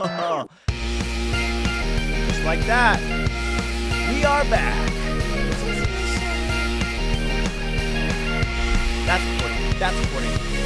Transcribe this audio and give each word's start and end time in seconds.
Just 0.00 0.08
like 2.46 2.64
that, 2.64 2.98
we 4.08 4.24
are 4.24 4.44
back. 4.44 4.90
That's 9.04 9.22
recording. 9.26 9.78
That's 9.78 9.96
recording. 9.98 10.59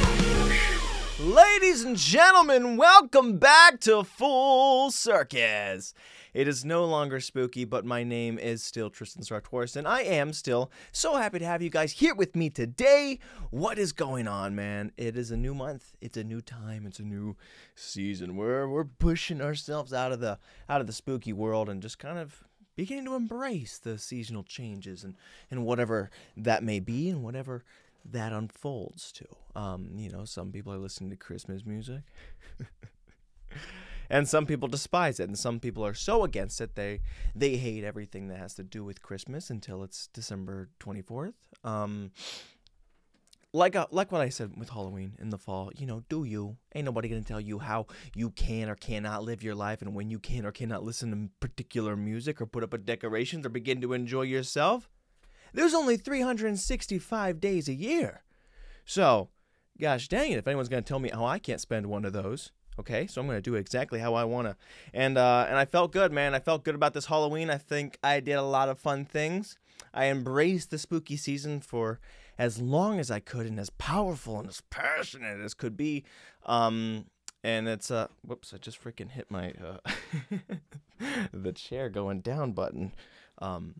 Ladies 1.25 1.83
and 1.83 1.97
gentlemen, 1.97 2.77
welcome 2.77 3.39
back 3.39 3.79
to 3.79 4.03
Full 4.03 4.91
Circus. 4.91 5.95
It 6.35 6.47
is 6.47 6.63
no 6.63 6.85
longer 6.85 7.19
spooky, 7.19 7.65
but 7.65 7.83
my 7.83 8.03
name 8.03 8.37
is 8.37 8.63
still 8.63 8.91
Tristan 8.91 9.23
Sartoris, 9.23 9.75
and 9.75 9.87
I 9.87 10.01
am 10.01 10.33
still 10.33 10.69
so 10.91 11.15
happy 11.15 11.39
to 11.39 11.45
have 11.45 11.63
you 11.63 11.71
guys 11.71 11.93
here 11.93 12.13
with 12.13 12.35
me 12.35 12.51
today. 12.51 13.17
What 13.49 13.79
is 13.79 13.91
going 13.91 14.27
on, 14.27 14.53
man? 14.53 14.91
It 14.97 15.17
is 15.17 15.31
a 15.31 15.37
new 15.37 15.55
month. 15.55 15.93
It's 15.99 16.15
a 16.15 16.23
new 16.23 16.41
time. 16.41 16.85
It's 16.85 16.99
a 16.99 17.03
new 17.03 17.35
season. 17.73 18.35
We're 18.35 18.69
we're 18.69 18.85
pushing 18.85 19.41
ourselves 19.41 19.93
out 19.93 20.11
of 20.11 20.19
the 20.19 20.37
out 20.69 20.79
of 20.79 20.85
the 20.85 20.93
spooky 20.93 21.33
world 21.33 21.69
and 21.69 21.81
just 21.81 21.97
kind 21.97 22.19
of 22.19 22.43
beginning 22.75 23.05
to 23.05 23.15
embrace 23.15 23.79
the 23.79 23.97
seasonal 23.97 24.43
changes 24.43 25.03
and 25.03 25.15
and 25.49 25.65
whatever 25.65 26.11
that 26.37 26.63
may 26.63 26.79
be 26.79 27.09
and 27.09 27.23
whatever 27.23 27.63
that 28.11 28.33
unfolds 28.33 29.11
to. 29.13 29.25
Um, 29.55 29.91
you 29.95 30.09
know, 30.09 30.25
some 30.25 30.51
people 30.51 30.73
are 30.73 30.77
listening 30.77 31.09
to 31.09 31.15
Christmas 31.15 31.65
music. 31.65 32.01
and 34.09 34.27
some 34.27 34.45
people 34.45 34.67
despise 34.67 35.19
it 35.19 35.27
and 35.27 35.37
some 35.37 35.59
people 35.59 35.85
are 35.85 35.93
so 35.93 36.23
against 36.23 36.61
it 36.61 36.75
they 36.75 37.01
they 37.35 37.57
hate 37.57 37.83
everything 37.83 38.27
that 38.27 38.37
has 38.37 38.53
to 38.53 38.63
do 38.63 38.83
with 38.83 39.01
christmas 39.01 39.49
until 39.49 39.83
it's 39.83 40.07
december 40.07 40.69
24th 40.79 41.33
um 41.63 42.11
like 43.53 43.75
uh, 43.75 43.87
like 43.91 44.11
what 44.11 44.21
i 44.21 44.29
said 44.29 44.51
with 44.57 44.69
halloween 44.69 45.13
in 45.19 45.29
the 45.29 45.37
fall 45.37 45.71
you 45.77 45.85
know 45.85 46.03
do 46.09 46.23
you 46.23 46.57
ain't 46.75 46.85
nobody 46.85 47.07
gonna 47.07 47.21
tell 47.21 47.41
you 47.41 47.59
how 47.59 47.85
you 48.13 48.29
can 48.31 48.69
or 48.69 48.75
cannot 48.75 49.23
live 49.23 49.41
your 49.41 49.55
life 49.55 49.81
and 49.81 49.95
when 49.95 50.09
you 50.09 50.19
can 50.19 50.45
or 50.45 50.51
cannot 50.51 50.83
listen 50.83 51.11
to 51.11 51.29
particular 51.39 51.95
music 51.95 52.41
or 52.41 52.45
put 52.45 52.63
up 52.63 52.73
a 52.73 52.77
decorations 52.77 53.45
or 53.45 53.49
begin 53.49 53.81
to 53.81 53.93
enjoy 53.93 54.23
yourself 54.23 54.89
there's 55.55 55.73
only 55.73 55.97
365 55.97 57.39
days 57.39 57.67
a 57.67 57.73
year 57.73 58.23
so 58.85 59.29
gosh 59.79 60.07
dang 60.07 60.31
it 60.31 60.37
if 60.37 60.47
anyone's 60.47 60.69
gonna 60.69 60.81
tell 60.81 60.99
me 60.99 61.09
how 61.13 61.25
i 61.25 61.39
can't 61.39 61.61
spend 61.61 61.87
one 61.87 62.05
of 62.05 62.13
those 62.13 62.51
Okay, 62.77 63.07
so 63.07 63.21
I'm 63.21 63.27
gonna 63.27 63.41
do 63.41 63.55
exactly 63.55 63.99
how 63.99 64.15
I 64.15 64.25
wanna, 64.25 64.57
and 64.93 65.17
uh, 65.17 65.45
and 65.47 65.57
I 65.57 65.63
felt 65.63 65.93
good, 65.93 66.11
man. 66.11 66.35
I 66.35 66.39
felt 66.39 66.65
good 66.65 66.75
about 66.75 66.93
this 66.93 67.05
Halloween. 67.05 67.49
I 67.49 67.57
think 67.57 67.97
I 68.03 68.19
did 68.19 68.33
a 68.33 68.41
lot 68.41 68.67
of 68.67 68.77
fun 68.77 69.05
things. 69.05 69.57
I 69.93 70.07
embraced 70.07 70.71
the 70.71 70.77
spooky 70.77 71.15
season 71.15 71.61
for 71.61 71.99
as 72.37 72.59
long 72.59 72.99
as 72.99 73.09
I 73.09 73.21
could, 73.21 73.45
and 73.45 73.59
as 73.59 73.69
powerful 73.69 74.39
and 74.39 74.49
as 74.49 74.61
passionate 74.69 75.39
as 75.39 75.53
could 75.53 75.77
be. 75.77 76.03
Um, 76.45 77.05
and 77.45 77.69
it's 77.69 77.91
uh, 77.91 78.07
whoops! 78.25 78.53
I 78.53 78.57
just 78.57 78.83
freaking 78.83 79.11
hit 79.11 79.31
my 79.31 79.53
uh, 79.53 79.77
the 81.31 81.53
chair 81.53 81.89
going 81.89 82.19
down 82.19 82.51
button. 82.51 82.91
Um, 83.37 83.75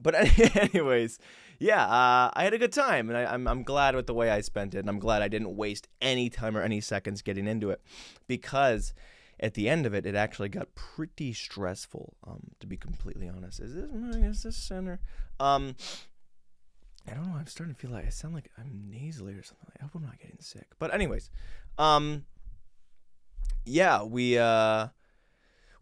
but 0.00 0.14
anyways, 0.56 1.18
yeah, 1.58 1.84
uh, 1.84 2.30
I 2.34 2.44
had 2.44 2.54
a 2.54 2.58
good 2.58 2.72
time, 2.72 3.08
and 3.08 3.16
I, 3.16 3.22
am 3.22 3.46
I'm, 3.46 3.48
I'm 3.48 3.62
glad 3.62 3.94
with 3.94 4.06
the 4.06 4.14
way 4.14 4.30
I 4.30 4.40
spent 4.40 4.74
it, 4.74 4.78
and 4.78 4.88
I'm 4.88 4.98
glad 4.98 5.22
I 5.22 5.28
didn't 5.28 5.56
waste 5.56 5.88
any 6.00 6.30
time 6.30 6.56
or 6.56 6.62
any 6.62 6.80
seconds 6.80 7.22
getting 7.22 7.46
into 7.46 7.70
it, 7.70 7.80
because 8.26 8.92
at 9.40 9.54
the 9.54 9.68
end 9.68 9.86
of 9.86 9.94
it, 9.94 10.06
it 10.06 10.14
actually 10.14 10.48
got 10.48 10.74
pretty 10.74 11.32
stressful. 11.32 12.14
Um, 12.26 12.52
to 12.60 12.66
be 12.66 12.76
completely 12.76 13.28
honest, 13.28 13.60
is 13.60 13.74
this 13.74 13.90
is 14.16 14.42
this 14.42 14.56
center? 14.56 15.00
Um, 15.40 15.76
I 17.10 17.14
don't 17.14 17.28
know. 17.28 17.36
I'm 17.36 17.46
starting 17.46 17.74
to 17.74 17.80
feel 17.80 17.90
like 17.90 18.06
I 18.06 18.10
sound 18.10 18.34
like 18.34 18.50
I'm 18.58 18.84
nasally 18.90 19.34
or 19.34 19.42
something. 19.42 19.68
I 19.78 19.82
hope 19.82 19.94
I'm 19.94 20.02
not 20.02 20.18
getting 20.18 20.38
sick. 20.40 20.68
But 20.78 20.94
anyways, 20.94 21.30
um, 21.78 22.24
yeah, 23.64 24.02
we 24.02 24.38
uh 24.38 24.88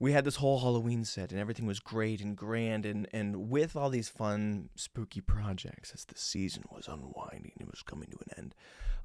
we 0.03 0.11
had 0.11 0.25
this 0.25 0.35
whole 0.35 0.59
Halloween 0.59 1.05
set 1.05 1.31
and 1.31 1.41
everything 1.41 1.65
was 1.65 1.79
great 1.79 2.21
and 2.21 2.37
grand 2.37 2.85
and 2.85 3.07
and 3.13 3.49
with 3.49 3.77
all 3.77 3.89
these 3.89 4.09
fun 4.09 4.69
spooky 4.75 5.21
projects 5.21 5.93
as 5.95 6.05
the 6.05 6.19
season 6.19 6.65
was 6.73 6.89
unwinding, 6.89 7.53
it 7.61 7.71
was 7.71 7.83
coming 7.83 8.09
to 8.11 8.19
an 8.27 8.37
end. 8.37 8.55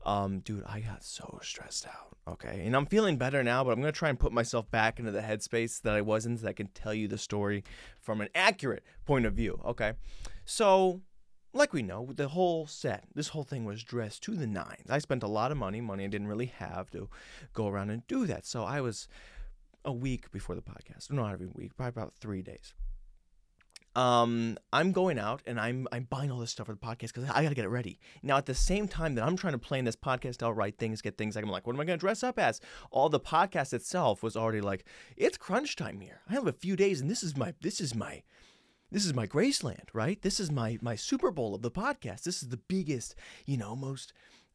Um, 0.08 0.40
dude, 0.40 0.64
I 0.66 0.80
got 0.80 1.04
so 1.04 1.38
stressed 1.44 1.86
out. 1.86 2.18
Okay, 2.28 2.64
and 2.66 2.76
I'm 2.76 2.88
feeling 2.88 3.18
better 3.18 3.44
now, 3.44 3.64
but 3.64 3.74
I'm 3.74 3.80
gonna 3.80 3.92
try 3.92 4.10
and 4.10 4.20
put 4.20 4.32
myself 4.32 4.72
back 4.72 4.98
into 4.98 5.12
the 5.12 5.22
headspace 5.22 5.84
that 5.84 5.94
I 5.94 6.02
was 6.02 6.26
in, 6.26 6.36
so 6.36 6.44
that 6.44 6.50
I 6.50 6.54
can 6.54 6.70
tell 6.70 6.96
you 6.96 7.08
the 7.08 7.20
story 7.20 7.64
from 8.02 8.20
an 8.20 8.30
accurate 8.34 8.84
point 9.06 9.28
of 9.28 9.34
view. 9.34 9.62
Okay, 9.64 9.94
so 10.46 11.02
like 11.54 11.74
we 11.74 11.84
know, 11.84 12.10
the 12.16 12.30
whole 12.30 12.66
set, 12.66 13.04
this 13.14 13.30
whole 13.30 13.44
thing 13.44 13.66
was 13.66 13.84
dressed 13.84 14.24
to 14.24 14.36
the 14.36 14.48
nines. 14.48 14.90
I 14.90 14.98
spent 14.98 15.22
a 15.22 15.28
lot 15.28 15.52
of 15.52 15.58
money, 15.58 15.80
money 15.80 16.06
I 16.06 16.08
didn't 16.08 16.28
really 16.28 16.54
have 16.58 16.90
to 16.92 17.08
go 17.54 17.68
around 17.68 17.92
and 17.92 18.06
do 18.08 18.26
that. 18.26 18.48
So 18.48 18.64
I 18.64 18.82
was 18.82 19.08
a 19.88 19.92
week 19.92 20.30
before 20.32 20.54
the 20.54 20.62
podcast. 20.62 21.12
Not 21.12 21.32
every 21.32 21.48
week, 21.48 21.76
probably 21.76 22.02
about 22.02 22.14
three 22.20 22.44
days. 22.44 22.74
Um, 23.96 24.60
I'm 24.72 24.92
going 24.92 25.18
out 25.18 25.42
and 25.48 25.60
I'm 25.60 25.88
I'm 25.92 26.04
buying 26.04 26.30
all 26.30 26.38
this 26.38 26.52
stuff 26.52 26.68
for 26.68 26.74
the 26.74 26.80
podcast 26.80 27.14
because 27.14 27.24
I 27.32 27.42
got 27.42 27.50
to 27.50 27.56
get 27.56 27.66
it 27.66 27.70
ready. 27.70 28.00
Now, 28.22 28.38
at 28.38 28.46
the 28.46 28.54
same 28.54 28.88
time 28.88 29.16
that 29.16 29.24
I'm 29.24 29.36
trying 29.36 29.54
to 29.54 29.60
plan 29.60 29.86
this 29.86 29.96
podcast 29.96 30.44
out, 30.44 30.56
write 30.56 30.78
things, 30.78 31.02
get 31.02 31.18
things, 31.18 31.36
I'm 31.36 31.50
like, 31.50 31.66
what 31.66 31.76
am 31.76 31.80
I 31.80 31.86
going 31.86 31.98
to 31.98 32.02
dress 32.02 32.22
up 32.22 32.38
as? 32.38 32.62
All 32.92 33.10
the 33.10 33.20
podcast 33.20 33.74
itself 33.74 34.22
was 34.22 34.38
already 34.38 34.62
like, 34.62 34.86
it's 35.16 35.36
crunch 35.36 35.76
time 35.76 36.00
here. 36.00 36.22
I 36.30 36.34
have 36.34 36.46
a 36.46 36.54
few 36.54 36.76
days, 36.76 37.02
and 37.02 37.10
this 37.10 37.24
is 37.24 37.36
my 37.36 37.56
this 37.62 37.82
is 37.82 37.96
my 37.96 38.22
this 38.92 39.04
is 39.04 39.16
my 39.16 39.26
Graceland, 39.26 39.88
right? 39.94 40.22
This 40.22 40.40
is 40.40 40.52
my 40.52 40.78
my 40.80 40.96
Super 40.96 41.32
Bowl 41.32 41.56
of 41.56 41.64
the 41.64 41.72
podcast. 41.72 42.22
This 42.22 42.44
is 42.44 42.50
the 42.50 42.58
biggest, 42.58 43.16
you 43.48 43.58
know, 43.58 43.76
most 43.76 44.14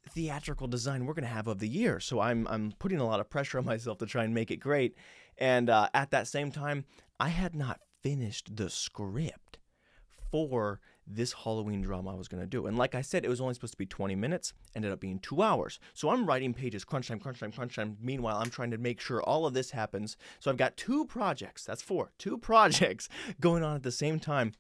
theatrical 0.09 0.67
design 0.67 1.07
we're 1.07 1.15
going 1.15 1.25
to 1.25 1.31
have 1.31 1.49
of 1.49 1.59
the 1.59 1.69
year. 1.69 2.01
So 2.01 2.21
I'm 2.21 2.47
I'm 2.49 2.73
putting 2.79 2.99
a 2.99 3.07
lot 3.07 3.21
of 3.21 3.31
pressure 3.31 3.59
on 3.59 3.65
myself 3.65 3.99
to 3.99 4.07
try 4.07 4.25
and 4.25 4.35
make 4.35 4.51
it 4.51 4.57
great. 4.57 4.97
And 5.39 5.71
uh, 5.71 5.89
at 5.95 6.11
that 6.11 6.27
same 6.27 6.51
time, 6.51 6.85
I 7.19 7.29
had 7.29 7.55
not 7.55 7.81
finished 8.03 8.57
the 8.57 8.69
script 8.69 9.59
for 10.31 10.81
this 11.07 11.33
Halloween 11.33 11.83
drama 11.83 12.12
I 12.12 12.17
was 12.17 12.29
going 12.29 12.43
to 12.43 12.47
do. 12.47 12.67
And 12.67 12.79
like 12.79 12.95
I 12.95 13.03
said, 13.03 13.25
it 13.25 13.29
was 13.29 13.41
only 13.41 13.55
supposed 13.55 13.75
to 13.75 13.79
be 13.79 13.87
20 13.87 14.15
minutes, 14.15 14.53
ended 14.75 14.93
up 14.93 15.01
being 15.01 15.19
two 15.19 15.43
hours. 15.43 15.79
So 15.95 16.11
I'm 16.11 16.27
writing 16.27 16.55
pages, 16.55 16.85
crunch 16.85 17.09
time, 17.09 17.19
crunch 17.19 17.41
time, 17.41 17.53
crunch 17.53 17.77
time. 17.77 17.97
Meanwhile, 18.01 18.39
I'm 18.39 18.51
trying 18.51 18.71
to 18.71 18.79
make 18.79 19.01
sure 19.01 19.23
all 19.23 19.47
of 19.47 19.55
this 19.55 19.73
happens. 19.73 20.17
So 20.41 20.51
I've 20.51 20.57
got 20.57 20.77
two 20.77 21.05
projects, 21.05 21.65
that's 21.65 21.83
four, 21.83 22.12
two 22.19 22.39
projects 22.51 23.09
going 23.41 23.62
on 23.62 23.77
at 23.77 23.83
the 23.83 23.93
same 23.93 24.21
time. 24.21 24.55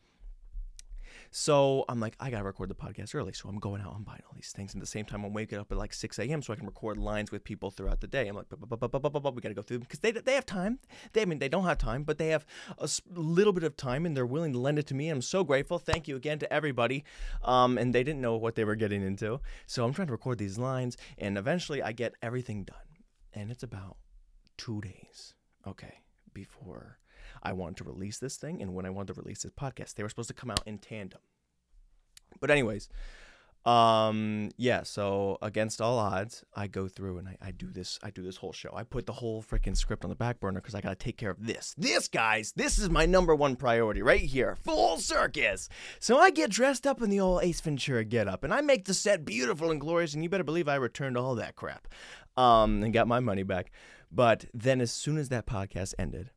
So 1.34 1.86
I'm 1.88 1.98
like, 1.98 2.14
I 2.20 2.30
gotta 2.30 2.44
record 2.44 2.68
the 2.68 2.74
podcast 2.74 3.14
early. 3.14 3.32
So 3.32 3.48
I'm 3.48 3.58
going 3.58 3.80
out 3.80 3.94
I'm 3.96 4.04
buying 4.04 4.20
all 4.28 4.34
these 4.34 4.52
things. 4.52 4.74
And 4.74 4.80
at 4.80 4.84
the 4.84 4.90
same 4.90 5.06
time, 5.06 5.24
I'm 5.24 5.32
waking 5.32 5.58
up 5.58 5.72
at 5.72 5.78
like 5.78 5.94
6 5.94 6.18
a.m. 6.18 6.42
so 6.42 6.52
I 6.52 6.56
can 6.56 6.66
record 6.66 6.98
lines 6.98 7.32
with 7.32 7.42
people 7.42 7.70
throughout 7.70 8.02
the 8.02 8.06
day. 8.06 8.28
I'm 8.28 8.36
like, 8.36 8.46
we 8.50 9.40
gotta 9.40 9.54
go 9.54 9.62
through 9.62 9.78
them 9.78 9.86
because 9.88 10.00
they, 10.00 10.12
they 10.12 10.34
have 10.34 10.44
time. 10.44 10.78
They 11.14 11.22
I 11.22 11.24
mean 11.24 11.38
they 11.38 11.48
don't 11.48 11.64
have 11.64 11.78
time, 11.78 12.04
but 12.04 12.18
they 12.18 12.28
have 12.28 12.44
a 12.76 12.88
little 13.14 13.54
bit 13.54 13.64
of 13.64 13.78
time 13.78 14.04
and 14.04 14.14
they're 14.14 14.26
willing 14.26 14.52
to 14.52 14.58
lend 14.58 14.78
it 14.78 14.86
to 14.88 14.94
me. 14.94 15.08
I'm 15.08 15.22
so 15.22 15.42
grateful. 15.42 15.78
Thank 15.78 16.06
you 16.06 16.16
again 16.16 16.38
to 16.40 16.52
everybody. 16.52 17.02
Um, 17.42 17.78
and 17.78 17.94
they 17.94 18.04
didn't 18.04 18.20
know 18.20 18.36
what 18.36 18.54
they 18.54 18.64
were 18.64 18.76
getting 18.76 19.02
into. 19.02 19.40
So 19.66 19.86
I'm 19.86 19.94
trying 19.94 20.08
to 20.08 20.12
record 20.12 20.36
these 20.36 20.58
lines, 20.58 20.98
and 21.16 21.38
eventually 21.38 21.82
I 21.82 21.92
get 21.92 22.14
everything 22.22 22.64
done. 22.64 22.76
And 23.32 23.50
it's 23.50 23.62
about 23.62 23.96
two 24.58 24.82
days. 24.82 25.32
Okay, 25.66 26.02
before 26.34 26.98
I 27.42 27.52
wanted 27.52 27.78
to 27.78 27.84
release 27.84 28.18
this 28.18 28.36
thing 28.36 28.62
and 28.62 28.74
when 28.74 28.86
I 28.86 28.90
wanted 28.90 29.14
to 29.14 29.20
release 29.20 29.42
this 29.42 29.52
podcast. 29.52 29.94
They 29.94 30.02
were 30.02 30.08
supposed 30.08 30.28
to 30.28 30.34
come 30.34 30.50
out 30.50 30.62
in 30.66 30.78
tandem. 30.78 31.20
But 32.40 32.50
anyways, 32.50 32.88
um 33.64 34.50
yeah 34.56 34.82
so 34.82 35.38
against 35.40 35.80
all 35.80 35.96
odds 35.96 36.42
i 36.56 36.66
go 36.66 36.88
through 36.88 37.18
and 37.18 37.28
I, 37.28 37.36
I 37.40 37.50
do 37.52 37.70
this 37.70 37.96
i 38.02 38.10
do 38.10 38.20
this 38.20 38.36
whole 38.36 38.52
show 38.52 38.72
i 38.74 38.82
put 38.82 39.06
the 39.06 39.12
whole 39.12 39.40
freaking 39.40 39.76
script 39.76 40.02
on 40.02 40.10
the 40.10 40.16
back 40.16 40.40
burner 40.40 40.60
because 40.60 40.74
i 40.74 40.80
gotta 40.80 40.96
take 40.96 41.16
care 41.16 41.30
of 41.30 41.46
this 41.46 41.72
this 41.78 42.08
guys 42.08 42.52
this 42.56 42.76
is 42.76 42.90
my 42.90 43.06
number 43.06 43.36
one 43.36 43.54
priority 43.54 44.02
right 44.02 44.20
here 44.20 44.56
full 44.64 44.96
circus 44.98 45.68
so 46.00 46.18
i 46.18 46.30
get 46.30 46.50
dressed 46.50 46.88
up 46.88 47.02
in 47.02 47.08
the 47.08 47.20
old 47.20 47.44
ace 47.44 47.60
ventura 47.60 48.04
get 48.04 48.26
up 48.26 48.42
and 48.42 48.52
i 48.52 48.60
make 48.60 48.84
the 48.84 48.94
set 48.94 49.24
beautiful 49.24 49.70
and 49.70 49.80
glorious 49.80 50.12
and 50.12 50.24
you 50.24 50.28
better 50.28 50.42
believe 50.42 50.66
i 50.66 50.74
returned 50.74 51.16
all 51.16 51.36
that 51.36 51.54
crap 51.54 51.86
um 52.36 52.82
and 52.82 52.92
got 52.92 53.06
my 53.06 53.20
money 53.20 53.44
back 53.44 53.70
but 54.10 54.44
then 54.52 54.80
as 54.80 54.90
soon 54.90 55.16
as 55.16 55.28
that 55.28 55.46
podcast 55.46 55.94
ended 56.00 56.30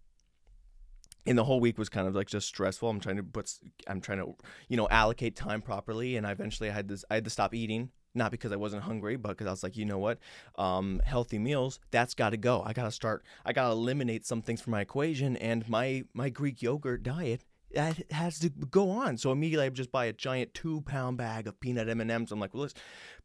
and 1.25 1.37
the 1.37 1.43
whole 1.43 1.59
week 1.59 1.77
was 1.77 1.89
kind 1.89 2.07
of 2.07 2.15
like 2.15 2.27
just 2.27 2.47
stressful. 2.47 2.89
I'm 2.89 2.99
trying 2.99 3.17
to 3.17 3.23
put, 3.23 3.51
I'm 3.87 4.01
trying 4.01 4.19
to, 4.19 4.35
you 4.67 4.77
know, 4.77 4.87
allocate 4.89 5.35
time 5.35 5.61
properly. 5.61 6.15
And 6.15 6.25
I 6.25 6.31
eventually 6.31 6.69
I 6.69 6.73
had 6.73 6.87
this, 6.87 7.03
I 7.09 7.15
had 7.15 7.23
to 7.23 7.29
stop 7.29 7.53
eating, 7.53 7.89
not 8.13 8.31
because 8.31 8.51
I 8.51 8.57
wasn't 8.57 8.83
hungry, 8.83 9.15
but 9.15 9.29
because 9.29 9.47
I 9.47 9.51
was 9.51 9.63
like, 9.63 9.77
you 9.77 9.85
know 9.85 9.97
what, 9.97 10.19
um, 10.57 11.01
healthy 11.03 11.39
meals, 11.39 11.79
that's 11.91 12.13
got 12.13 12.29
to 12.31 12.37
go. 12.37 12.63
I 12.65 12.73
got 12.73 12.83
to 12.83 12.91
start, 12.91 13.23
I 13.45 13.53
got 13.53 13.67
to 13.67 13.71
eliminate 13.73 14.25
some 14.25 14.41
things 14.41 14.61
from 14.61 14.71
my 14.71 14.81
equation. 14.81 15.35
And 15.37 15.67
my 15.67 16.03
my 16.13 16.29
Greek 16.29 16.61
yogurt 16.61 17.03
diet 17.03 17.43
that 17.73 18.09
has 18.11 18.39
to 18.39 18.49
go 18.49 18.89
on. 18.89 19.17
So 19.17 19.31
immediately 19.31 19.65
I 19.65 19.69
just 19.69 19.91
buy 19.91 20.05
a 20.05 20.13
giant 20.13 20.53
two 20.53 20.81
pound 20.81 21.17
bag 21.17 21.45
of 21.45 21.59
peanut 21.59 21.89
M 21.89 22.01
and 22.01 22.09
M's. 22.09 22.31
I'm 22.31 22.39
like, 22.39 22.53
well, 22.53 22.63
this 22.63 22.73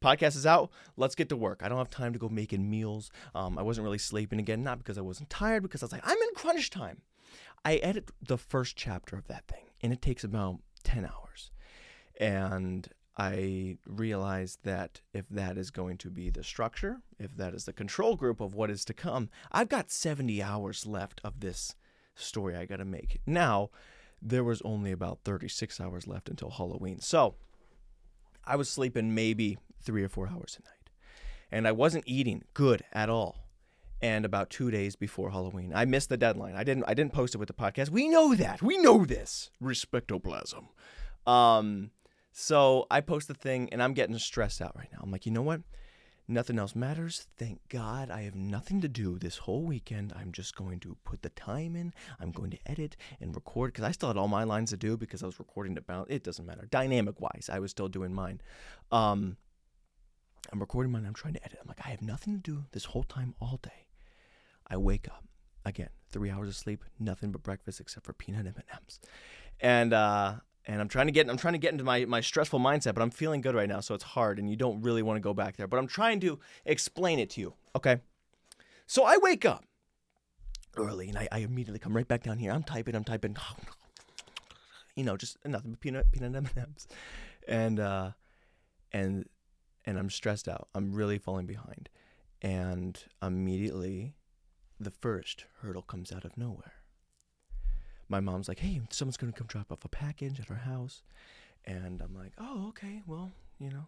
podcast 0.03 0.37
is 0.37 0.45
out. 0.45 0.71
Let's 0.97 1.15
get 1.15 1.29
to 1.29 1.37
work. 1.37 1.61
I 1.63 1.69
don't 1.69 1.79
have 1.79 1.91
time 1.91 2.13
to 2.13 2.19
go 2.19 2.29
making 2.29 2.69
meals. 2.69 3.11
Um, 3.35 3.59
I 3.59 3.63
wasn't 3.63 3.85
really 3.85 3.99
sleeping 3.99 4.41
again, 4.41 4.63
not 4.63 4.79
because 4.79 4.99
I 4.99 5.03
wasn't 5.03 5.31
tired, 5.31 5.63
because 5.63 5.83
I 5.83 5.87
was 5.87 5.93
like, 5.93 6.03
I'm 6.05 6.19
in 6.19 6.35
crunch 6.35 6.71
time. 6.71 7.03
I 7.65 7.77
edit 7.77 8.11
the 8.23 8.39
first 8.39 8.77
chapter 8.77 9.17
of 9.17 9.27
that 9.29 9.47
thing, 9.47 9.65
and 9.83 9.93
it 9.93 10.03
takes 10.03 10.25
about 10.25 10.61
10 10.85 11.05
hours. 11.05 11.51
And 12.19 12.89
I 13.17 13.77
realized 13.87 14.61
that 14.65 15.01
if 15.13 15.29
that 15.29 15.59
is 15.59 15.71
going 15.71 15.99
to 15.99 16.11
be 16.11 16.31
the 16.31 16.45
structure, 16.45 17.01
if 17.19 17.37
that 17.37 17.55
is 17.55 17.65
the 17.65 17.73
control 17.73 18.17
group 18.17 18.41
of 18.41 18.55
what 18.55 18.71
is 18.71 18.85
to 18.87 18.95
come, 18.95 19.29
I've 19.53 19.69
got 19.69 19.91
70 19.91 20.43
hours 20.43 20.87
left 20.87 21.21
of 21.23 21.41
this 21.41 21.75
story 22.15 22.57
I 22.57 22.67
got 22.67 22.77
to 22.77 22.85
make. 22.85 23.21
Now, 23.27 23.71
there 24.23 24.45
was 24.45 24.63
only 24.63 24.93
about 24.93 25.21
36 25.25 25.81
hours 25.81 26.07
left 26.07 26.29
until 26.29 26.51
Halloween. 26.51 27.01
So, 27.01 27.35
I 28.45 28.57
was 28.57 28.69
sleeping 28.69 29.15
maybe 29.15 29.59
three 29.83 30.03
or 30.03 30.09
four 30.09 30.29
hours 30.29 30.59
a 30.59 30.65
night. 30.65 30.91
And 31.53 31.67
I 31.67 31.73
wasn't 31.73 32.05
eating 32.07 32.45
good 32.55 32.85
at 32.93 33.11
all. 33.11 33.50
And 34.03 34.25
about 34.25 34.49
two 34.49 34.71
days 34.71 34.97
before 34.97 35.31
Halloween, 35.31 35.73
I 35.75 35.85
missed 35.85 36.09
the 36.09 36.17
deadline. 36.17 36.57
I 36.57 36.65
didn't. 36.65 36.85
I 36.89 36.95
didn't 36.95 37.13
post 37.13 37.35
it 37.35 37.39
with 37.39 37.49
the 37.49 37.55
podcast. 37.55 37.91
We 37.91 38.09
know 38.09 38.35
that. 38.35 38.63
We 38.63 38.79
know 38.79 39.05
this. 39.05 39.51
Respectoplasm. 39.61 40.69
Um, 41.27 41.91
so 42.33 42.87
I 42.91 43.03
post 43.03 43.29
the 43.29 43.35
thing, 43.35 43.69
and 43.73 43.83
I'm 43.83 43.93
getting 43.93 44.17
stressed 44.19 44.63
out 44.63 44.75
right 44.75 44.89
now. 44.93 45.01
I'm 45.03 45.11
like, 45.11 45.27
you 45.27 45.33
know 45.33 45.43
what? 45.43 45.61
Nothing 46.31 46.61
else 46.61 46.77
matters. 46.77 47.27
Thank 47.37 47.61
God 47.69 48.09
I 48.09 48.23
have 48.23 48.37
nothing 48.37 48.81
to 48.83 48.89
do 48.89 49.19
this 49.19 49.39
whole 49.39 49.65
weekend. 49.65 50.13
I'm 50.17 50.31
just 50.31 50.55
going 50.55 50.79
to 50.81 50.97
put 51.05 51.23
the 51.23 51.31
time 51.31 51.75
in. 51.75 51.93
I'm 52.21 52.31
going 52.31 52.53
to 52.53 52.59
edit 52.67 52.97
and 53.21 53.35
record 53.35 53.73
because 53.73 53.85
I 53.85 53.91
still 53.91 54.11
had 54.11 54.17
all 54.17 54.29
my 54.29 54.45
lines 54.45 54.71
to 54.71 54.77
do 54.77 54.97
because 54.97 55.25
I 55.25 55.27
was 55.27 55.41
recording 55.41 55.75
to 55.75 55.81
bounce. 55.81 56.07
It 56.09 56.23
doesn't 56.23 56.47
matter. 56.47 56.69
Dynamic 56.71 57.21
wise, 57.21 57.51
I 57.53 57.59
was 57.59 57.73
still 57.73 57.89
doing 57.89 58.15
mine. 58.15 58.41
Um, 58.93 59.39
I'm 60.53 60.61
recording 60.61 60.93
mine. 60.93 61.05
I'm 61.05 61.15
trying 61.15 61.35
to 61.35 61.45
edit. 61.45 61.59
I'm 61.61 61.69
like, 61.69 61.85
I 61.85 61.91
have 61.91 62.01
nothing 62.01 62.35
to 62.35 62.39
do 62.39 62.65
this 62.71 62.85
whole 62.85 63.03
time 63.03 63.35
all 63.41 63.59
day. 63.61 63.89
I 64.71 64.77
wake 64.77 65.09
up 65.09 65.25
again, 65.65 65.91
three 66.11 66.31
hours 66.31 66.49
of 66.49 66.57
sleep, 66.57 66.85
nothing 66.99 67.33
but 67.33 67.43
breakfast 67.43 67.81
except 67.81 68.07
for 68.07 68.13
peanut 68.13 68.47
M 68.47 68.55
and 68.57 68.65
M's, 68.73 69.01
and 69.61 69.93
uh, 69.93 70.35
and 70.67 70.81
I'm 70.81 70.89
trying 70.89 71.07
to 71.07 71.13
get 71.13 71.29
I'm 71.29 71.37
trying 71.37 71.55
to 71.55 71.59
get 71.59 71.73
into 71.73 71.85
my 71.85 72.05
my 72.05 72.21
stressful 72.21 72.61
mindset, 72.61 72.95
but 72.95 73.03
I'm 73.03 73.11
feeling 73.11 73.41
good 73.41 73.55
right 73.55 73.69
now, 73.69 73.81
so 73.81 73.95
it's 73.95 74.05
hard, 74.05 74.39
and 74.39 74.49
you 74.49 74.57
don't 74.57 74.83
really 74.83 75.03
want 75.03 75.17
to 75.17 75.21
go 75.21 75.35
back 75.35 75.57
there. 75.57 75.67
But 75.67 75.79
I'm 75.79 75.87
trying 75.87 76.21
to 76.21 76.39
explain 76.65 77.19
it 77.19 77.31
to 77.31 77.41
you. 77.41 77.55
Okay, 77.77 77.99
so 78.87 79.05
I 79.05 79.19
wake 79.19 79.45
up 79.45 79.65
early, 80.77 81.09
and 81.09 81.19
I, 81.19 81.29
I 81.33 81.39
immediately 81.39 81.79
come 81.79 81.95
right 81.95 82.07
back 82.07 82.23
down 82.23 82.39
here. 82.39 82.53
I'm 82.53 82.63
typing, 82.63 82.95
I'm 82.95 83.05
typing, 83.05 83.37
you 84.97 85.05
know, 85.05 85.17
just 85.17 85.37
nothing 85.45 85.73
but 85.73 85.81
peanut 85.81 86.11
peanut 86.13 86.35
M 86.35 86.47
and 86.55 86.59
M's, 86.59 86.89
and 87.47 87.81
uh, 87.81 88.11
and 88.93 89.27
and 89.85 89.99
I'm 89.99 90.11
stressed 90.11 90.49
out. 90.49 90.69
I'm 90.75 90.93
really 90.93 91.19
falling 91.19 91.47
behind, 91.47 91.89
and 92.43 93.03
immediately 93.23 94.15
the 94.81 94.91
first 94.91 95.45
hurdle 95.61 95.83
comes 95.83 96.11
out 96.11 96.25
of 96.25 96.37
nowhere. 96.37 96.73
My 98.09 98.19
mom's 98.19 98.49
like, 98.49 98.59
hey, 98.59 98.81
someone's 98.91 99.19
going 99.19 99.33
to 99.33 99.39
come 99.39 99.47
drop 99.47 99.71
off 99.71 99.85
a 99.85 99.89
package 99.89 100.41
at 100.41 100.51
our 100.51 100.57
house. 100.57 101.03
And 101.67 102.01
I'm 102.01 102.17
like, 102.17 102.33
oh, 102.39 102.69
okay, 102.69 103.03
well, 103.07 103.31
you 103.59 103.71
know, 103.71 103.87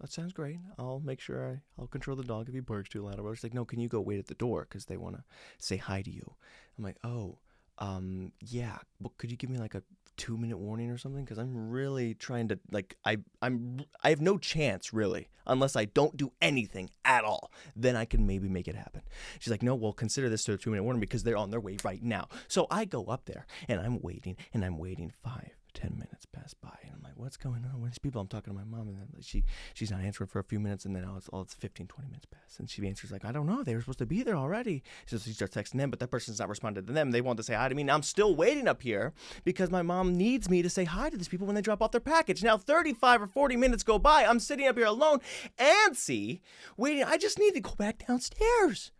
that 0.00 0.10
sounds 0.10 0.32
great. 0.32 0.58
I'll 0.78 1.02
make 1.04 1.20
sure 1.20 1.46
I, 1.46 1.60
I'll 1.78 1.86
control 1.86 2.16
the 2.16 2.24
dog 2.24 2.48
if 2.48 2.54
he 2.54 2.60
barks 2.60 2.88
too 2.88 3.04
loud. 3.04 3.20
Or 3.20 3.36
she's 3.36 3.44
like, 3.44 3.54
no, 3.54 3.66
can 3.66 3.78
you 3.78 3.88
go 3.88 4.00
wait 4.00 4.18
at 4.18 4.26
the 4.26 4.34
door 4.34 4.66
because 4.68 4.86
they 4.86 4.96
want 4.96 5.16
to 5.16 5.24
say 5.58 5.76
hi 5.76 6.00
to 6.02 6.10
you? 6.10 6.34
I'm 6.78 6.84
like, 6.84 6.96
oh, 7.04 7.38
um, 7.78 8.32
yeah, 8.40 8.78
but 9.00 9.16
could 9.18 9.30
you 9.30 9.36
give 9.36 9.50
me 9.50 9.58
like 9.58 9.74
a 9.74 9.82
two 10.16 10.36
minute 10.36 10.58
warning 10.58 10.90
or 10.90 10.98
something? 10.98 11.24
Because 11.24 11.38
I'm 11.38 11.70
really 11.70 12.14
trying 12.14 12.48
to 12.48 12.58
like 12.70 12.96
I 13.04 13.18
I'm 13.42 13.80
I 14.02 14.10
have 14.10 14.20
no 14.20 14.38
chance 14.38 14.92
really 14.92 15.28
unless 15.46 15.76
I 15.76 15.86
don't 15.86 16.16
do 16.16 16.32
anything 16.40 16.90
at 17.04 17.24
all. 17.24 17.50
Then 17.74 17.96
I 17.96 18.04
can 18.04 18.26
maybe 18.26 18.48
make 18.48 18.68
it 18.68 18.76
happen. 18.76 19.02
She's 19.38 19.50
like, 19.50 19.62
no, 19.62 19.74
well 19.74 19.92
consider 19.92 20.28
this 20.28 20.44
to 20.44 20.52
a 20.52 20.56
two 20.56 20.70
minute 20.70 20.84
warning 20.84 21.00
because 21.00 21.22
they're 21.22 21.36
on 21.36 21.50
their 21.50 21.60
way 21.60 21.76
right 21.84 22.02
now. 22.02 22.28
So 22.48 22.66
I 22.70 22.84
go 22.84 23.04
up 23.04 23.24
there 23.26 23.46
and 23.68 23.80
I'm 23.80 24.00
waiting 24.00 24.36
and 24.52 24.64
I'm 24.64 24.78
waiting 24.78 25.12
five, 25.22 25.52
ten 25.74 25.92
minutes 25.94 26.26
pass 26.26 26.54
by 26.54 26.76
and 26.82 26.92
I'm 26.94 27.02
like, 27.02 27.14
what's 27.16 27.36
going 27.36 27.64
on? 27.64 27.80
Where's 27.80 27.98
people? 27.98 28.20
I'm 28.20 28.28
talking 28.28 28.52
to 28.52 28.58
my 28.58 28.64
mom 28.64 28.88
and 28.88 28.96
then 28.96 29.08
she 29.20 29.44
she's 29.74 29.90
not 29.90 30.00
answering 30.00 30.28
for 30.28 30.38
a 30.38 30.44
few 30.44 30.60
minutes 30.60 30.84
and 30.84 30.94
then 30.94 31.04
all 31.04 31.16
it's, 31.16 31.28
all 31.28 31.42
it's 31.42 31.54
15, 31.54 31.86
20 31.86 32.08
minutes 32.08 32.26
pass 32.26 32.58
and 32.58 32.68
she 32.68 32.86
answers 32.86 33.10
like, 33.10 33.24
I 33.24 33.32
don't 33.32 33.46
know. 33.46 33.62
They 33.62 33.74
were 33.74 33.80
supposed 33.80 33.98
to 34.00 34.06
be 34.06 34.22
there 34.22 34.36
already. 34.36 34.82
So 35.06 35.18
she 35.18 35.32
starts 35.32 35.56
texting 35.56 35.78
them, 35.78 35.90
but 35.90 35.98
that 36.00 36.10
person's 36.10 36.38
not 36.38 36.48
responded 36.48 36.86
to 36.86 36.92
them. 36.92 37.10
They 37.10 37.20
want 37.20 37.36
to 37.38 37.42
say 37.42 37.54
hi 37.54 37.68
to 37.68 37.74
me. 37.74 37.82
Now 37.82 37.94
I'm 37.94 38.02
still 38.02 38.34
waiting 38.34 38.68
up 38.68 38.82
here 38.82 39.12
because 39.44 39.70
my 39.70 39.82
mom 39.82 40.16
needs 40.16 40.48
me 40.48 40.62
to 40.62 40.70
say 40.70 40.84
hi 40.84 41.10
to 41.10 41.16
these 41.16 41.28
people 41.28 41.46
when 41.46 41.56
they 41.56 41.62
drop 41.62 41.82
off 41.82 41.92
their 41.92 42.00
package. 42.00 42.42
Now 42.42 42.56
35 42.56 43.22
or 43.22 43.26
40 43.26 43.56
minutes 43.56 43.82
go 43.82 43.98
by. 43.98 44.24
I'm 44.24 44.40
sitting 44.40 44.66
up 44.66 44.76
here 44.76 44.86
alone, 44.86 45.20
antsy, 45.58 46.40
waiting. 46.76 47.04
I 47.04 47.16
just 47.16 47.38
need 47.38 47.54
to 47.54 47.60
go 47.60 47.74
back 47.76 48.06
downstairs. 48.06 48.92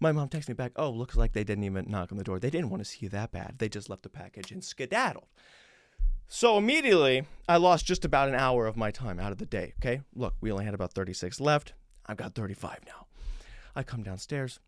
My 0.00 0.12
mom 0.12 0.28
texts 0.28 0.48
me 0.48 0.54
back, 0.54 0.72
oh, 0.76 0.90
looks 0.90 1.16
like 1.16 1.32
they 1.32 1.44
didn't 1.44 1.64
even 1.64 1.86
knock 1.88 2.10
on 2.10 2.18
the 2.18 2.24
door. 2.24 2.38
They 2.38 2.50
didn't 2.50 2.70
want 2.70 2.80
to 2.82 2.88
see 2.88 2.98
you 3.02 3.08
that 3.10 3.32
bad. 3.32 3.54
They 3.58 3.68
just 3.68 3.88
left 3.88 4.02
the 4.02 4.08
package 4.08 4.50
and 4.50 4.64
skedaddled. 4.64 5.28
So 6.28 6.58
immediately, 6.58 7.24
I 7.48 7.58
lost 7.58 7.86
just 7.86 8.04
about 8.04 8.28
an 8.28 8.34
hour 8.34 8.66
of 8.66 8.76
my 8.76 8.90
time 8.90 9.20
out 9.20 9.32
of 9.32 9.38
the 9.38 9.46
day. 9.46 9.74
Okay, 9.78 10.00
look, 10.14 10.34
we 10.40 10.50
only 10.50 10.64
had 10.64 10.74
about 10.74 10.92
36 10.92 11.40
left. 11.40 11.74
I've 12.06 12.16
got 12.16 12.34
35 12.34 12.80
now. 12.86 13.06
I 13.76 13.82
come 13.82 14.02
downstairs, 14.02 14.60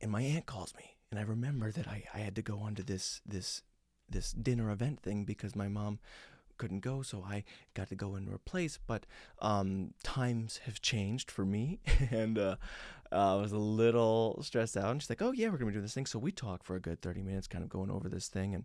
and 0.00 0.10
my 0.10 0.22
aunt 0.22 0.46
calls 0.46 0.74
me, 0.76 0.96
and 1.10 1.18
I 1.18 1.22
remember 1.22 1.70
that 1.72 1.86
I, 1.86 2.04
I 2.14 2.18
had 2.18 2.34
to 2.36 2.42
go 2.42 2.58
onto 2.58 2.82
this 2.82 3.20
this 3.26 3.62
this 4.08 4.32
dinner 4.32 4.70
event 4.70 5.00
thing 5.00 5.24
because 5.24 5.56
my 5.56 5.68
mom 5.68 5.98
couldn't 6.58 6.80
go, 6.80 7.02
so 7.02 7.24
I 7.26 7.44
got 7.74 7.88
to 7.88 7.94
go 7.94 8.14
and 8.14 8.32
replace. 8.32 8.78
But 8.86 9.06
um, 9.40 9.94
times 10.02 10.60
have 10.66 10.80
changed 10.82 11.30
for 11.30 11.44
me, 11.44 11.80
and 12.10 12.38
uh, 12.38 12.56
I 13.10 13.34
was 13.36 13.52
a 13.52 13.58
little 13.58 14.38
stressed 14.42 14.76
out. 14.76 14.90
And 14.90 15.02
she's 15.02 15.10
like, 15.10 15.22
"Oh 15.22 15.32
yeah, 15.32 15.48
we're 15.48 15.58
gonna 15.58 15.72
do 15.72 15.80
this 15.80 15.94
thing." 15.94 16.06
So 16.06 16.18
we 16.18 16.32
talk 16.32 16.62
for 16.64 16.76
a 16.76 16.80
good 16.80 17.00
30 17.02 17.22
minutes, 17.22 17.46
kind 17.46 17.64
of 17.64 17.70
going 17.70 17.90
over 17.90 18.08
this 18.08 18.28
thing, 18.28 18.54
and 18.54 18.64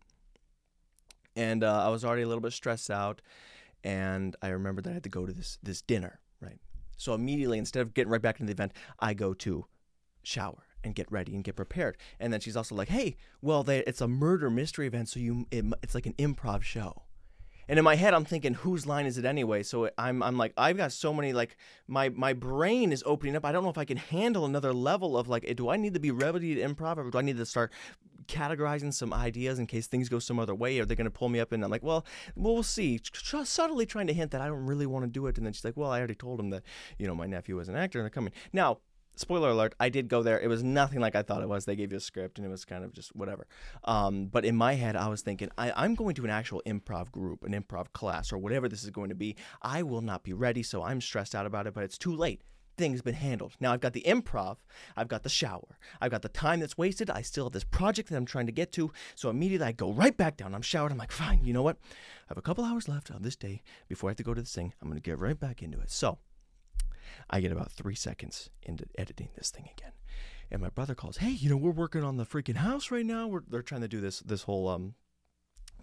and 1.37 1.63
uh, 1.63 1.85
I 1.85 1.89
was 1.89 2.03
already 2.03 2.23
a 2.23 2.27
little 2.27 2.41
bit 2.41 2.51
stressed 2.51 2.89
out. 2.89 3.21
And 3.83 4.35
I 4.41 4.49
remember 4.49 4.81
that 4.81 4.89
I 4.89 4.93
had 4.93 5.03
to 5.03 5.09
go 5.09 5.25
to 5.25 5.31
this 5.31 5.59
this 5.63 5.81
dinner, 5.81 6.19
right? 6.41 6.59
So 6.97 7.13
immediately, 7.13 7.59
instead 7.59 7.81
of 7.81 7.93
getting 7.93 8.11
right 8.11 8.21
back 8.21 8.39
into 8.39 8.47
the 8.47 8.57
event, 8.57 8.73
I 8.99 9.13
go 9.13 9.33
to 9.35 9.65
shower 10.23 10.63
and 10.83 10.95
get 10.95 11.09
ready 11.11 11.35
and 11.35 11.43
get 11.43 11.55
prepared. 11.55 11.97
And 12.19 12.33
then 12.33 12.39
she's 12.39 12.57
also 12.57 12.75
like, 12.75 12.89
"Hey, 12.89 13.15
well, 13.41 13.63
they, 13.63 13.79
it's 13.79 14.01
a 14.01 14.07
murder 14.07 14.49
mystery 14.49 14.87
event, 14.87 15.09
so 15.09 15.19
you 15.19 15.47
it, 15.51 15.63
it's 15.83 15.95
like 15.95 16.07
an 16.07 16.13
improv 16.13 16.63
show." 16.63 17.03
And 17.69 17.77
in 17.77 17.85
my 17.85 17.95
head, 17.95 18.13
I'm 18.13 18.25
thinking, 18.25 18.53
whose 18.53 18.85
line 18.85 19.05
is 19.05 19.17
it 19.17 19.25
anyway? 19.25 19.63
So 19.63 19.89
I'm, 19.97 20.23
I'm 20.23 20.37
like, 20.37 20.53
I've 20.57 20.77
got 20.77 20.91
so 20.91 21.13
many 21.13 21.33
like 21.33 21.57
my 21.87 22.09
my 22.09 22.33
brain 22.33 22.91
is 22.91 23.03
opening 23.05 23.35
up. 23.35 23.45
I 23.45 23.51
don't 23.51 23.63
know 23.63 23.69
if 23.69 23.77
I 23.77 23.85
can 23.85 23.97
handle 23.97 24.45
another 24.45 24.73
level 24.73 25.17
of 25.17 25.27
like, 25.27 25.55
do 25.55 25.69
I 25.69 25.77
need 25.77 25.93
to 25.93 25.99
be 25.99 26.11
ready 26.11 26.55
to 26.55 26.61
improv, 26.61 26.97
or 26.97 27.09
do 27.09 27.17
I 27.17 27.21
need 27.21 27.37
to 27.37 27.45
start 27.45 27.71
categorizing 28.27 28.93
some 28.93 29.13
ideas 29.13 29.57
in 29.57 29.65
case 29.65 29.87
things 29.87 30.09
go 30.09 30.19
some 30.19 30.39
other 30.39 30.55
way? 30.55 30.79
Are 30.79 30.85
they 30.85 30.95
going 30.95 31.05
to 31.05 31.11
pull 31.11 31.29
me 31.29 31.39
up? 31.39 31.51
And 31.51 31.63
I'm 31.63 31.71
like, 31.71 31.83
well, 31.83 32.05
we'll 32.35 32.63
see. 32.63 32.99
subtly 33.03 33.85
trying 33.85 34.07
to 34.07 34.13
hint 34.13 34.31
that 34.31 34.41
I 34.41 34.47
don't 34.47 34.65
really 34.65 34.85
want 34.85 35.05
to 35.05 35.11
do 35.11 35.27
it. 35.27 35.37
And 35.37 35.45
then 35.45 35.53
she's 35.53 35.65
like, 35.65 35.77
well, 35.77 35.91
I 35.91 35.97
already 35.97 36.15
told 36.15 36.39
him 36.39 36.49
that 36.51 36.63
you 36.97 37.07
know 37.07 37.15
my 37.15 37.27
nephew 37.27 37.55
was 37.55 37.69
an 37.69 37.75
actor 37.75 37.99
and 37.99 38.05
they're 38.05 38.09
coming 38.09 38.33
now 38.53 38.79
spoiler 39.19 39.49
alert, 39.49 39.75
I 39.79 39.89
did 39.89 40.07
go 40.07 40.23
there. 40.23 40.39
It 40.39 40.47
was 40.47 40.63
nothing 40.63 40.99
like 40.99 41.15
I 41.15 41.21
thought 41.21 41.41
it 41.41 41.49
was. 41.49 41.65
They 41.65 41.75
gave 41.75 41.91
you 41.91 41.97
a 41.97 42.01
script 42.01 42.37
and 42.37 42.45
it 42.45 42.49
was 42.49 42.65
kind 42.65 42.83
of 42.83 42.93
just 42.93 43.15
whatever. 43.15 43.47
Um, 43.83 44.27
but 44.27 44.45
in 44.45 44.55
my 44.55 44.73
head, 44.73 44.95
I 44.95 45.07
was 45.07 45.21
thinking, 45.21 45.49
I, 45.57 45.85
am 45.85 45.95
going 45.95 46.15
to 46.15 46.23
an 46.23 46.29
actual 46.29 46.61
improv 46.65 47.11
group, 47.11 47.43
an 47.43 47.53
improv 47.53 47.91
class, 47.93 48.31
or 48.31 48.37
whatever 48.37 48.69
this 48.69 48.83
is 48.83 48.89
going 48.89 49.09
to 49.09 49.15
be. 49.15 49.35
I 49.61 49.83
will 49.83 50.01
not 50.01 50.23
be 50.23 50.33
ready, 50.33 50.63
so 50.63 50.83
I'm 50.83 51.01
stressed 51.01 51.35
out 51.35 51.45
about 51.45 51.67
it, 51.67 51.73
but 51.73 51.83
it's 51.83 51.97
too 51.97 52.15
late. 52.15 52.41
Things 52.77 53.01
been 53.01 53.15
handled. 53.15 53.53
Now 53.59 53.73
I've 53.73 53.79
got 53.79 53.93
the 53.93 54.03
improv, 54.03 54.57
I've 54.95 55.07
got 55.07 55.23
the 55.23 55.29
shower, 55.29 55.79
I've 55.99 56.11
got 56.11 56.21
the 56.21 56.29
time 56.29 56.59
that's 56.59 56.77
wasted. 56.77 57.09
I 57.09 57.23
still 57.23 57.45
have 57.45 57.53
this 57.53 57.63
project 57.63 58.09
that 58.09 58.17
I'm 58.17 58.25
trying 58.25 58.45
to 58.45 58.51
get 58.51 58.71
to. 58.73 58.91
So 59.15 59.31
immediately 59.31 59.65
I 59.65 59.71
go 59.71 59.91
right 59.91 60.15
back 60.15 60.37
down. 60.37 60.53
I'm 60.53 60.61
showered. 60.61 60.91
I'm 60.91 60.99
like, 60.99 61.11
fine, 61.11 61.43
you 61.43 61.53
know 61.53 61.63
what? 61.63 61.77
I 61.81 62.25
have 62.29 62.37
a 62.37 62.43
couple 62.43 62.63
hours 62.63 62.87
left 62.87 63.09
on 63.09 63.23
this 63.23 63.35
day 63.35 63.63
before 63.87 64.09
I 64.09 64.11
have 64.11 64.17
to 64.17 64.23
go 64.23 64.35
to 64.35 64.41
this 64.41 64.53
thing. 64.53 64.73
I'm 64.79 64.89
going 64.89 65.01
to 65.01 65.09
get 65.09 65.17
right 65.17 65.39
back 65.39 65.63
into 65.63 65.79
it. 65.79 65.89
So 65.89 66.19
I 67.29 67.41
get 67.41 67.51
about 67.51 67.71
three 67.71 67.95
seconds 67.95 68.49
into 68.63 68.85
editing 68.97 69.29
this 69.35 69.51
thing 69.51 69.69
again. 69.77 69.91
And 70.49 70.61
my 70.61 70.69
brother 70.69 70.95
calls, 70.95 71.17
"Hey, 71.17 71.31
you 71.31 71.49
know, 71.49 71.57
we're 71.57 71.71
working 71.71 72.03
on 72.03 72.17
the 72.17 72.25
freaking 72.25 72.55
house 72.57 72.89
right 72.89 73.05
now. 73.05 73.27
We're 73.27 73.41
they're 73.47 73.61
trying 73.61 73.81
to 73.81 73.87
do 73.87 73.99
this 73.99 74.19
this 74.19 74.43
whole 74.43 74.67
um 74.69 74.95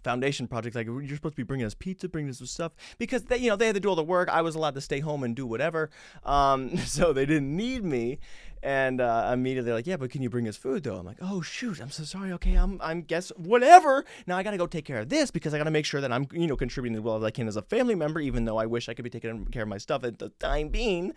foundation 0.04 0.46
project. 0.46 0.76
Like 0.76 0.86
you're 0.86 1.16
supposed 1.16 1.34
to 1.34 1.36
be 1.36 1.42
bringing 1.42 1.66
us 1.66 1.74
pizza, 1.74 2.08
bringing 2.08 2.30
us 2.30 2.42
stuff 2.50 2.72
because 2.98 3.24
they, 3.24 3.38
you 3.38 3.48
know 3.48 3.56
they 3.56 3.66
had 3.66 3.74
to 3.74 3.80
do 3.80 3.88
all 3.88 3.96
the 3.96 4.04
work. 4.04 4.28
I 4.28 4.42
was 4.42 4.54
allowed 4.54 4.74
to 4.74 4.80
stay 4.80 5.00
home 5.00 5.24
and 5.24 5.34
do 5.34 5.46
whatever, 5.46 5.90
um, 6.24 6.76
so 6.86 7.12
they 7.12 7.26
didn't 7.26 7.56
need 7.56 7.84
me. 7.84 8.18
And 8.62 9.02
uh, 9.02 9.30
immediately 9.30 9.72
like, 9.72 9.86
yeah, 9.86 9.98
but 9.98 10.10
can 10.10 10.22
you 10.22 10.30
bring 10.30 10.48
us 10.48 10.56
food 10.56 10.84
though? 10.84 10.96
I'm 10.96 11.04
like, 11.04 11.18
oh 11.20 11.42
shoot, 11.42 11.80
I'm 11.80 11.90
so 11.90 12.04
sorry. 12.04 12.32
Okay, 12.32 12.54
I'm 12.54 12.80
I'm 12.80 13.02
guess 13.02 13.30
whatever. 13.36 14.04
Now 14.26 14.38
I 14.38 14.42
got 14.42 14.52
to 14.52 14.56
go 14.56 14.66
take 14.66 14.84
care 14.84 15.00
of 15.00 15.08
this 15.08 15.30
because 15.30 15.52
I 15.52 15.58
got 15.58 15.64
to 15.64 15.70
make 15.70 15.84
sure 15.84 16.00
that 16.00 16.12
I'm 16.12 16.28
you 16.32 16.46
know 16.46 16.56
contributing 16.56 16.96
as 16.96 17.02
well 17.02 17.16
as 17.16 17.24
I 17.24 17.30
can 17.30 17.48
as 17.48 17.56
a 17.56 17.62
family 17.62 17.94
member, 17.94 18.20
even 18.20 18.44
though 18.44 18.56
I 18.56 18.66
wish 18.66 18.88
I 18.88 18.94
could 18.94 19.04
be 19.04 19.10
taking 19.10 19.46
care 19.46 19.64
of 19.64 19.68
my 19.68 19.78
stuff 19.78 20.04
at 20.04 20.18
the 20.18 20.30
time 20.38 20.68
being. 20.68 21.12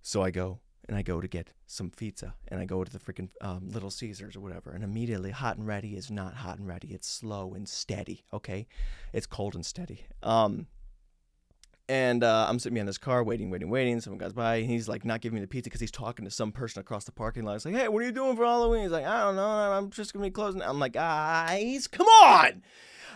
So 0.00 0.22
I 0.22 0.30
go 0.30 0.60
and 0.88 0.96
I 0.96 1.02
go 1.02 1.20
to 1.20 1.28
get 1.28 1.52
some 1.66 1.90
pizza 1.90 2.34
and 2.48 2.58
I 2.58 2.64
go 2.64 2.82
to 2.82 2.90
the 2.90 2.98
freaking 2.98 3.28
um, 3.40 3.68
Little 3.70 3.90
Caesars 3.90 4.34
or 4.34 4.40
whatever, 4.40 4.72
and 4.72 4.82
immediately 4.82 5.30
hot 5.30 5.58
and 5.58 5.66
ready 5.66 5.94
is 5.94 6.10
not 6.10 6.34
hot 6.34 6.58
and 6.58 6.66
ready. 6.66 6.88
It's 6.88 7.08
slow 7.08 7.52
and 7.54 7.68
steady. 7.68 8.24
Okay, 8.32 8.66
it's 9.12 9.26
cold 9.26 9.54
and 9.54 9.64
steady. 9.64 10.04
Um, 10.22 10.66
and 11.90 12.22
uh, 12.22 12.46
I'm 12.48 12.58
sitting 12.58 12.74
behind 12.74 12.88
this 12.88 12.98
car, 12.98 13.24
waiting, 13.24 13.50
waiting, 13.50 13.70
waiting. 13.70 14.00
Someone 14.00 14.18
goes 14.18 14.34
by, 14.34 14.56
and 14.56 14.66
he's 14.66 14.88
like 14.88 15.04
not 15.04 15.20
giving 15.20 15.36
me 15.36 15.40
the 15.40 15.46
pizza 15.46 15.64
because 15.64 15.80
he's 15.80 15.90
talking 15.90 16.24
to 16.24 16.30
some 16.30 16.52
person 16.52 16.80
across 16.80 17.04
the 17.04 17.12
parking 17.12 17.44
lot. 17.44 17.54
He's 17.54 17.64
like, 17.64 17.74
"Hey, 17.74 17.88
what 17.88 18.02
are 18.02 18.06
you 18.06 18.12
doing 18.12 18.36
for 18.36 18.44
Halloween?" 18.44 18.82
He's 18.82 18.90
like, 18.90 19.06
"I 19.06 19.24
don't 19.24 19.36
know. 19.36 19.46
I'm 19.46 19.90
just 19.90 20.12
gonna 20.12 20.26
be 20.26 20.30
closing." 20.30 20.62
I'm 20.62 20.78
like, 20.78 20.92
"Guys, 20.92 21.86
come 21.86 22.06
on!" 22.06 22.62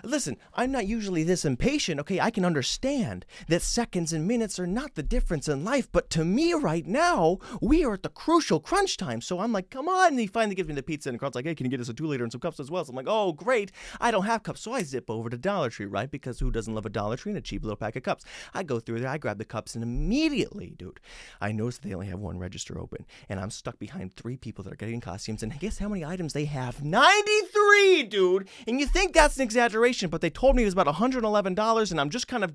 Listen, 0.04 0.36
I'm 0.54 0.72
not 0.72 0.86
usually 0.86 1.22
this 1.22 1.44
impatient. 1.44 2.00
Okay, 2.00 2.20
I 2.20 2.30
can 2.30 2.44
understand 2.44 3.24
that 3.48 3.62
seconds 3.62 4.12
and 4.12 4.26
minutes 4.26 4.58
are 4.58 4.66
not 4.66 4.94
the 4.94 5.02
difference 5.02 5.48
in 5.48 5.64
life, 5.64 5.88
but 5.90 6.10
to 6.10 6.24
me 6.24 6.52
right 6.54 6.86
now, 6.86 7.38
we 7.60 7.84
are 7.84 7.94
at 7.94 8.02
the 8.02 8.08
crucial 8.08 8.60
crunch 8.60 8.96
time. 8.96 9.20
So 9.20 9.40
I'm 9.40 9.52
like, 9.52 9.70
come 9.70 9.88
on. 9.88 10.08
And 10.08 10.20
he 10.20 10.26
finally 10.26 10.54
gives 10.54 10.68
me 10.68 10.74
the 10.74 10.82
pizza, 10.82 11.08
and 11.08 11.18
Carl's 11.18 11.34
like, 11.34 11.44
hey, 11.44 11.54
can 11.54 11.66
you 11.66 11.70
get 11.70 11.80
us 11.80 11.88
a 11.88 11.94
two 11.94 12.06
liter 12.06 12.24
and 12.24 12.32
some 12.32 12.40
cups 12.40 12.60
as 12.60 12.70
well? 12.70 12.84
So 12.84 12.90
I'm 12.90 12.96
like, 12.96 13.06
oh, 13.08 13.32
great. 13.32 13.72
I 14.00 14.10
don't 14.10 14.26
have 14.26 14.42
cups. 14.42 14.60
So 14.60 14.72
I 14.72 14.82
zip 14.82 15.10
over 15.10 15.30
to 15.30 15.38
Dollar 15.38 15.70
Tree, 15.70 15.86
right? 15.86 16.10
Because 16.10 16.38
who 16.38 16.50
doesn't 16.50 16.74
love 16.74 16.86
a 16.86 16.90
Dollar 16.90 17.16
Tree 17.16 17.30
and 17.30 17.38
a 17.38 17.42
cheap 17.42 17.62
little 17.62 17.76
pack 17.76 17.96
of 17.96 18.02
cups? 18.02 18.24
I 18.54 18.62
go 18.62 18.80
through 18.80 19.00
there, 19.00 19.08
I 19.08 19.18
grab 19.18 19.38
the 19.38 19.44
cups, 19.44 19.74
and 19.74 19.82
immediately, 19.82 20.74
dude, 20.76 21.00
I 21.40 21.52
notice 21.52 21.78
they 21.78 21.94
only 21.94 22.06
have 22.08 22.18
one 22.18 22.38
register 22.38 22.78
open, 22.78 23.06
and 23.28 23.40
I'm 23.40 23.50
stuck 23.50 23.78
behind 23.78 24.14
three 24.14 24.36
people 24.36 24.64
that 24.64 24.72
are 24.72 24.76
getting 24.76 25.00
costumes. 25.00 25.42
And 25.42 25.58
guess 25.58 25.78
how 25.78 25.88
many 25.88 26.04
items 26.04 26.32
they 26.32 26.44
have? 26.46 26.82
93, 26.82 27.61
dude. 28.02 28.48
And 28.66 28.80
you 28.80 28.86
think 28.86 29.12
that's 29.12 29.36
an 29.36 29.42
exaggeration, 29.42 30.10
but 30.10 30.20
they 30.20 30.30
told 30.30 30.56
me 30.56 30.62
it 30.62 30.66
was 30.66 30.74
about 30.74 30.86
$111, 30.86 31.90
and 31.90 32.00
I'm 32.00 32.10
just 32.10 32.28
kind 32.28 32.44
of 32.44 32.54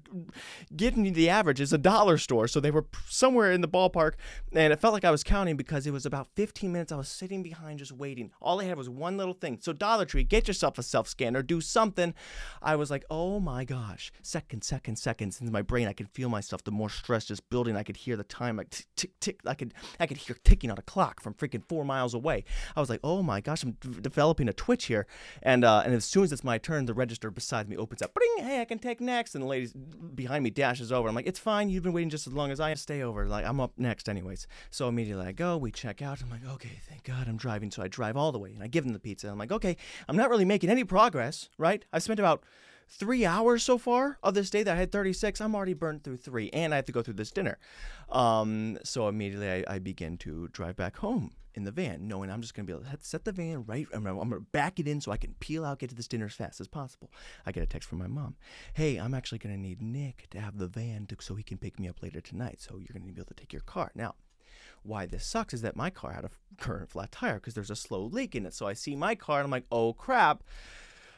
getting 0.75 1.05
you 1.05 1.12
the 1.12 1.29
average. 1.29 1.62
It's 1.62 1.72
a 1.72 1.77
dollar 1.77 2.17
store, 2.17 2.48
so 2.48 2.60
they 2.60 2.72
were 2.72 2.86
somewhere 3.07 3.51
in 3.51 3.62
the 3.62 3.67
ballpark, 3.67 4.13
and 4.53 4.74
it 4.74 4.79
felt 4.79 4.93
like 4.93 5.05
I 5.05 5.12
was 5.12 5.24
counting 5.24 5.57
because 5.57 5.86
it 5.88 5.91
was 5.91 6.05
about 6.05 6.27
15 6.36 6.72
minutes 6.72 6.91
I 6.91 6.98
was 6.98 7.10
sitting 7.10 7.43
behind 7.43 7.79
just 7.79 7.91
waiting. 7.91 8.31
All 8.41 8.62
I 8.62 8.65
had 8.65 8.77
was 8.77 8.89
one 8.89 9.17
little 9.17 9.34
thing. 9.34 9.60
So 9.62 9.74
Dollar 9.74 10.05
Tree, 10.05 10.24
get 10.24 10.48
yourself 10.48 10.77
a 10.77 10.84
self 10.84 11.07
scanner, 11.07 11.41
do 11.41 11.62
something. 11.62 12.13
I 12.62 12.75
was 12.75 12.89
like, 12.89 13.05
oh 13.10 13.39
my 13.39 13.65
gosh, 13.65 14.12
second, 14.22 14.63
second, 14.63 14.98
seconds 14.98 15.39
in 15.41 15.51
my 15.51 15.62
brain. 15.62 15.88
I 15.88 15.93
could 15.93 16.10
feel 16.10 16.29
myself. 16.29 16.63
The 16.63 16.72
more 16.72 16.89
stress 16.89 17.25
just 17.25 17.50
building, 17.50 17.75
I 17.75 17.84
could 17.84 17.98
hear 17.98 18.15
the 18.15 18.24
time 18.24 18.57
like 18.57 18.69
tick, 18.69 18.88
tick, 18.96 19.19
tick. 19.19 19.39
I 19.46 19.53
could, 19.53 19.74
I 20.00 20.07
could 20.07 20.17
hear 20.17 20.38
ticking 20.43 20.72
on 20.72 20.77
a 20.77 20.81
clock 20.81 21.22
from 21.22 21.34
freaking 21.34 21.63
four 21.67 21.86
miles 21.86 22.13
away. 22.13 22.43
I 22.75 22.79
was 22.79 22.89
like, 22.89 23.00
oh 23.03 23.24
my 23.24 23.41
gosh, 23.41 23.63
I'm 23.63 23.72
d- 23.72 24.00
developing 24.01 24.48
a 24.50 24.53
twitch 24.53 24.86
here. 24.86 25.07
And 25.42 25.64
uh, 25.64 25.84
and 25.86 25.94
as 25.94 26.06
soon 26.06 26.24
as 26.24 26.32
it's 26.32 26.44
my 26.44 26.58
turn, 26.58 26.86
the 26.86 26.94
register 26.94 27.32
beside 27.32 27.70
me 27.70 27.78
opens 27.78 28.02
up. 28.02 28.14
Bring, 28.14 28.30
hey, 28.40 28.62
I 28.62 28.66
can 28.66 28.80
take 28.80 29.02
next. 29.02 29.36
And 29.36 29.44
the 29.44 29.48
lady 29.48 29.72
behind 30.16 30.44
me 30.44 30.50
dashes 30.50 30.92
over. 30.92 31.08
I'm 31.08 31.16
like, 31.16 31.28
it's 31.28 31.40
fine. 31.40 31.70
You've 31.70 31.84
been 31.84 31.94
waiting 31.94 32.10
just 32.10 32.28
as 32.28 32.34
long 32.34 32.52
as 32.52 32.60
I 32.60 32.70
have. 32.70 32.80
stay 32.80 33.02
over. 33.02 33.28
Like 33.28 33.46
I'm 33.46 33.60
up 33.60 33.74
next 33.78 34.10
anyways. 34.10 34.48
So 34.70 34.88
immediately 34.88 35.26
I 35.26 35.32
go. 35.32 35.58
We 35.58 35.72
check 35.72 36.02
out. 36.02 36.22
I'm 36.22 36.30
like, 36.30 36.46
okay, 36.56 36.80
thank 36.88 37.04
God 37.04 37.28
I'm 37.28 37.38
driving. 37.38 37.72
So 37.72 37.84
I 37.84 37.88
drive 37.88 38.18
all 38.18 38.32
the 38.32 38.40
way 38.40 38.54
and 38.54 38.64
I 38.64 38.68
give 38.68 38.84
them 38.84 38.94
the 38.94 39.00
pizza. 39.00 39.30
I'm 39.30 39.38
like, 39.38 39.52
okay, 39.52 39.78
I'm 40.08 40.16
not 40.16 40.30
really 40.30 40.46
making 40.46 40.70
any 40.70 40.84
progress, 40.84 41.50
right? 41.58 41.84
I've 41.92 42.04
spent 42.04 42.20
about 42.20 42.44
three 42.88 43.25
hours 43.25 43.63
so 43.63 43.77
far 43.77 44.17
of 44.24 44.34
this 44.34 44.50
day 44.50 44.63
that 44.63 44.75
I 44.75 44.79
had 44.79 44.91
36. 44.91 45.41
I'm 45.41 45.56
already 45.56 45.74
burned 45.74 46.03
through 46.03 46.17
three, 46.17 46.50
and 46.51 46.74
I 46.74 46.77
have 46.77 46.86
to 46.86 46.91
go 46.91 47.01
through 47.01 47.15
this 47.15 47.32
dinner. 47.32 47.58
Um, 48.10 48.77
so 48.84 49.08
immediately 49.08 49.65
I, 49.67 49.75
I 49.75 49.79
begin 49.79 50.17
to 50.20 50.48
drive 50.50 50.75
back 50.75 50.98
home 50.98 51.34
in 51.58 51.63
the 51.63 51.72
van, 51.72 52.08
knowing 52.08 52.29
I'm 52.29 52.41
just 52.41 52.53
gonna 52.53 52.67
be 52.67 52.74
able 52.74 52.84
to 52.84 52.98
set 53.01 53.25
the 53.25 53.32
van 53.32 53.63
right. 53.65 53.88
I'm 53.91 54.06
I'm 54.06 54.29
gonna 54.29 54.39
back 54.39 54.79
it 54.79 54.88
in 54.88 55.01
so 55.01 55.12
I 55.12 55.17
can 55.17 55.34
peel 55.39 55.65
out, 55.65 55.79
get 55.79 55.89
to 55.89 55.96
this 55.96 56.08
dinner 56.08 56.27
as 56.27 56.34
fast 56.34 56.62
as 56.62 56.67
possible. 56.67 57.12
I 57.48 57.51
get 57.51 57.63
a 57.63 57.65
text 57.65 57.89
from 57.89 57.98
my 57.98 58.08
mom. 58.08 58.36
Hey, 58.74 58.98
I'm 58.98 59.15
actually 59.15 59.39
gonna 59.39 59.58
need 59.58 59.82
Nick 59.82 60.27
to 60.32 60.39
have 60.39 60.60
the 60.60 60.67
van 60.67 61.08
to, 61.08 61.17
so 61.20 61.34
he 61.34 61.44
can 61.44 61.58
pick 61.58 61.79
me 61.79 61.89
up 61.89 62.03
later 62.03 62.22
tonight. 62.22 62.62
So 62.62 62.77
you're 62.77 62.94
gonna 62.94 63.12
be 63.12 63.20
able 63.20 63.25
to 63.25 63.34
take 63.34 63.51
your 63.51 63.63
car 63.63 63.91
now. 63.96 64.13
Why 64.84 65.08
this 65.08 65.25
sucks 65.25 65.53
is 65.53 65.63
that 65.63 65.75
my 65.75 65.89
car 65.89 66.13
had 66.13 66.25
a 66.25 66.29
current 66.58 66.91
flat 66.91 67.12
tire 67.12 67.36
because 67.36 67.56
there's 67.56 67.72
a 67.72 67.75
slow 67.75 68.03
leak 68.03 68.36
in 68.36 68.46
it. 68.46 68.53
So 68.53 68.67
I 68.67 68.74
see 68.74 68.96
my 68.96 69.15
car 69.15 69.39
and 69.39 69.46
I'm 69.46 69.51
like, 69.51 69.65
oh 69.72 69.94
crap, 69.94 70.44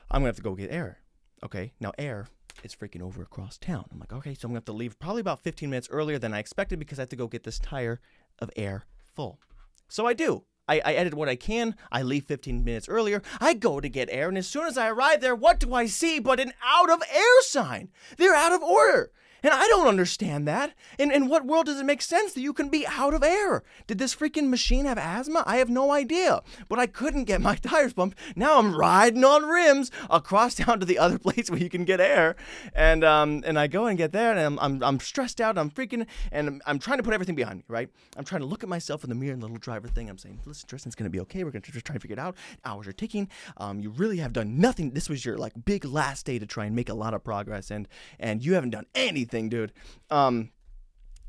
I'm 0.10 0.22
gonna 0.22 0.28
have 0.28 0.38
to 0.38 0.42
go 0.42 0.56
get 0.56 0.72
air. 0.72 1.00
Okay, 1.44 1.74
now 1.80 1.92
air 1.98 2.28
is 2.64 2.76
freaking 2.76 3.02
over 3.02 3.22
across 3.22 3.58
town. 3.58 3.86
I'm 3.92 4.00
like, 4.00 4.12
okay, 4.12 4.34
so 4.34 4.46
I'm 4.46 4.52
gonna 4.52 4.58
have 4.58 4.66
to 4.66 4.74
leave 4.74 5.00
probably 5.00 5.22
about 5.22 5.40
15 5.40 5.70
minutes 5.70 5.88
earlier 5.92 6.20
than 6.20 6.34
I 6.34 6.40
expected 6.40 6.80
because 6.80 7.00
I 7.00 7.04
have 7.04 7.10
to 7.10 7.16
go 7.16 7.28
get 7.28 7.44
this 7.44 7.60
tire 7.60 8.02
of 8.40 8.50
air 8.56 8.86
full. 9.16 9.40
So 9.88 10.06
I 10.06 10.14
do. 10.14 10.44
I, 10.68 10.82
I 10.86 10.94
edit 10.94 11.16
what 11.16 11.30
I 11.30 11.36
can. 11.36 11.76
I 11.92 12.04
leave 12.04 12.26
15 12.26 12.64
minutes 12.64 12.88
earlier. 12.88 13.24
I 13.42 13.56
go 13.56 13.80
to 13.80 13.90
get 13.90 14.10
air, 14.12 14.28
and 14.28 14.38
as 14.38 14.48
soon 14.48 14.68
as 14.68 14.78
I 14.78 14.90
arrive 14.90 15.20
there, 15.20 15.36
what 15.36 15.60
do 15.60 15.74
I 15.74 15.88
see 15.88 16.20
but 16.20 16.40
an 16.40 16.54
out 16.64 16.92
of 16.92 17.02
air 17.12 17.42
sign? 17.42 17.90
They're 18.18 18.36
out 18.36 18.52
of 18.52 18.62
order. 18.62 19.12
And 19.44 19.54
I 19.54 19.68
don't 19.68 19.88
understand 19.88 20.48
that. 20.48 20.74
In, 20.98 21.12
in 21.12 21.28
what 21.28 21.46
world 21.46 21.68
does 21.68 21.80
it 21.80 21.86
make 21.86 22.02
sense 22.02 22.34
that 22.34 22.42
you 22.42 22.54
can 22.54 22.70
be 22.70 22.86
out 22.88 23.14
of 23.14 23.24
air? 23.24 23.64
Did 23.88 23.98
this 23.98 24.16
freaking 24.16 24.50
machine 24.50 24.86
have 24.86 24.98
asthma? 24.98 25.44
I 25.46 25.58
have 25.58 25.70
no 25.70 25.92
idea. 25.92 26.42
But 26.68 26.80
I 26.80 26.88
couldn't 26.88 27.26
get 27.26 27.42
my 27.42 27.56
tires 27.62 27.94
pumped. 27.94 28.18
Now 28.36 28.60
I'm 28.60 28.76
riding 28.76 29.24
on 29.24 29.44
rims 29.46 29.92
across 30.10 30.56
town 30.60 30.80
to 30.80 30.86
the 30.86 31.00
other 31.00 31.18
place 31.20 31.50
where 31.50 31.60
you 31.60 31.70
can 31.70 31.86
get 31.86 32.02
air. 32.02 32.36
And 32.74 33.04
um, 33.04 33.44
and 33.46 33.58
I 33.58 33.68
go 33.68 33.86
and 33.86 33.98
get 33.98 34.12
there, 34.12 34.32
and 34.32 34.40
I'm, 34.40 34.60
I'm, 34.60 34.84
I'm 34.84 35.00
stressed 35.00 35.40
out. 35.40 35.58
I'm 35.58 35.70
freaking, 35.70 36.06
and 36.32 36.48
I'm, 36.48 36.62
I'm 36.66 36.80
trying 36.80 36.98
to 36.98 37.04
put 37.04 37.14
everything 37.14 37.36
behind 37.36 37.60
me, 37.60 37.66
right? 37.68 37.90
I'm 38.18 38.26
trying 38.26 38.42
to 38.42 38.48
look 38.48 38.64
at 38.64 38.70
myself 38.70 39.04
in 39.04 39.10
the 39.10 39.16
mirror 39.16 39.34
and 39.34 39.42
the 39.42 39.46
little 39.46 39.60
driver 39.60 39.88
thing. 39.88 40.10
I'm 40.10 40.18
saying, 40.18 40.42
listen, 40.46 40.68
Tristan, 40.68 40.90
it's 40.90 40.96
going 40.96 41.06
to 41.06 41.10
be 41.10 41.20
okay. 41.22 41.44
We're 41.44 41.52
going 41.52 41.62
to 41.62 41.72
just 41.72 41.86
try 41.86 41.94
and 41.94 42.02
figure 42.02 42.16
it 42.16 42.20
out. 42.20 42.36
Hours 42.66 42.88
are 42.88 42.94
ticking. 42.94 43.30
Um, 43.58 43.80
you 43.80 43.90
really 43.90 44.18
have 44.18 44.34
done 44.34 44.60
nothing. 44.60 44.92
This 44.92 45.10
was 45.10 45.24
your 45.24 45.38
like 45.38 45.54
big 45.66 45.86
last 45.86 46.26
day 46.26 46.40
to 46.40 46.46
try 46.46 46.66
and 46.66 46.76
make 46.76 46.90
a 46.90 46.94
lot 46.94 47.14
of 47.14 47.24
progress, 47.24 47.72
and 47.72 47.88
and 48.20 48.44
you 48.44 48.54
haven't 48.54 48.72
done 48.72 48.86
anything 48.96 49.29
anything, 49.30 49.50
dude. 49.50 49.72
Um, 50.10 50.52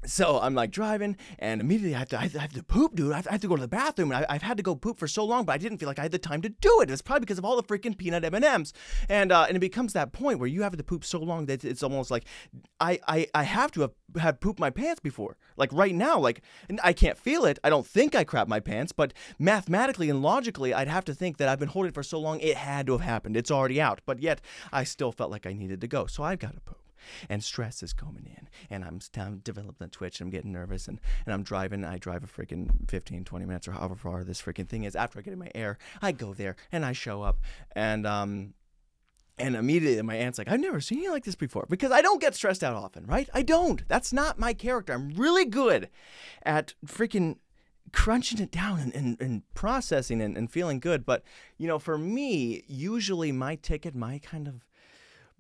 so 0.07 0.41
I'm 0.41 0.55
like 0.55 0.71
driving, 0.71 1.19
and 1.39 1.61
immediately 1.61 1.95
I 1.95 1.99
have 1.99 2.09
to, 2.09 2.19
I 2.19 2.29
have 2.29 2.53
to 2.55 2.63
poop, 2.63 2.95
dude. 2.95 3.13
I 3.13 3.17
have, 3.17 3.29
I 3.29 3.33
have 3.33 3.43
to 3.43 3.49
go 3.49 3.57
to 3.57 3.61
the 3.61 3.69
bathroom, 3.69 4.13
and 4.13 4.25
I, 4.27 4.33
have 4.33 4.43
had 4.43 4.57
to 4.57 4.63
go 4.63 4.75
poop 4.75 4.99
for 4.99 5.07
so 5.07 5.27
long, 5.27 5.45
but 5.45 5.53
I 5.53 5.59
didn't 5.59 5.77
feel 5.77 5.89
like 5.89 5.99
I 5.99 6.03
had 6.03 6.13
the 6.13 6.19
time 6.19 6.41
to 6.41 6.49
do 6.49 6.81
it. 6.81 6.91
It's 6.91 7.03
probably 7.03 7.21
because 7.21 7.37
of 7.37 7.45
all 7.45 7.57
the 7.57 7.63
freaking 7.63 7.97
peanut 7.97 8.25
M 8.25 8.35
and 8.35 8.45
M's, 8.45 8.73
uh, 9.11 9.13
and 9.13 9.31
and 9.31 9.57
it 9.57 9.61
becomes 9.61 9.93
that 9.93 10.13
point 10.13 10.39
where 10.39 10.49
you 10.49 10.63
have 10.63 10.75
to 10.75 10.83
poop 10.83 11.05
so 11.05 11.19
long 11.19 11.47
that 11.47 11.65
it's 11.65 11.83
almost 11.83 12.11
like 12.11 12.25
I 12.81 12.99
I, 13.07 13.27
I 13.35 13.43
have 13.43 13.73
to 13.73 13.83
have 13.83 13.93
had 14.19 14.41
pooped 14.41 14.59
my 14.59 14.71
pants 14.71 15.01
before. 15.01 15.37
Like 15.59 15.71
right 15.71 15.95
now, 15.95 16.19
like 16.19 16.41
I 16.83 16.95
can't 16.95 17.19
feel 17.19 17.45
it. 17.45 17.59
I 17.63 17.69
don't 17.69 17.87
think 17.87 18.15
I 18.15 18.25
crap 18.25 18.49
my 18.49 18.61
pants, 18.61 18.93
but 18.93 19.13
mathematically 19.39 20.09
and 20.09 20.23
logically, 20.23 20.73
I'd 20.73 20.89
have 20.89 21.05
to 21.07 21.15
think 21.15 21.37
that 21.37 21.49
I've 21.51 21.59
been 21.59 21.69
holding 21.69 21.91
it 21.91 21.95
for 21.95 22.03
so 22.03 22.19
long, 22.19 22.41
it 22.41 22.57
had 22.57 22.87
to 22.87 22.93
have 22.93 23.03
happened. 23.03 23.37
It's 23.37 23.51
already 23.51 23.83
out, 23.83 24.01
but 24.07 24.21
yet 24.23 24.41
I 24.73 24.85
still 24.85 25.13
felt 25.13 25.31
like 25.31 25.47
I 25.47 25.53
needed 25.53 25.83
to 25.83 25.89
go, 25.89 26.07
so 26.07 26.23
I've 26.23 26.39
got 26.39 26.55
to 26.55 26.61
poop 26.61 26.79
and 27.29 27.43
stress 27.43 27.83
is 27.83 27.93
coming 27.93 28.27
in 28.27 28.49
and 28.69 28.85
i'm, 28.85 29.01
I'm 29.17 29.39
developing 29.39 29.87
a 29.87 29.89
twitch 29.89 30.21
and 30.21 30.27
i'm 30.27 30.31
getting 30.31 30.53
nervous 30.53 30.89
and, 30.89 31.01
and 31.27 31.35
i'm 31.35 31.43
driving 31.43 31.85
i 31.85 31.99
drive 31.99 32.25
a 32.25 32.27
freaking 32.27 32.71
15 32.89 33.25
20 33.25 33.45
minutes 33.45 33.69
or 33.69 33.73
however 33.73 33.97
far 33.97 34.25
this 34.25 34.41
freaking 34.43 34.69
thing 34.69 34.85
is 34.85 34.97
after 34.97 35.19
i 35.19 35.23
get 35.23 35.33
in 35.33 35.39
my 35.39 35.51
air 35.55 35.79
i 36.03 36.13
go 36.13 36.35
there 36.35 36.57
and 36.73 36.85
i 36.85 36.93
show 36.93 37.23
up 37.23 37.39
and 37.75 38.07
um 38.07 38.55
and 39.41 39.57
immediately 39.57 40.03
my 40.03 40.17
aunt's 40.17 40.39
like, 40.39 40.49
I've 40.49 40.61
never 40.61 40.81
seen 40.81 41.03
you 41.03 41.11
like 41.11 41.25
this 41.25 41.35
before 41.35 41.67
because 41.69 41.91
I 41.91 42.03
don't 42.03 42.21
get 42.21 42.35
stressed 42.35 42.63
out 42.63 42.77
often, 42.77 43.07
right? 43.07 43.29
I 43.33 43.43
don't. 43.43 43.87
That's 43.89 44.13
not 44.13 44.39
my 44.39 44.53
character. 44.53 44.93
I'm 44.93 45.11
really 45.11 45.47
good 45.47 45.89
at 46.43 46.75
freaking 46.87 47.39
crunching 47.93 48.39
it 48.39 48.51
down 48.51 48.79
and, 48.79 48.95
and, 48.95 49.21
and 49.21 49.43
processing 49.55 50.21
and, 50.21 50.37
and 50.37 50.51
feeling 50.51 50.79
good. 50.79 51.05
But, 51.05 51.25
you 51.59 51.67
know, 51.67 51.79
for 51.79 51.99
me, 51.99 52.63
usually 52.69 53.33
my 53.33 53.57
ticket, 53.57 53.95
my 53.95 54.19
kind 54.19 54.47
of 54.47 54.65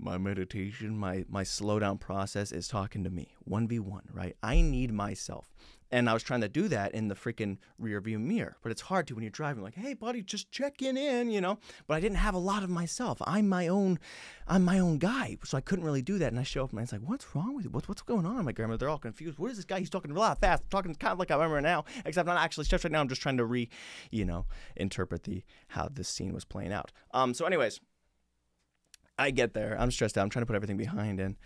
my 0.00 0.18
meditation, 0.18 0.96
my 0.96 1.24
my 1.28 1.42
slow 1.42 1.78
down 1.78 1.98
process 1.98 2.52
is 2.52 2.68
talking 2.68 3.04
to 3.04 3.10
me, 3.10 3.34
1v1, 3.48 4.02
right? 4.12 4.36
I 4.42 4.60
need 4.60 4.92
myself. 4.92 5.50
And 5.92 6.08
I 6.08 6.14
was 6.14 6.22
trying 6.22 6.42
to 6.42 6.48
do 6.48 6.68
that 6.68 6.94
in 6.94 7.08
the 7.08 7.16
freaking 7.16 7.58
rear 7.76 8.00
view 8.00 8.18
mirror, 8.20 8.56
but 8.62 8.70
it's 8.70 8.82
hard 8.82 9.08
to 9.08 9.14
when 9.14 9.24
you're 9.24 9.30
driving 9.30 9.62
like, 9.62 9.74
"Hey 9.74 9.94
buddy, 9.94 10.22
just 10.22 10.52
checking 10.52 10.96
in," 10.96 11.30
you 11.30 11.40
know? 11.40 11.58
But 11.88 11.94
I 11.94 12.00
didn't 12.00 12.18
have 12.18 12.34
a 12.34 12.38
lot 12.38 12.62
of 12.62 12.70
myself. 12.70 13.18
I'm 13.26 13.48
my 13.48 13.66
own 13.66 13.98
I'm 14.46 14.64
my 14.64 14.78
own 14.78 14.98
guy. 14.98 15.36
So 15.44 15.58
I 15.58 15.60
couldn't 15.60 15.84
really 15.84 16.02
do 16.02 16.18
that. 16.18 16.28
And 16.28 16.38
I 16.38 16.44
show 16.44 16.64
up 16.64 16.70
and 16.70 16.80
it's 16.80 16.92
like, 16.92 17.00
"What's 17.02 17.34
wrong 17.34 17.54
with 17.56 17.64
you? 17.64 17.70
What's 17.70 17.88
what's 17.88 18.02
going 18.02 18.24
on?" 18.24 18.44
My 18.44 18.52
grandmother, 18.52 18.78
they're 18.78 18.88
all 18.88 18.98
confused. 18.98 19.38
What 19.38 19.50
is 19.50 19.56
this 19.56 19.66
guy? 19.66 19.80
He's 19.80 19.90
talking 19.90 20.12
a 20.12 20.14
lot 20.14 20.40
fast, 20.40 20.62
talking 20.70 20.94
kind 20.94 21.12
of 21.12 21.18
like 21.18 21.32
I 21.32 21.34
remember 21.34 21.60
now, 21.60 21.84
except 22.04 22.28
I'm 22.28 22.34
not 22.34 22.44
actually 22.44 22.66
stressed 22.66 22.84
right 22.84 22.92
now. 22.92 23.00
I'm 23.00 23.08
just 23.08 23.22
trying 23.22 23.38
to 23.38 23.44
re, 23.44 23.68
you 24.12 24.24
know, 24.24 24.46
interpret 24.76 25.24
the 25.24 25.42
how 25.68 25.88
this 25.88 26.08
scene 26.08 26.32
was 26.32 26.44
playing 26.44 26.72
out. 26.72 26.92
Um 27.12 27.34
so 27.34 27.46
anyways, 27.46 27.80
I 29.18 29.30
get 29.30 29.54
there. 29.54 29.76
I'm 29.78 29.90
stressed 29.90 30.16
out. 30.16 30.22
I'm 30.22 30.30
trying 30.30 30.42
to 30.42 30.46
put 30.46 30.56
everything 30.56 30.76
behind 30.76 31.20
and 31.20 31.36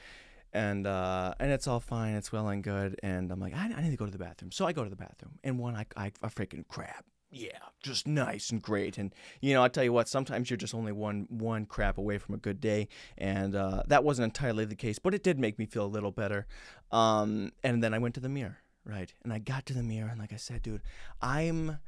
and 0.54 0.86
uh, 0.86 1.34
and 1.40 1.50
it's 1.50 1.66
all 1.66 1.80
fine. 1.80 2.14
It's 2.14 2.32
well 2.32 2.48
and 2.48 2.62
good. 2.62 2.98
And 3.02 3.30
I'm 3.30 3.40
like, 3.40 3.54
I, 3.54 3.72
I 3.76 3.82
need 3.82 3.90
to 3.90 3.96
go 3.96 4.06
to 4.06 4.12
the 4.12 4.18
bathroom. 4.18 4.52
So 4.52 4.66
I 4.66 4.72
go 4.72 4.84
to 4.84 4.90
the 4.90 4.96
bathroom, 4.96 5.38
and 5.42 5.58
one 5.58 5.74
I 5.74 5.84
I, 5.96 6.12
I 6.22 6.28
freaking 6.28 6.66
crap. 6.68 7.04
Yeah, 7.30 7.58
just 7.82 8.06
nice 8.06 8.50
and 8.50 8.62
great. 8.62 8.96
And 8.96 9.12
you 9.40 9.54
know, 9.54 9.64
I 9.64 9.68
tell 9.68 9.82
you 9.82 9.92
what, 9.92 10.08
sometimes 10.08 10.48
you're 10.48 10.56
just 10.56 10.74
only 10.74 10.92
one 10.92 11.26
one 11.28 11.66
crap 11.66 11.98
away 11.98 12.18
from 12.18 12.36
a 12.36 12.38
good 12.38 12.60
day, 12.60 12.86
and 13.18 13.56
uh, 13.56 13.82
that 13.88 14.04
wasn't 14.04 14.26
entirely 14.26 14.64
the 14.64 14.76
case, 14.76 15.00
but 15.00 15.14
it 15.14 15.24
did 15.24 15.40
make 15.40 15.58
me 15.58 15.66
feel 15.66 15.84
a 15.84 15.86
little 15.86 16.12
better. 16.12 16.46
Um, 16.92 17.50
and 17.64 17.82
then 17.82 17.92
I 17.92 17.98
went 17.98 18.14
to 18.14 18.20
the 18.20 18.28
mirror, 18.28 18.58
right? 18.86 19.12
And 19.24 19.32
I 19.32 19.40
got 19.40 19.66
to 19.66 19.74
the 19.74 19.82
mirror, 19.82 20.08
and 20.08 20.20
like 20.20 20.32
I 20.32 20.36
said, 20.36 20.62
dude, 20.62 20.82
I'm 21.20 21.78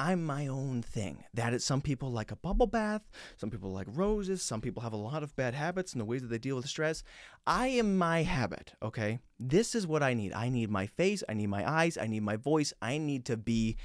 I'm 0.00 0.24
my 0.24 0.46
own 0.46 0.80
thing. 0.80 1.24
That 1.34 1.52
is, 1.52 1.62
some 1.62 1.82
people 1.82 2.10
like 2.10 2.30
a 2.30 2.36
bubble 2.36 2.66
bath, 2.66 3.02
some 3.36 3.50
people 3.50 3.70
like 3.70 3.86
roses, 3.90 4.40
some 4.40 4.62
people 4.62 4.82
have 4.82 4.94
a 4.94 4.96
lot 4.96 5.22
of 5.22 5.36
bad 5.36 5.52
habits 5.52 5.92
and 5.92 6.00
the 6.00 6.06
ways 6.06 6.22
that 6.22 6.28
they 6.28 6.38
deal 6.38 6.56
with 6.56 6.66
stress. 6.66 7.02
I 7.46 7.66
am 7.66 7.98
my 7.98 8.22
habit, 8.22 8.72
okay? 8.82 9.18
This 9.38 9.74
is 9.74 9.86
what 9.86 10.02
I 10.02 10.14
need. 10.14 10.32
I 10.32 10.48
need 10.48 10.70
my 10.70 10.86
face, 10.86 11.22
I 11.28 11.34
need 11.34 11.48
my 11.48 11.70
eyes, 11.70 11.98
I 11.98 12.06
need 12.06 12.22
my 12.22 12.36
voice, 12.36 12.72
I 12.80 12.96
need 12.96 13.26
to 13.26 13.36
be 13.36 13.76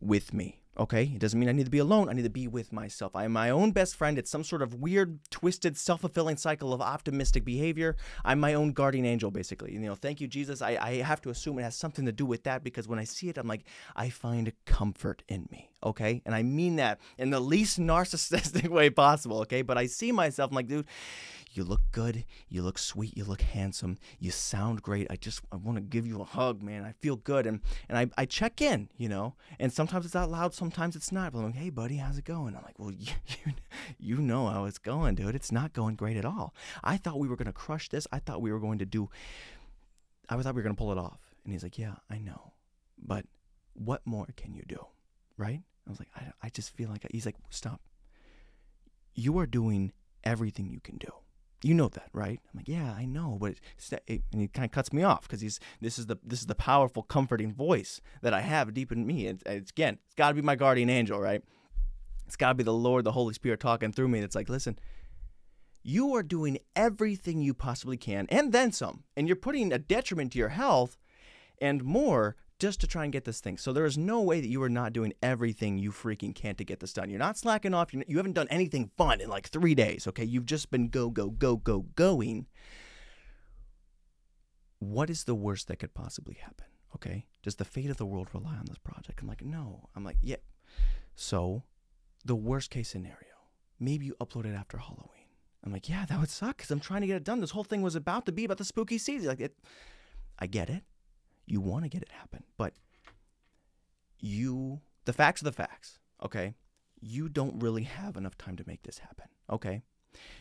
with 0.00 0.32
me. 0.32 0.60
Okay, 0.76 1.04
it 1.14 1.18
doesn't 1.18 1.38
mean 1.38 1.48
I 1.48 1.52
need 1.52 1.64
to 1.64 1.70
be 1.70 1.78
alone. 1.78 2.08
I 2.08 2.12
need 2.12 2.22
to 2.22 2.30
be 2.30 2.46
with 2.46 2.72
myself. 2.72 3.16
I 3.16 3.24
am 3.24 3.32
my 3.32 3.50
own 3.50 3.72
best 3.72 3.96
friend. 3.96 4.16
It's 4.16 4.30
some 4.30 4.44
sort 4.44 4.62
of 4.62 4.74
weird, 4.74 5.18
twisted, 5.30 5.76
self 5.76 6.02
fulfilling 6.02 6.36
cycle 6.36 6.72
of 6.72 6.80
optimistic 6.80 7.44
behavior. 7.44 7.96
I'm 8.24 8.38
my 8.38 8.54
own 8.54 8.72
guardian 8.72 9.04
angel, 9.04 9.30
basically. 9.32 9.72
You 9.72 9.80
know, 9.80 9.96
thank 9.96 10.20
you, 10.20 10.28
Jesus. 10.28 10.62
I, 10.62 10.78
I 10.80 10.94
have 10.96 11.20
to 11.22 11.30
assume 11.30 11.58
it 11.58 11.62
has 11.62 11.74
something 11.74 12.06
to 12.06 12.12
do 12.12 12.24
with 12.24 12.44
that 12.44 12.62
because 12.62 12.86
when 12.86 12.98
I 12.98 13.04
see 13.04 13.28
it, 13.28 13.38
I'm 13.38 13.48
like, 13.48 13.64
I 13.96 14.08
find 14.08 14.52
comfort 14.66 15.24
in 15.28 15.48
me. 15.50 15.70
okay? 15.82 16.22
And 16.24 16.34
I 16.34 16.42
mean 16.42 16.76
that 16.76 17.00
in 17.16 17.30
the 17.30 17.40
least 17.40 17.78
narcissistic 17.80 18.68
way 18.68 18.90
possible, 18.90 19.40
okay? 19.40 19.62
But 19.62 19.78
I 19.78 19.86
see 19.86 20.12
myself, 20.12 20.50
I'm 20.50 20.56
like, 20.56 20.68
dude, 20.68 20.86
you 21.58 21.64
look 21.64 21.82
good, 21.92 22.24
you 22.48 22.62
look 22.62 22.78
sweet, 22.78 23.16
you 23.16 23.24
look 23.24 23.42
handsome, 23.42 23.98
you 24.18 24.30
sound 24.30 24.80
great. 24.80 25.08
I 25.10 25.16
just 25.16 25.42
I 25.52 25.56
want 25.56 25.76
to 25.76 25.82
give 25.82 26.06
you 26.06 26.20
a 26.20 26.24
hug, 26.24 26.62
man. 26.62 26.84
I 26.84 26.92
feel 26.92 27.16
good. 27.16 27.46
And 27.46 27.60
and 27.88 27.98
I, 27.98 28.06
I 28.16 28.24
check 28.24 28.62
in, 28.62 28.88
you 28.96 29.08
know, 29.08 29.34
and 29.58 29.72
sometimes 29.72 30.06
it's 30.06 30.16
out 30.16 30.30
loud, 30.30 30.54
sometimes 30.54 30.96
it's 30.96 31.12
not. 31.12 31.32
But 31.32 31.40
I'm 31.40 31.46
like, 31.46 31.56
hey 31.56 31.70
buddy, 31.70 31.96
how's 31.96 32.16
it 32.16 32.24
going? 32.24 32.56
I'm 32.56 32.62
like, 32.62 32.78
well, 32.78 32.92
you, 32.98 33.12
you, 33.44 33.52
you 33.98 34.16
know 34.16 34.46
how 34.46 34.64
it's 34.64 34.78
going, 34.78 35.16
dude. 35.16 35.34
It's 35.34 35.52
not 35.52 35.72
going 35.72 35.96
great 35.96 36.16
at 36.16 36.24
all. 36.24 36.54
I 36.82 36.96
thought 36.96 37.18
we 37.18 37.28
were 37.28 37.36
gonna 37.36 37.52
crush 37.52 37.88
this. 37.88 38.06
I 38.12 38.20
thought 38.20 38.40
we 38.40 38.52
were 38.52 38.60
going 38.60 38.78
to 38.78 38.86
do 38.86 39.10
I 40.28 40.36
thought 40.36 40.54
we 40.54 40.60
were 40.60 40.62
gonna 40.62 40.74
pull 40.74 40.92
it 40.92 40.98
off. 40.98 41.18
And 41.44 41.52
he's 41.52 41.62
like, 41.62 41.78
yeah, 41.78 41.94
I 42.10 42.18
know. 42.18 42.52
But 42.98 43.24
what 43.74 44.02
more 44.04 44.26
can 44.36 44.54
you 44.54 44.62
do? 44.66 44.86
Right? 45.36 45.62
I 45.86 45.90
was 45.90 45.98
like, 45.98 46.10
I, 46.14 46.32
I 46.42 46.50
just 46.50 46.76
feel 46.76 46.90
like, 46.90 47.06
he's 47.10 47.24
like, 47.24 47.36
stop. 47.48 47.80
You 49.14 49.38
are 49.38 49.46
doing 49.46 49.92
everything 50.22 50.68
you 50.68 50.80
can 50.80 50.98
do. 50.98 51.10
You 51.62 51.74
know 51.74 51.88
that, 51.88 52.08
right? 52.12 52.40
I'm 52.52 52.58
like, 52.58 52.68
yeah, 52.68 52.94
I 52.96 53.04
know, 53.04 53.36
but 53.40 53.54
and 54.06 54.22
he 54.32 54.46
kind 54.48 54.64
of 54.64 54.70
cuts 54.70 54.92
me 54.92 55.02
off 55.02 55.22
because 55.22 55.40
he's 55.40 55.58
this 55.80 55.98
is 55.98 56.06
the 56.06 56.16
this 56.24 56.38
is 56.40 56.46
the 56.46 56.54
powerful, 56.54 57.02
comforting 57.02 57.52
voice 57.52 58.00
that 58.22 58.32
I 58.32 58.42
have 58.42 58.74
deep 58.74 58.92
in 58.92 59.06
me. 59.06 59.26
And 59.26 59.42
it's, 59.44 59.70
again, 59.70 59.98
it's 60.06 60.14
got 60.14 60.28
to 60.28 60.34
be 60.34 60.42
my 60.42 60.54
guardian 60.54 60.88
angel, 60.88 61.20
right? 61.20 61.42
It's 62.26 62.36
got 62.36 62.50
to 62.50 62.54
be 62.54 62.62
the 62.62 62.72
Lord, 62.72 63.04
the 63.04 63.12
Holy 63.12 63.34
Spirit 63.34 63.58
talking 63.58 63.90
through 63.90 64.08
me. 64.08 64.20
It's 64.20 64.36
like, 64.36 64.48
listen, 64.48 64.78
you 65.82 66.14
are 66.14 66.22
doing 66.22 66.58
everything 66.76 67.40
you 67.40 67.54
possibly 67.54 67.96
can, 67.96 68.26
and 68.30 68.52
then 68.52 68.70
some, 68.70 69.02
and 69.16 69.26
you're 69.26 69.36
putting 69.36 69.72
a 69.72 69.78
detriment 69.78 70.32
to 70.32 70.38
your 70.38 70.50
health 70.50 70.96
and 71.60 71.82
more 71.82 72.36
just 72.58 72.80
to 72.80 72.86
try 72.86 73.04
and 73.04 73.12
get 73.12 73.24
this 73.24 73.40
thing. 73.40 73.56
So 73.56 73.72
there 73.72 73.84
is 73.84 73.96
no 73.96 74.20
way 74.20 74.40
that 74.40 74.48
you 74.48 74.62
are 74.62 74.68
not 74.68 74.92
doing 74.92 75.12
everything 75.22 75.78
you 75.78 75.92
freaking 75.92 76.34
can 76.34 76.56
to 76.56 76.64
get 76.64 76.80
this 76.80 76.92
done. 76.92 77.08
You're 77.08 77.18
not 77.18 77.38
slacking 77.38 77.74
off. 77.74 77.94
You're, 77.94 78.04
you 78.08 78.16
haven't 78.16 78.32
done 78.32 78.48
anything 78.50 78.90
fun 78.96 79.20
in 79.20 79.28
like 79.28 79.48
three 79.48 79.74
days, 79.74 80.06
okay? 80.08 80.24
You've 80.24 80.46
just 80.46 80.70
been 80.70 80.88
go, 80.88 81.10
go, 81.10 81.30
go, 81.30 81.56
go, 81.56 81.86
going. 81.94 82.46
What 84.80 85.08
is 85.08 85.24
the 85.24 85.34
worst 85.34 85.68
that 85.68 85.78
could 85.78 85.94
possibly 85.94 86.34
happen? 86.34 86.66
Okay? 86.94 87.26
Does 87.42 87.56
the 87.56 87.64
fate 87.64 87.90
of 87.90 87.96
the 87.96 88.06
world 88.06 88.28
rely 88.32 88.56
on 88.56 88.66
this 88.66 88.78
project? 88.78 89.20
I'm 89.20 89.28
like, 89.28 89.44
no. 89.44 89.88
I'm 89.94 90.04
like, 90.04 90.18
yeah. 90.20 90.36
So, 91.14 91.62
the 92.24 92.36
worst 92.36 92.70
case 92.70 92.88
scenario, 92.88 93.16
maybe 93.78 94.06
you 94.06 94.16
upload 94.20 94.46
it 94.46 94.54
after 94.54 94.78
Halloween. 94.78 95.12
I'm 95.64 95.72
like, 95.72 95.88
yeah, 95.88 96.06
that 96.06 96.20
would 96.20 96.30
suck 96.30 96.56
because 96.56 96.70
I'm 96.70 96.80
trying 96.80 97.00
to 97.02 97.06
get 97.06 97.16
it 97.16 97.24
done. 97.24 97.40
This 97.40 97.50
whole 97.50 97.64
thing 97.64 97.82
was 97.82 97.94
about 97.94 98.26
to 98.26 98.32
be 98.32 98.44
about 98.44 98.58
the 98.58 98.64
spooky 98.64 98.98
season. 98.98 99.28
Like, 99.28 99.40
it, 99.40 99.56
I 100.38 100.46
get 100.46 100.70
it 100.70 100.84
you 101.50 101.60
want 101.60 101.84
to 101.84 101.88
get 101.88 102.02
it 102.02 102.10
happen, 102.10 102.44
but 102.56 102.74
you 104.20 104.80
the 105.04 105.12
facts 105.12 105.42
are 105.42 105.46
the 105.46 105.52
facts, 105.52 105.98
okay? 106.22 106.54
You 107.00 107.28
don't 107.28 107.60
really 107.60 107.84
have 107.84 108.16
enough 108.16 108.36
time 108.36 108.56
to 108.56 108.64
make 108.66 108.82
this 108.82 108.98
happen, 108.98 109.26
okay? 109.50 109.82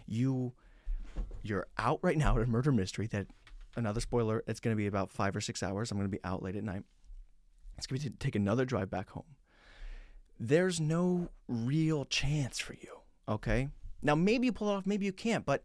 You 0.06 0.54
you're 1.42 1.68
out 1.78 2.00
right 2.02 2.18
now 2.18 2.36
at 2.38 2.44
a 2.44 2.48
murder 2.48 2.72
mystery 2.72 3.08
that 3.08 3.28
another 3.76 4.02
spoiler, 4.02 4.44
it's 4.48 4.60
going 4.60 4.76
to 4.76 4.78
be 4.78 4.88
about 4.88 5.12
5 5.12 5.36
or 5.36 5.42
6 5.42 5.64
hours. 5.64 5.92
I'm 5.92 5.98
going 5.98 6.10
to 6.10 6.16
be 6.16 6.24
out 6.24 6.44
late 6.44 6.56
at 6.56 6.64
night. 6.64 6.84
It's 7.78 7.88
going 7.88 8.02
to 8.02 8.10
take 8.10 8.36
another 8.36 8.66
drive 8.66 8.90
back 8.90 9.12
home. 9.12 9.36
There's 10.40 10.80
no 10.80 11.30
real 11.48 12.06
chance 12.06 12.60
for 12.60 12.74
you, 12.74 13.00
okay? 13.28 13.70
Now 14.02 14.16
maybe 14.16 14.48
you 14.48 14.52
pull 14.52 14.70
it 14.70 14.76
off, 14.76 14.86
maybe 14.86 15.06
you 15.06 15.14
can't, 15.14 15.46
but 15.46 15.64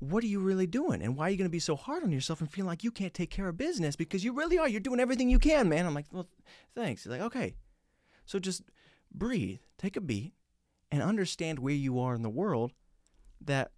what 0.00 0.22
are 0.22 0.28
you 0.28 0.40
really 0.40 0.66
doing? 0.66 1.02
And 1.02 1.16
why 1.16 1.26
are 1.26 1.30
you 1.30 1.36
going 1.36 1.48
to 1.48 1.52
be 1.52 1.58
so 1.58 1.76
hard 1.76 2.02
on 2.02 2.12
yourself 2.12 2.40
and 2.40 2.50
feel 2.50 2.66
like 2.66 2.84
you 2.84 2.90
can't 2.90 3.14
take 3.14 3.30
care 3.30 3.48
of 3.48 3.56
business 3.56 3.96
because 3.96 4.24
you 4.24 4.32
really 4.32 4.58
are. 4.58 4.68
You're 4.68 4.80
doing 4.80 5.00
everything 5.00 5.28
you 5.28 5.38
can, 5.38 5.68
man. 5.68 5.86
I'm 5.86 5.94
like, 5.94 6.06
well, 6.12 6.28
thanks. 6.74 7.04
He's 7.04 7.10
like, 7.10 7.20
okay. 7.20 7.54
So 8.24 8.38
just 8.38 8.62
breathe, 9.12 9.60
take 9.76 9.96
a 9.96 10.00
beat, 10.00 10.34
and 10.90 11.02
understand 11.02 11.58
where 11.58 11.74
you 11.74 11.98
are 11.98 12.14
in 12.14 12.22
the 12.22 12.30
world 12.30 12.72
that, 13.40 13.72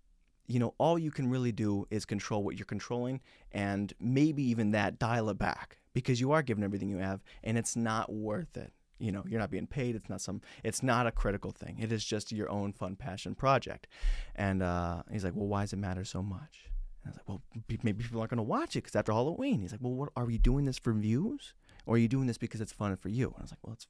you 0.47 0.59
know, 0.59 0.75
all 0.79 0.99
you 0.99 1.11
can 1.11 1.31
really 1.31 1.53
do 1.53 1.87
is 1.91 2.05
control 2.05 2.43
what 2.43 2.59
you're 2.59 2.67
controlling 2.67 3.21
and 3.53 3.93
maybe 4.01 4.43
even 4.43 4.73
that 4.73 4.99
dial 4.99 5.31
it 5.31 5.39
back 5.39 5.79
because 5.95 6.21
you 6.21 6.33
are 6.33 6.43
giving 6.43 6.65
everything 6.65 6.89
you 6.89 6.99
have 6.99 7.23
and 7.43 7.57
it's 7.57 7.77
not 7.77 8.13
worth 8.13 8.57
it 8.57 8.73
you 9.01 9.11
know 9.11 9.25
you're 9.27 9.41
not 9.41 9.51
being 9.51 9.67
paid 9.67 9.97
it's 9.97 10.09
not 10.09 10.21
some 10.21 10.41
it's 10.63 10.83
not 10.83 11.07
a 11.07 11.11
critical 11.11 11.51
thing 11.51 11.79
it 11.79 11.91
is 11.91 12.05
just 12.05 12.31
your 12.31 12.51
own 12.51 12.73
fun 12.73 12.97
passion 12.97 13.35
project. 13.35 13.87
And 14.37 14.63
uh, 14.63 15.03
he's 15.11 15.25
like 15.25 15.35
well 15.35 15.47
why 15.47 15.63
does 15.63 15.73
it 15.73 15.79
matter 15.79 16.05
so 16.05 16.23
much? 16.23 16.69
And 17.03 17.07
i 17.07 17.09
was 17.09 17.17
like 17.17 17.29
well 17.29 17.43
maybe 17.83 18.05
people 18.05 18.21
aren't 18.21 18.31
going 18.31 18.37
to 18.37 18.43
watch 18.43 18.77
it 18.77 18.81
because 18.85 18.95
after 18.97 19.13
halloween. 19.13 19.63
He's 19.63 19.73
like 19.73 19.81
well 19.83 19.95
what 19.95 20.11
are 20.17 20.27
we 20.27 20.39
doing 20.39 20.67
this 20.67 20.79
for 20.79 20.93
views? 20.93 21.55
Or 21.87 21.95
are 21.95 21.99
you 21.99 22.09
doing 22.09 22.27
this 22.27 22.39
because 22.39 22.61
it's 22.61 22.73
fun 22.73 22.95
for 22.97 23.09
you? 23.09 23.29
And 23.29 23.37
i 23.39 23.43
was 23.43 23.51
like 23.53 23.61
well 23.63 23.73
it's 23.73 23.89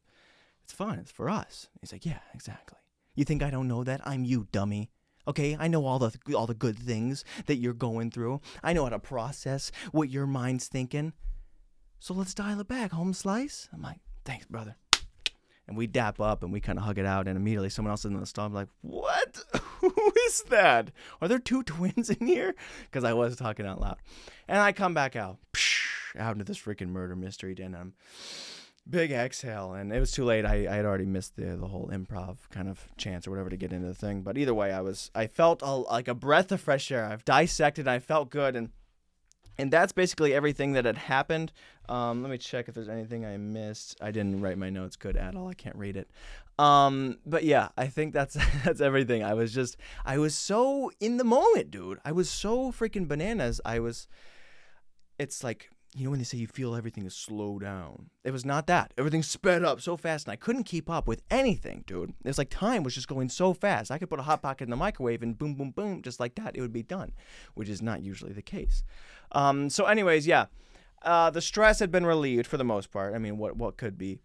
it's 0.64 0.72
fun 0.72 0.98
it's 0.98 1.10
for 1.10 1.28
us. 1.28 1.68
He's 1.80 1.92
like 1.92 2.06
yeah 2.06 2.20
exactly. 2.34 2.78
You 3.14 3.24
think 3.24 3.42
i 3.42 3.50
don't 3.50 3.68
know 3.68 3.84
that? 3.84 4.00
I'm 4.04 4.24
you 4.24 4.46
dummy. 4.52 4.90
Okay, 5.28 5.56
I 5.60 5.68
know 5.68 5.84
all 5.84 5.98
the 5.98 6.16
all 6.34 6.46
the 6.46 6.54
good 6.54 6.78
things 6.78 7.24
that 7.46 7.56
you're 7.56 7.74
going 7.74 8.10
through. 8.10 8.40
I 8.62 8.72
know 8.72 8.84
how 8.84 8.90
to 8.90 8.98
process 8.98 9.70
what 9.92 10.08
your 10.08 10.26
mind's 10.26 10.66
thinking. 10.66 11.12
So 11.98 12.14
let's 12.14 12.32
dial 12.32 12.58
it 12.60 12.68
back, 12.68 12.92
home 12.92 13.12
slice. 13.12 13.68
I'm 13.74 13.82
like, 13.82 13.98
thanks, 14.24 14.46
brother 14.46 14.76
and 15.70 15.78
we 15.78 15.86
dap 15.86 16.20
up 16.20 16.42
and 16.42 16.52
we 16.52 16.60
kind 16.60 16.78
of 16.78 16.84
hug 16.84 16.98
it 16.98 17.06
out 17.06 17.28
and 17.28 17.36
immediately 17.36 17.70
someone 17.70 17.90
else 17.90 18.04
in 18.04 18.18
the 18.18 18.26
stall 18.26 18.50
like 18.50 18.68
what? 18.82 19.38
Who 19.80 20.12
is 20.26 20.42
that? 20.50 20.90
Are 21.22 21.28
there 21.28 21.38
two 21.38 21.62
twins 21.64 22.10
in 22.10 22.26
here? 22.26 22.54
Because 22.82 23.04
i 23.04 23.14
was 23.14 23.36
talking 23.36 23.64
out 23.64 23.80
loud. 23.80 23.96
And 24.48 24.58
i 24.58 24.72
come 24.72 24.92
back 24.92 25.16
out 25.16 25.38
out 26.18 26.32
into 26.32 26.44
this 26.44 26.58
freaking 26.58 26.88
murder 26.88 27.14
mystery 27.14 27.54
den 27.54 27.72
i'm 27.72 27.92
big 28.88 29.12
exhale 29.12 29.74
and 29.74 29.92
it 29.92 30.00
was 30.00 30.10
too 30.10 30.24
late. 30.24 30.44
I, 30.44 30.66
I 30.68 30.74
had 30.74 30.84
already 30.84 31.06
missed 31.06 31.36
the, 31.36 31.56
the 31.56 31.68
whole 31.68 31.88
improv 31.92 32.38
kind 32.50 32.68
of 32.68 32.88
chance 32.96 33.28
or 33.28 33.30
whatever 33.30 33.50
to 33.50 33.56
get 33.56 33.72
into 33.72 33.86
the 33.86 33.94
thing 33.94 34.22
but 34.22 34.36
either 34.36 34.52
way 34.52 34.72
i 34.72 34.80
was 34.80 35.12
i 35.14 35.28
felt 35.28 35.62
a, 35.62 35.70
like 35.70 36.08
a 36.08 36.14
breath 36.14 36.50
of 36.50 36.60
fresh 36.60 36.90
air. 36.90 37.06
I've 37.06 37.24
dissected 37.24 37.86
i 37.86 38.00
felt 38.00 38.30
good 38.30 38.56
and 38.56 38.70
and 39.58 39.70
that's 39.70 39.92
basically 39.92 40.34
everything 40.34 40.72
that 40.72 40.84
had 40.84 40.96
happened. 40.96 41.52
Um, 41.88 42.22
let 42.22 42.30
me 42.30 42.38
check 42.38 42.68
if 42.68 42.74
there's 42.74 42.88
anything 42.88 43.24
I 43.24 43.36
missed. 43.36 43.96
I 44.00 44.10
didn't 44.10 44.40
write 44.40 44.58
my 44.58 44.70
notes 44.70 44.96
good 44.96 45.16
at 45.16 45.34
all. 45.34 45.48
I 45.48 45.54
can't 45.54 45.76
read 45.76 45.96
it. 45.96 46.08
Um, 46.58 47.18
but 47.24 47.44
yeah, 47.44 47.68
I 47.76 47.86
think 47.86 48.12
that's 48.12 48.36
that's 48.64 48.80
everything. 48.80 49.22
I 49.22 49.34
was 49.34 49.52
just 49.52 49.76
I 50.04 50.18
was 50.18 50.34
so 50.34 50.90
in 51.00 51.16
the 51.16 51.24
moment, 51.24 51.70
dude. 51.70 51.98
I 52.04 52.12
was 52.12 52.30
so 52.30 52.70
freaking 52.70 53.08
bananas. 53.08 53.60
I 53.64 53.80
was. 53.80 54.08
It's 55.18 55.44
like 55.44 55.70
you 55.94 56.04
know 56.04 56.10
when 56.10 56.20
they 56.20 56.24
say 56.24 56.38
you 56.38 56.46
feel 56.46 56.74
everything 56.74 57.04
is 57.04 57.14
slow 57.14 57.58
down. 57.58 58.10
It 58.22 58.30
was 58.30 58.44
not 58.44 58.68
that. 58.68 58.94
Everything 58.96 59.22
sped 59.22 59.64
up 59.64 59.80
so 59.80 59.96
fast, 59.96 60.26
and 60.26 60.32
I 60.32 60.36
couldn't 60.36 60.64
keep 60.64 60.88
up 60.88 61.08
with 61.08 61.22
anything, 61.30 61.82
dude. 61.86 62.14
It's 62.24 62.38
like 62.38 62.50
time 62.50 62.84
was 62.84 62.94
just 62.94 63.08
going 63.08 63.28
so 63.28 63.52
fast. 63.52 63.90
I 63.90 63.98
could 63.98 64.08
put 64.08 64.20
a 64.20 64.24
hot 64.24 64.42
pocket 64.42 64.64
in 64.64 64.70
the 64.70 64.76
microwave 64.76 65.22
and 65.22 65.36
boom, 65.36 65.54
boom, 65.54 65.72
boom, 65.72 66.02
just 66.02 66.20
like 66.20 66.36
that, 66.36 66.56
it 66.56 66.60
would 66.60 66.72
be 66.72 66.84
done, 66.84 67.12
which 67.54 67.68
is 67.68 67.82
not 67.82 68.02
usually 68.02 68.32
the 68.32 68.42
case. 68.42 68.84
Um, 69.32 69.68
so, 69.68 69.86
anyways, 69.86 70.26
yeah, 70.26 70.46
uh, 71.02 71.30
the 71.30 71.40
stress 71.40 71.80
had 71.80 71.90
been 71.90 72.06
relieved 72.06 72.46
for 72.46 72.56
the 72.56 72.64
most 72.64 72.92
part. 72.92 73.14
I 73.14 73.18
mean, 73.18 73.36
what 73.36 73.56
what 73.56 73.76
could 73.76 73.98
be? 73.98 74.20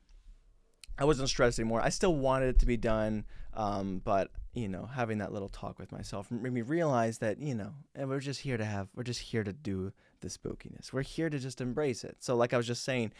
I 0.97 1.05
wasn't 1.05 1.29
stressed 1.29 1.59
anymore. 1.59 1.81
I 1.81 1.89
still 1.89 2.15
wanted 2.15 2.49
it 2.49 2.59
to 2.59 2.65
be 2.65 2.77
done, 2.77 3.25
um, 3.53 4.01
but 4.03 4.29
you 4.53 4.69
know, 4.69 4.85
having 4.85 5.17
that 5.17 5.33
little 5.33 5.49
talk 5.49 5.79
with 5.79 5.91
myself 5.91 6.29
made 6.29 6.53
me 6.53 6.61
realize 6.61 7.17
that 7.19 7.39
you 7.39 7.55
know, 7.55 7.73
and 7.95 8.07
we're 8.07 8.19
just 8.19 8.41
here 8.41 8.57
to 8.57 8.65
have, 8.65 8.87
we're 8.95 9.03
just 9.03 9.19
here 9.19 9.43
to 9.43 9.51
do 9.51 9.91
the 10.21 10.27
spookiness. 10.27 10.93
We're 10.93 11.01
here 11.03 11.29
to 11.29 11.39
just 11.39 11.61
embrace 11.61 12.03
it. 12.03 12.17
So, 12.19 12.35
like 12.35 12.53
I 12.53 12.57
was 12.57 12.67
just 12.67 12.83
saying, 12.83 13.11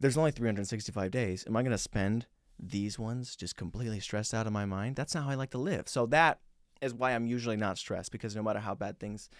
there's 0.00 0.16
only 0.16 0.30
365 0.30 1.10
days. 1.10 1.44
Am 1.46 1.56
I 1.56 1.62
gonna 1.62 1.78
spend 1.78 2.26
these 2.58 2.98
ones 2.98 3.36
just 3.36 3.56
completely 3.56 4.00
stressed 4.00 4.34
out 4.34 4.46
of 4.46 4.52
my 4.52 4.64
mind? 4.64 4.96
That's 4.96 5.14
not 5.14 5.24
how 5.24 5.30
I 5.30 5.34
like 5.34 5.50
to 5.50 5.58
live. 5.58 5.88
So 5.88 6.06
that 6.06 6.40
is 6.80 6.94
why 6.94 7.12
I'm 7.12 7.26
usually 7.26 7.56
not 7.56 7.78
stressed 7.78 8.12
because 8.12 8.36
no 8.36 8.42
matter 8.42 8.60
how 8.60 8.74
bad 8.74 8.98
things 8.98 9.30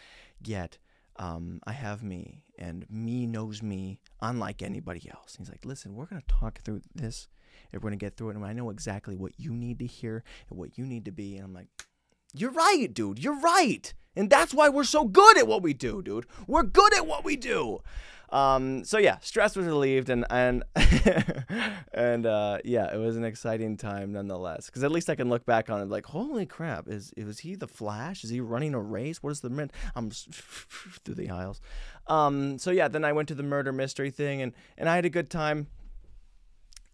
get, 0.42 0.78
um, 1.18 1.60
I 1.66 1.72
have 1.72 2.02
me, 2.02 2.42
and 2.58 2.84
me 2.90 3.26
knows 3.26 3.62
me 3.62 4.00
unlike 4.20 4.62
anybody 4.62 5.08
else. 5.10 5.36
And 5.36 5.46
he's 5.46 5.52
like, 5.52 5.64
listen, 5.64 5.94
we're 5.94 6.06
going 6.06 6.20
to 6.20 6.34
talk 6.34 6.60
through 6.60 6.82
this, 6.94 7.28
and 7.72 7.80
we're 7.80 7.88
going 7.88 7.98
to 7.98 8.04
get 8.04 8.16
through 8.16 8.30
it, 8.30 8.36
and 8.36 8.44
I 8.44 8.52
know 8.52 8.70
exactly 8.70 9.16
what 9.16 9.32
you 9.38 9.52
need 9.52 9.78
to 9.78 9.86
hear 9.86 10.22
and 10.50 10.58
what 10.58 10.76
you 10.76 10.84
need 10.84 11.04
to 11.06 11.12
be. 11.12 11.36
And 11.36 11.44
I'm 11.44 11.54
like, 11.54 11.68
you're 12.34 12.50
right, 12.50 12.88
dude. 12.92 13.18
You're 13.18 13.40
right. 13.40 13.94
And 14.16 14.30
that's 14.30 14.54
why 14.54 14.68
we're 14.68 14.84
so 14.84 15.04
good 15.04 15.38
at 15.38 15.46
what 15.46 15.62
we 15.62 15.74
do, 15.74 16.02
dude. 16.02 16.26
We're 16.46 16.62
good 16.62 16.94
at 16.94 17.06
what 17.06 17.24
we 17.24 17.36
do. 17.36 17.80
Um, 18.30 18.84
so 18.84 18.98
yeah, 18.98 19.18
stress 19.20 19.54
was 19.54 19.66
relieved, 19.66 20.10
and 20.10 20.24
and 20.30 20.64
and 21.94 22.26
uh, 22.26 22.58
yeah, 22.64 22.92
it 22.92 22.98
was 22.98 23.16
an 23.16 23.24
exciting 23.24 23.76
time 23.76 24.12
nonetheless. 24.12 24.66
Because 24.66 24.82
at 24.82 24.90
least 24.90 25.08
I 25.08 25.14
can 25.14 25.28
look 25.28 25.46
back 25.46 25.70
on 25.70 25.80
it 25.80 25.88
like, 25.88 26.06
holy 26.06 26.46
crap, 26.46 26.88
is 26.88 27.12
was 27.16 27.40
he 27.40 27.54
the 27.54 27.68
Flash? 27.68 28.24
Is 28.24 28.30
he 28.30 28.40
running 28.40 28.74
a 28.74 28.80
race? 28.80 29.22
What 29.22 29.30
is 29.30 29.40
the 29.40 29.50
mint? 29.50 29.72
I'm 29.94 30.10
through 31.04 31.14
the 31.14 31.30
aisles. 31.30 31.60
Um, 32.08 32.58
so 32.58 32.70
yeah, 32.70 32.88
then 32.88 33.04
I 33.04 33.12
went 33.12 33.28
to 33.28 33.34
the 33.34 33.42
murder 33.42 33.72
mystery 33.72 34.10
thing, 34.10 34.42
and 34.42 34.52
and 34.76 34.88
I 34.88 34.96
had 34.96 35.04
a 35.04 35.10
good 35.10 35.30
time 35.30 35.68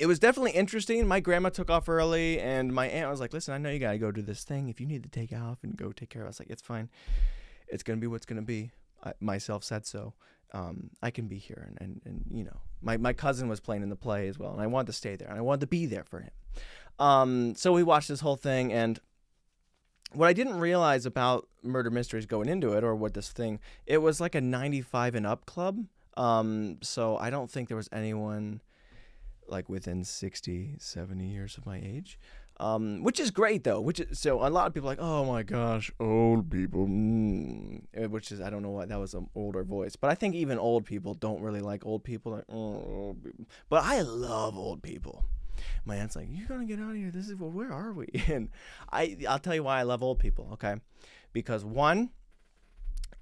it 0.02 0.06
was 0.06 0.18
definitely 0.18 0.50
interesting. 0.50 1.06
My 1.06 1.20
grandma 1.20 1.50
took 1.50 1.70
off 1.70 1.88
early, 1.88 2.40
and 2.40 2.74
my 2.74 2.88
aunt 2.88 3.08
was 3.08 3.20
like, 3.20 3.32
"Listen, 3.32 3.54
I 3.54 3.58
know 3.58 3.70
you 3.70 3.78
gotta 3.78 3.98
go 3.98 4.10
do 4.10 4.20
this 4.20 4.42
thing. 4.42 4.68
If 4.68 4.80
you 4.80 4.86
need 4.86 5.04
to 5.04 5.08
take 5.08 5.32
off 5.32 5.62
and 5.62 5.76
go 5.76 5.92
take 5.92 6.10
care 6.10 6.22
of," 6.22 6.28
us, 6.30 6.40
like, 6.40 6.50
"It's 6.50 6.60
fine. 6.60 6.90
It's 7.68 7.84
gonna 7.84 8.00
be 8.00 8.08
what's 8.08 8.26
gonna 8.26 8.42
be." 8.42 8.72
I, 9.04 9.12
myself 9.20 9.62
said 9.62 9.86
so. 9.86 10.14
Um, 10.52 10.90
I 11.04 11.12
can 11.12 11.28
be 11.28 11.38
here, 11.38 11.68
and, 11.68 11.78
and 11.80 12.00
and 12.04 12.24
you 12.36 12.42
know, 12.42 12.56
my 12.80 12.96
my 12.96 13.12
cousin 13.12 13.48
was 13.48 13.60
playing 13.60 13.84
in 13.84 13.90
the 13.90 13.96
play 13.96 14.26
as 14.26 14.40
well, 14.40 14.52
and 14.52 14.60
I 14.60 14.66
wanted 14.66 14.88
to 14.88 14.92
stay 14.92 15.14
there, 15.14 15.28
and 15.28 15.38
I 15.38 15.40
wanted 15.40 15.60
to 15.60 15.66
be 15.68 15.86
there 15.86 16.02
for 16.02 16.18
him. 16.18 16.32
Um, 16.98 17.54
so 17.54 17.72
we 17.72 17.84
watched 17.84 18.08
this 18.08 18.22
whole 18.22 18.34
thing, 18.34 18.72
and 18.72 18.98
what 20.10 20.26
I 20.26 20.32
didn't 20.32 20.58
realize 20.58 21.06
about 21.06 21.46
murder 21.62 21.90
mysteries 21.90 22.26
going 22.26 22.48
into 22.48 22.72
it, 22.72 22.82
or 22.82 22.96
what 22.96 23.14
this 23.14 23.30
thing, 23.30 23.60
it 23.86 23.98
was 23.98 24.20
like 24.20 24.34
a 24.34 24.40
95 24.40 25.14
and 25.14 25.28
up 25.28 25.46
club. 25.46 25.84
Um, 26.16 26.78
so 26.82 27.16
I 27.18 27.30
don't 27.30 27.48
think 27.48 27.68
there 27.68 27.76
was 27.76 27.88
anyone 27.92 28.62
like 29.52 29.68
within 29.68 30.02
60, 30.02 30.76
70 30.78 31.24
years 31.24 31.56
of 31.56 31.66
my 31.66 31.78
age. 31.78 32.18
Um, 32.58 33.02
which 33.02 33.18
is 33.18 33.30
great 33.30 33.64
though. 33.64 33.80
Which 33.80 34.00
is, 34.00 34.18
so 34.18 34.46
a 34.46 34.48
lot 34.48 34.66
of 34.66 34.74
people 34.74 34.88
are 34.88 34.92
like, 34.92 35.00
oh 35.00 35.24
my 35.24 35.42
gosh, 35.42 35.90
old 35.98 36.50
people. 36.50 36.86
Mm. 36.86 37.82
eh, 37.94 38.06
Which 38.06 38.30
is 38.32 38.40
I 38.40 38.50
don't 38.50 38.62
know 38.62 38.70
why 38.70 38.86
that 38.86 38.98
was 38.98 39.14
an 39.14 39.28
older 39.34 39.64
voice, 39.64 39.96
but 39.96 40.10
I 40.10 40.14
think 40.14 40.34
even 40.34 40.58
old 40.58 40.84
people 40.84 41.14
don't 41.14 41.40
really 41.40 41.60
like 41.60 41.84
old 41.86 42.04
people. 42.04 42.32
Like, 42.32 42.44
oh, 42.48 43.16
people. 43.22 43.46
But 43.68 43.84
I 43.84 44.02
love 44.02 44.56
old 44.56 44.82
people. 44.82 45.24
My 45.84 45.96
aunt's 45.96 46.16
like, 46.16 46.28
you're 46.30 46.46
gonna 46.46 46.64
get 46.64 46.78
out 46.78 46.90
of 46.90 46.96
here. 46.96 47.10
This 47.10 47.28
is 47.28 47.36
well, 47.36 47.50
where 47.50 47.72
are 47.72 47.92
we? 47.92 48.06
And 48.28 48.48
I 48.90 49.16
I'll 49.28 49.38
tell 49.38 49.54
you 49.54 49.64
why 49.64 49.78
I 49.78 49.82
love 49.82 50.02
old 50.02 50.18
people. 50.18 50.50
Okay, 50.54 50.76
because 51.32 51.64
one 51.64 52.10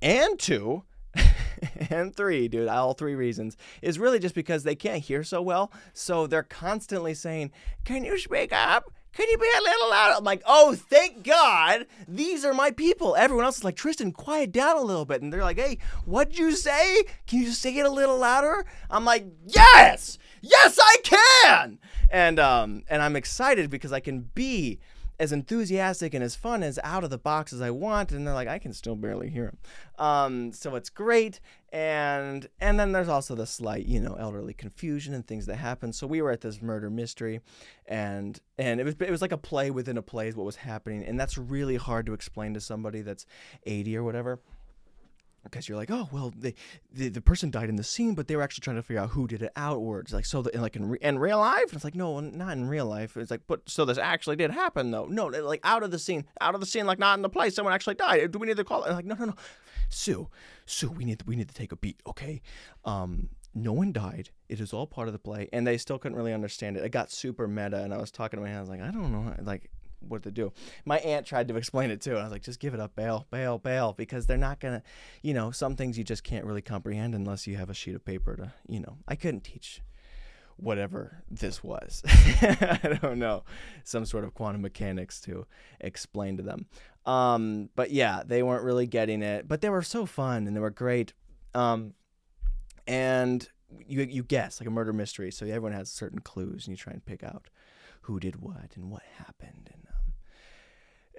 and 0.03 0.39
two. 0.39 0.85
and 1.91 2.15
three, 2.15 2.49
dude, 2.49 2.69
all 2.69 2.95
three 2.95 3.15
reasons 3.15 3.57
is 3.83 3.99
really 3.99 4.19
just 4.19 4.35
because 4.35 4.63
they 4.63 4.75
can't 4.75 5.03
hear 5.03 5.25
so 5.25 5.43
well. 5.43 5.73
So 5.93 6.27
they're 6.27 6.43
constantly 6.43 7.15
saying, 7.15 7.53
Can 7.85 8.05
you 8.05 8.19
speak 8.19 8.53
up? 8.53 8.93
Can 9.13 9.29
you 9.29 9.39
be 9.39 9.51
a 9.59 9.63
little 9.63 9.91
louder? 9.91 10.15
I'm 10.19 10.25
like, 10.25 10.43
oh, 10.47 10.75
thank 10.75 11.25
God, 11.25 11.87
these 12.07 12.45
are 12.45 12.55
my 12.55 12.71
people. 12.71 13.17
Everyone 13.17 13.45
else 13.45 13.59
is 13.59 13.65
like, 13.65 13.75
Tristan, 13.75 14.13
quiet 14.13 14.53
down 14.53 14.77
a 14.77 14.83
little 14.83 15.05
bit. 15.05 15.21
And 15.21 15.33
they're 15.33 15.43
like, 15.43 15.59
hey, 15.59 15.79
what'd 16.05 16.39
you 16.39 16.53
say? 16.53 17.03
Can 17.27 17.41
you 17.41 17.51
say 17.51 17.77
it 17.77 17.85
a 17.85 17.91
little 17.91 18.19
louder? 18.19 18.65
I'm 18.89 19.05
like, 19.05 19.27
yes, 19.45 20.17
yes, 20.43 20.79
I 20.81 20.97
can. 21.03 21.79
And 22.09 22.39
um, 22.39 22.85
and 22.89 23.03
I'm 23.03 23.17
excited 23.17 23.69
because 23.69 23.93
I 23.93 24.01
can 24.01 24.31
be 24.35 24.79
as 25.21 25.33
enthusiastic 25.33 26.15
and 26.15 26.25
as 26.25 26.35
fun 26.35 26.63
as 26.63 26.79
out 26.83 27.05
of 27.05 27.11
the 27.11 27.19
box 27.19 27.53
as 27.53 27.61
I 27.61 27.71
want, 27.71 28.11
and 28.11 28.27
they're 28.27 28.35
like, 28.35 28.49
I 28.49 28.59
can 28.59 28.73
still 28.73 28.97
barely 28.97 29.29
hear 29.29 29.45
him. 29.45 29.59
Um, 29.99 30.53
so 30.53 30.75
it's 30.77 30.89
great, 30.89 31.41
and 31.73 32.49
and 32.59 32.81
then 32.81 32.93
there's 32.93 33.09
also 33.09 33.35
the 33.35 33.47
slight, 33.47 33.85
you 33.85 34.01
know, 34.01 34.15
elderly 34.15 34.55
confusion 34.55 35.13
and 35.13 35.27
things 35.27 35.45
that 35.47 35.57
happen. 35.57 35.93
So 35.93 36.07
we 36.07 36.23
were 36.23 36.31
at 36.31 36.41
this 36.41 36.63
murder 36.63 36.89
mystery, 36.89 37.41
and 37.85 38.41
and 38.59 38.81
it 38.81 38.85
was 38.85 38.95
it 38.99 39.11
was 39.11 39.21
like 39.21 39.33
a 39.33 39.39
play 39.39 39.71
within 39.71 39.99
a 39.99 40.03
play 40.03 40.29
is 40.29 40.37
what 40.37 40.47
was 40.47 40.57
happening, 40.57 41.05
and 41.05 41.21
that's 41.21 41.37
really 41.37 41.77
hard 41.77 42.07
to 42.07 42.15
explain 42.15 42.55
to 42.55 42.61
somebody 42.61 43.03
that's 43.03 43.27
80 43.67 43.99
or 43.99 44.03
whatever 44.03 44.41
because 45.45 45.69
you're 45.69 45.79
like, 45.79 45.91
oh 45.91 46.09
well, 46.13 46.33
they, 46.37 46.55
the 46.93 47.09
the 47.09 47.21
person 47.21 47.51
died 47.51 47.69
in 47.69 47.77
the 47.77 47.85
scene, 47.85 48.15
but 48.15 48.29
they 48.29 48.37
were 48.37 48.43
actually 48.43 48.63
trying 48.63 48.77
to 48.77 48.83
figure 48.83 49.03
out 49.03 49.11
who 49.11 49.27
did 49.27 49.43
it 49.43 49.53
outwards, 49.57 50.13
like 50.13 50.25
so, 50.25 50.43
the, 50.43 50.51
like 50.61 50.77
in, 50.77 50.91
re- 50.91 50.99
in 51.01 51.19
real 51.19 51.39
life. 51.39 51.65
And 51.65 51.75
it's 51.75 51.85
like, 51.85 51.95
no, 51.95 52.21
not 52.21 52.53
in 52.53 52.69
real 52.69 52.87
life. 52.87 53.17
It's 53.17 53.31
like, 53.31 53.43
but 53.47 53.69
so 53.69 53.85
this 53.85 53.99
actually 53.99 54.37
did 54.37 54.51
happen 54.51 54.91
though. 54.91 55.07
No, 55.07 55.27
like 55.27 55.61
out 55.65 55.83
of 55.83 55.91
the 55.91 55.99
scene, 55.99 56.25
out 56.41 56.55
of 56.55 56.61
the 56.61 56.67
scene, 56.67 56.87
like 56.87 56.99
not 56.99 57.19
in 57.19 57.23
the 57.23 57.29
play. 57.29 57.51
Someone 57.51 57.75
actually 57.75 57.95
died. 57.97 58.31
Do 58.31 58.39
we 58.39 58.47
need 58.47 58.57
to 58.57 58.65
call 58.65 58.85
it? 58.85 58.93
Like, 58.93 59.05
no, 59.05 59.15
no, 59.15 59.27
no, 59.27 59.35
Sue, 59.89 60.29
Sue, 60.67 60.91
we 60.91 61.05
need 61.05 61.23
we 61.27 61.37
need 61.37 61.49
to 61.49 61.55
take 61.55 61.73
a 61.73 61.77
beat, 61.77 62.01
okay? 62.07 62.43
Um, 62.85 63.31
no 63.55 63.73
one 63.73 63.93
died. 63.93 64.31
It 64.49 64.61
is 64.61 64.73
all 64.73 64.87
part 64.87 65.09
of 65.09 65.13
the 65.13 65.19
play, 65.19 65.49
and 65.53 65.67
they 65.67 65.77
still 65.77 65.99
couldn't 65.99 66.17
really 66.17 66.33
understand 66.33 66.77
it. 66.77 66.85
It 66.85 66.91
got 66.91 67.11
super 67.11 67.49
meta, 67.49 67.83
and 67.83 67.93
I 67.93 67.99
was 67.99 68.11
talking 68.11 68.39
to 68.39 68.43
my 68.43 68.49
aunt. 68.49 68.59
I 68.59 68.61
was 68.61 68.71
like, 68.71 68.81
I 68.81 68.91
don't 68.91 69.13
know, 69.13 69.35
like 69.43 69.71
what 70.01 70.23
to 70.25 70.31
do. 70.31 70.53
My 70.85 70.99
aunt 70.99 71.27
tried 71.27 71.49
to 71.49 71.57
explain 71.57 71.91
it 71.91 72.01
too, 72.01 72.13
and 72.13 72.21
I 72.21 72.23
was 72.25 72.33
like, 72.33 72.43
just 72.43 72.61
give 72.61 72.75
it 72.75 72.81
up, 72.81 72.95
bail, 72.97 73.27
bail, 73.31 73.59
bail, 73.59 73.95
because 73.97 74.27
they're 74.27 74.37
not 74.37 74.61
gonna, 74.61 74.83
you 75.23 75.35
know, 75.35 75.51
some 75.51 75.77
things 75.77 75.99
you 75.99 76.05
just 76.05 76.25
can't 76.25 76.45
really 76.45 76.63
comprehend 76.63 77.15
unless 77.15 77.47
you 77.47 77.57
have 77.57 77.71
a 77.71 77.75
sheet 77.75 77.95
of 77.95 78.05
paper 78.05 78.37
to, 78.37 78.53
you 78.69 78.81
know. 78.81 78.99
I 79.07 79.17
couldn't 79.17 79.45
teach 79.45 79.83
whatever 80.57 81.23
this 81.31 81.65
was. 81.65 82.03
I 82.07 82.99
don't 83.01 83.19
know, 83.19 83.45
some 83.85 84.05
sort 84.05 84.25
of 84.25 84.35
quantum 84.35 84.63
mechanics 84.63 85.21
to 85.23 85.47
explain 85.81 86.37
to 86.37 86.43
them. 86.43 86.67
Um, 87.07 87.71
but 87.77 87.91
yeah, 87.91 88.23
they 88.25 88.43
weren't 88.43 88.65
really 88.65 88.87
getting 88.87 89.23
it, 89.23 89.49
but 89.49 89.63
they 89.63 89.71
were 89.71 89.83
so 89.83 90.07
fun 90.07 90.47
and 90.47 90.55
they 90.55 90.61
were 90.61 90.71
great. 90.71 91.15
Um, 91.55 91.95
and 92.87 93.49
you 93.87 94.03
you 94.03 94.23
guess 94.23 94.61
like 94.61 94.67
a 94.67 94.71
murder 94.71 94.93
mystery, 94.93 95.31
so 95.31 95.47
everyone 95.47 95.73
has 95.73 95.91
certain 95.91 96.21
clues, 96.21 96.67
and 96.67 96.73
you 96.73 96.77
try 96.77 96.93
and 96.93 97.05
pick 97.05 97.23
out 97.23 97.49
who 98.03 98.19
did 98.19 98.37
what 98.37 98.73
and 98.75 98.91
what 98.91 99.03
happened, 99.19 99.71
and 99.73 99.87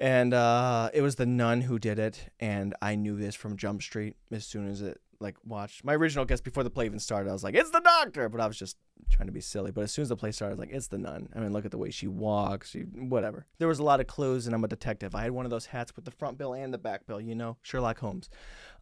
and 0.01 0.33
uh, 0.33 0.89
it 0.95 1.01
was 1.01 1.15
the 1.15 1.27
nun 1.27 1.61
who 1.61 1.77
did 1.77 1.99
it, 1.99 2.31
and 2.39 2.73
I 2.81 2.95
knew 2.95 3.15
this 3.15 3.35
from 3.35 3.55
Jump 3.55 3.83
Street 3.83 4.15
as 4.31 4.45
soon 4.47 4.67
as 4.67 4.81
it 4.81 4.99
like 5.19 5.35
watched 5.45 5.83
my 5.85 5.93
original 5.93 6.25
guess 6.25 6.41
before 6.41 6.63
the 6.63 6.71
play 6.71 6.85
even 6.85 6.97
started. 6.97 7.29
I 7.29 7.33
was 7.33 7.43
like, 7.43 7.53
it's 7.53 7.69
the 7.69 7.81
doctor, 7.81 8.27
but 8.27 8.41
I 8.41 8.47
was 8.47 8.57
just 8.57 8.77
trying 9.11 9.27
to 9.27 9.31
be 9.31 9.41
silly. 9.41 9.69
But 9.69 9.83
as 9.83 9.91
soon 9.91 10.01
as 10.01 10.09
the 10.09 10.15
play 10.15 10.31
started, 10.31 10.53
I 10.53 10.55
was 10.55 10.59
like, 10.59 10.75
it's 10.75 10.87
the 10.87 10.97
nun. 10.97 11.29
I 11.35 11.39
mean, 11.39 11.53
look 11.53 11.65
at 11.65 11.69
the 11.69 11.77
way 11.77 11.91
she 11.91 12.07
walks, 12.07 12.71
she 12.71 12.79
whatever. 12.79 13.45
There 13.59 13.67
was 13.67 13.77
a 13.77 13.83
lot 13.83 13.99
of 13.99 14.07
clues, 14.07 14.47
and 14.47 14.55
I'm 14.55 14.63
a 14.63 14.67
detective. 14.67 15.13
I 15.13 15.21
had 15.21 15.31
one 15.31 15.45
of 15.45 15.51
those 15.51 15.67
hats 15.67 15.95
with 15.95 16.05
the 16.05 16.11
front 16.11 16.39
bill 16.39 16.53
and 16.53 16.73
the 16.73 16.79
back 16.79 17.05
bill, 17.05 17.21
you 17.21 17.35
know, 17.35 17.57
Sherlock 17.61 17.99
Holmes. 17.99 18.31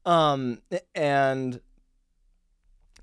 Um, 0.06 0.62
and 0.96 1.60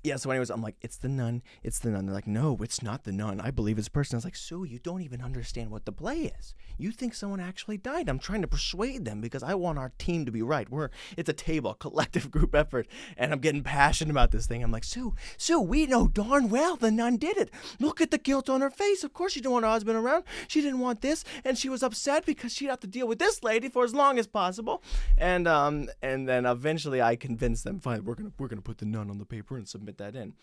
yeah, 0.07 0.15
so 0.15 0.31
anyways, 0.31 0.49
I'm 0.49 0.61
like, 0.61 0.77
it's 0.81 0.97
the 0.97 1.09
nun, 1.09 1.43
it's 1.63 1.79
the 1.79 1.89
nun. 1.89 2.05
They're 2.05 2.15
like, 2.15 2.27
no, 2.27 2.57
it's 2.61 2.81
not 2.81 3.03
the 3.03 3.11
nun. 3.11 3.41
I 3.41 3.51
believe 3.51 3.77
it's 3.77 3.89
a 3.89 3.91
person. 3.91 4.15
I 4.15 4.17
was 4.17 4.23
like, 4.23 4.37
Sue, 4.37 4.63
you 4.63 4.79
don't 4.79 5.01
even 5.01 5.21
understand 5.21 5.69
what 5.69 5.83
the 5.83 5.91
play 5.91 6.31
is. 6.39 6.55
You 6.77 6.91
think 6.91 7.13
someone 7.13 7.41
actually 7.41 7.77
died. 7.77 8.07
I'm 8.07 8.19
trying 8.19 8.41
to 8.41 8.47
persuade 8.47 9.03
them 9.03 9.19
because 9.19 9.43
I 9.43 9.53
want 9.55 9.79
our 9.79 9.91
team 9.97 10.25
to 10.25 10.31
be 10.31 10.41
right. 10.41 10.69
We're 10.69 10.89
it's 11.17 11.27
a 11.27 11.33
table, 11.33 11.73
collective 11.73 12.31
group 12.31 12.55
effort, 12.55 12.87
and 13.17 13.33
I'm 13.33 13.39
getting 13.39 13.63
passionate 13.63 14.11
about 14.11 14.31
this 14.31 14.47
thing. 14.47 14.63
I'm 14.63 14.71
like, 14.71 14.85
Sue, 14.85 15.13
Sue, 15.37 15.59
we 15.59 15.85
know 15.85 16.07
darn 16.07 16.49
well 16.49 16.77
the 16.77 16.91
nun 16.91 17.17
did 17.17 17.35
it. 17.35 17.51
Look 17.79 17.99
at 17.99 18.11
the 18.11 18.17
guilt 18.17 18.49
on 18.49 18.61
her 18.61 18.69
face. 18.69 19.03
Of 19.03 19.13
course 19.13 19.33
she 19.33 19.41
didn't 19.41 19.53
want 19.53 19.65
her 19.65 19.71
husband 19.71 19.97
around. 19.97 20.23
She 20.47 20.61
didn't 20.61 20.79
want 20.79 21.01
this, 21.01 21.25
and 21.43 21.57
she 21.57 21.67
was 21.67 21.83
upset 21.83 22.25
because 22.25 22.53
she'd 22.53 22.69
have 22.69 22.79
to 22.79 22.87
deal 22.87 23.07
with 23.07 23.19
this 23.19 23.43
lady 23.43 23.67
for 23.67 23.83
as 23.83 23.93
long 23.93 24.17
as 24.17 24.27
possible. 24.27 24.81
And 25.17 25.47
um 25.47 25.89
and 26.01 26.29
then 26.29 26.45
eventually 26.45 27.01
I 27.01 27.17
convinced 27.17 27.65
them, 27.65 27.79
fine, 27.81 28.05
we're 28.05 28.15
gonna 28.15 28.31
we're 28.37 28.47
gonna 28.47 28.61
put 28.61 28.77
the 28.77 28.85
nun 28.85 29.09
on 29.09 29.17
the 29.17 29.25
paper 29.25 29.57
and 29.57 29.67
submit 29.67 29.96
that 29.97 30.15
in. 30.15 30.33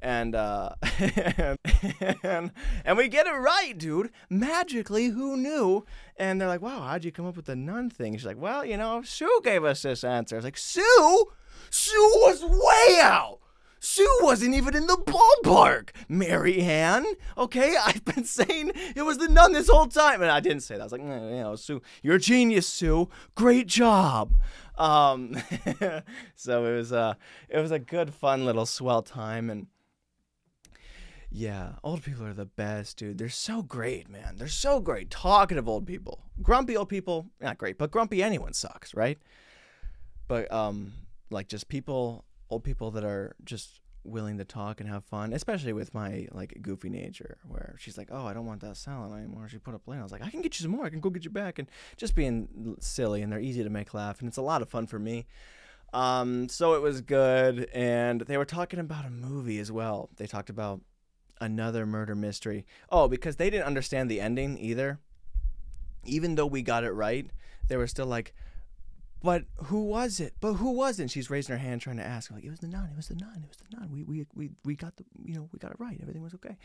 And 0.00 0.34
uh 0.36 0.74
and, 2.22 2.52
and 2.84 2.96
we 2.96 3.08
get 3.08 3.26
it 3.26 3.30
right, 3.32 3.76
dude. 3.76 4.10
Magically, 4.30 5.06
who 5.06 5.36
knew? 5.36 5.84
And 6.16 6.40
they're 6.40 6.48
like, 6.48 6.62
"Wow, 6.62 6.82
how'd 6.82 7.04
you 7.04 7.10
come 7.10 7.26
up 7.26 7.36
with 7.36 7.46
the 7.46 7.56
nun 7.56 7.90
thing?" 7.90 8.16
She's 8.16 8.24
like, 8.26 8.38
"Well, 8.40 8.64
you 8.64 8.76
know, 8.76 9.02
Sue 9.02 9.40
gave 9.42 9.64
us 9.64 9.82
this 9.82 10.04
answer." 10.04 10.36
I 10.36 10.38
was 10.38 10.44
like, 10.44 10.56
"Sue? 10.56 11.24
Sue 11.70 12.12
was 12.22 12.44
way 12.44 13.00
out." 13.00 13.40
Sue 13.80 14.18
wasn't 14.22 14.54
even 14.54 14.74
in 14.74 14.86
the 14.86 14.96
ballpark, 14.96 15.90
Mary 16.08 16.60
Ann. 16.60 17.06
Okay, 17.36 17.76
I've 17.84 18.04
been 18.04 18.24
saying 18.24 18.72
it 18.96 19.02
was 19.02 19.18
the 19.18 19.28
nun 19.28 19.52
this 19.52 19.68
whole 19.68 19.86
time, 19.86 20.22
and 20.22 20.30
I 20.30 20.40
didn't 20.40 20.62
say 20.62 20.74
that. 20.74 20.80
I 20.80 20.84
was 20.84 20.92
like, 20.92 21.02
"Mm, 21.02 21.36
you 21.36 21.42
know, 21.42 21.56
Sue, 21.56 21.82
you're 22.02 22.16
a 22.16 22.20
genius, 22.20 22.66
Sue. 22.66 23.08
Great 23.34 23.66
job. 23.66 24.34
Um, 24.76 25.36
so 26.34 26.64
it 26.64 26.76
was 26.76 26.92
a 26.92 27.16
it 27.48 27.58
was 27.58 27.70
a 27.70 27.78
good, 27.78 28.14
fun 28.14 28.44
little 28.44 28.66
swell 28.66 29.02
time, 29.02 29.50
and 29.50 29.66
yeah, 31.30 31.72
old 31.84 32.02
people 32.02 32.24
are 32.24 32.32
the 32.32 32.46
best, 32.46 32.96
dude. 32.96 33.18
They're 33.18 33.28
so 33.28 33.62
great, 33.62 34.08
man. 34.08 34.36
They're 34.36 34.48
so 34.48 34.80
great. 34.80 35.10
Talkative 35.10 35.68
old 35.68 35.86
people, 35.86 36.24
grumpy 36.42 36.76
old 36.76 36.88
people, 36.88 37.26
not 37.40 37.58
great, 37.58 37.76
but 37.76 37.90
grumpy 37.90 38.22
anyone 38.22 38.54
sucks, 38.54 38.94
right? 38.94 39.18
But 40.26 40.50
um, 40.52 40.92
like 41.30 41.48
just 41.48 41.68
people, 41.68 42.24
old 42.50 42.64
people 42.64 42.90
that 42.92 43.04
are 43.04 43.34
just 43.44 43.80
willing 44.04 44.38
to 44.38 44.44
talk 44.44 44.80
and 44.80 44.88
have 44.88 45.04
fun, 45.04 45.32
especially 45.32 45.72
with 45.72 45.92
my 45.92 46.26
like 46.32 46.56
goofy 46.62 46.88
nature, 46.88 47.38
where 47.46 47.76
she's 47.78 47.98
like, 47.98 48.08
"Oh, 48.10 48.26
I 48.26 48.32
don't 48.32 48.46
want 48.46 48.60
that 48.62 48.76
salad 48.76 49.16
anymore." 49.18 49.48
She 49.48 49.58
put 49.58 49.74
a 49.74 49.78
plate. 49.78 49.98
I 49.98 50.02
was 50.02 50.12
like, 50.12 50.22
"I 50.22 50.30
can 50.30 50.40
get 50.40 50.58
you 50.58 50.64
some 50.64 50.72
more. 50.72 50.86
I 50.86 50.90
can 50.90 51.00
go 51.00 51.10
get 51.10 51.24
you 51.24 51.30
back," 51.30 51.58
and 51.58 51.68
just 51.96 52.14
being 52.14 52.76
silly, 52.80 53.22
and 53.22 53.30
they're 53.32 53.40
easy 53.40 53.62
to 53.62 53.70
make 53.70 53.94
laugh, 53.94 54.20
and 54.20 54.28
it's 54.28 54.38
a 54.38 54.42
lot 54.42 54.62
of 54.62 54.68
fun 54.68 54.86
for 54.86 54.98
me. 54.98 55.26
Um, 55.92 56.48
so 56.48 56.74
it 56.74 56.82
was 56.82 57.00
good, 57.00 57.68
and 57.72 58.22
they 58.22 58.36
were 58.36 58.44
talking 58.44 58.78
about 58.78 59.06
a 59.06 59.10
movie 59.10 59.58
as 59.58 59.72
well. 59.72 60.10
They 60.16 60.26
talked 60.26 60.50
about 60.50 60.80
another 61.40 61.86
murder 61.86 62.14
mystery. 62.14 62.66
Oh, 62.90 63.08
because 63.08 63.36
they 63.36 63.50
didn't 63.50 63.66
understand 63.66 64.10
the 64.10 64.20
ending 64.20 64.58
either. 64.58 64.98
Even 66.04 66.34
though 66.34 66.46
we 66.46 66.62
got 66.62 66.84
it 66.84 66.90
right, 66.90 67.30
they 67.68 67.76
were 67.76 67.86
still 67.86 68.06
like, 68.06 68.34
but 69.22 69.44
who 69.64 69.84
was 69.84 70.20
it? 70.20 70.34
But 70.40 70.54
who 70.54 70.70
was 70.70 71.00
it? 71.00 71.10
She's 71.10 71.28
raising 71.28 71.52
her 71.52 71.58
hand 71.58 71.80
trying 71.80 71.96
to 71.96 72.06
ask. 72.06 72.30
I'm 72.30 72.36
like, 72.36 72.44
it 72.44 72.50
was 72.50 72.60
the 72.60 72.68
nun. 72.68 72.88
It 72.92 72.96
was 72.96 73.08
the 73.08 73.16
nun. 73.16 73.42
It 73.42 73.48
was 73.48 73.56
the 73.56 73.76
nun. 73.76 73.90
We, 73.92 74.04
we, 74.04 74.26
we, 74.34 74.50
we 74.64 74.74
got 74.76 74.96
the, 74.96 75.04
you 75.24 75.34
know, 75.34 75.48
we 75.52 75.58
got 75.58 75.72
it 75.72 75.80
right. 75.80 75.98
Everything 76.00 76.22
was 76.22 76.34
okay. 76.34 76.56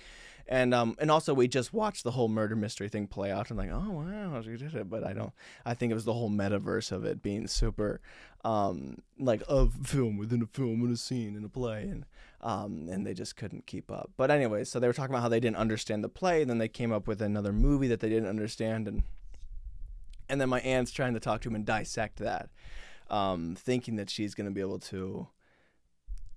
And, 0.47 0.73
um, 0.73 0.95
and 0.99 1.09
also 1.09 1.33
we 1.33 1.47
just 1.47 1.73
watched 1.73 2.03
the 2.03 2.11
whole 2.11 2.27
murder 2.27 2.55
mystery 2.55 2.89
thing 2.89 3.07
play 3.07 3.31
out. 3.31 3.49
I'm 3.49 3.57
like, 3.57 3.71
oh, 3.71 3.89
wow, 3.89 4.41
she 4.41 4.55
did 4.57 4.75
it. 4.75 4.89
But 4.89 5.03
I 5.03 5.13
don't, 5.13 5.33
I 5.65 5.73
think 5.73 5.91
it 5.91 5.95
was 5.95 6.05
the 6.05 6.13
whole 6.13 6.29
metaverse 6.29 6.91
of 6.91 7.05
it 7.05 7.23
being 7.23 7.47
super, 7.47 8.01
um, 8.45 8.97
like 9.17 9.41
a 9.49 9.67
film 9.69 10.17
within 10.17 10.41
a 10.43 10.47
film 10.47 10.83
and 10.83 10.93
a 10.93 10.97
scene 10.97 11.35
and 11.35 11.45
a 11.45 11.49
play. 11.49 11.83
And, 11.83 12.05
um, 12.41 12.87
and 12.91 13.07
they 13.07 13.15
just 13.15 13.35
couldn't 13.35 13.65
keep 13.65 13.89
up. 13.89 14.11
But 14.15 14.29
anyway, 14.29 14.63
so 14.65 14.79
they 14.79 14.87
were 14.87 14.93
talking 14.93 15.15
about 15.15 15.23
how 15.23 15.29
they 15.29 15.39
didn't 15.39 15.57
understand 15.57 16.03
the 16.03 16.09
play. 16.09 16.43
Then 16.43 16.59
they 16.59 16.67
came 16.67 16.91
up 16.91 17.07
with 17.07 17.21
another 17.21 17.51
movie 17.51 17.87
that 17.87 17.99
they 17.99 18.09
didn't 18.09 18.29
understand. 18.29 18.87
And, 18.87 19.03
and 20.33 20.41
then 20.41 20.49
my 20.49 20.59
aunt's 20.61 20.91
trying 20.91 21.13
to 21.13 21.19
talk 21.19 21.41
to 21.41 21.49
him 21.49 21.53
and 21.53 21.63
dissect 21.63 22.17
that, 22.17 22.49
um, 23.11 23.55
thinking 23.55 23.97
that 23.97 24.09
she's 24.09 24.33
going 24.33 24.47
to 24.47 24.51
be 24.51 24.61
able 24.61 24.79
to 24.79 25.27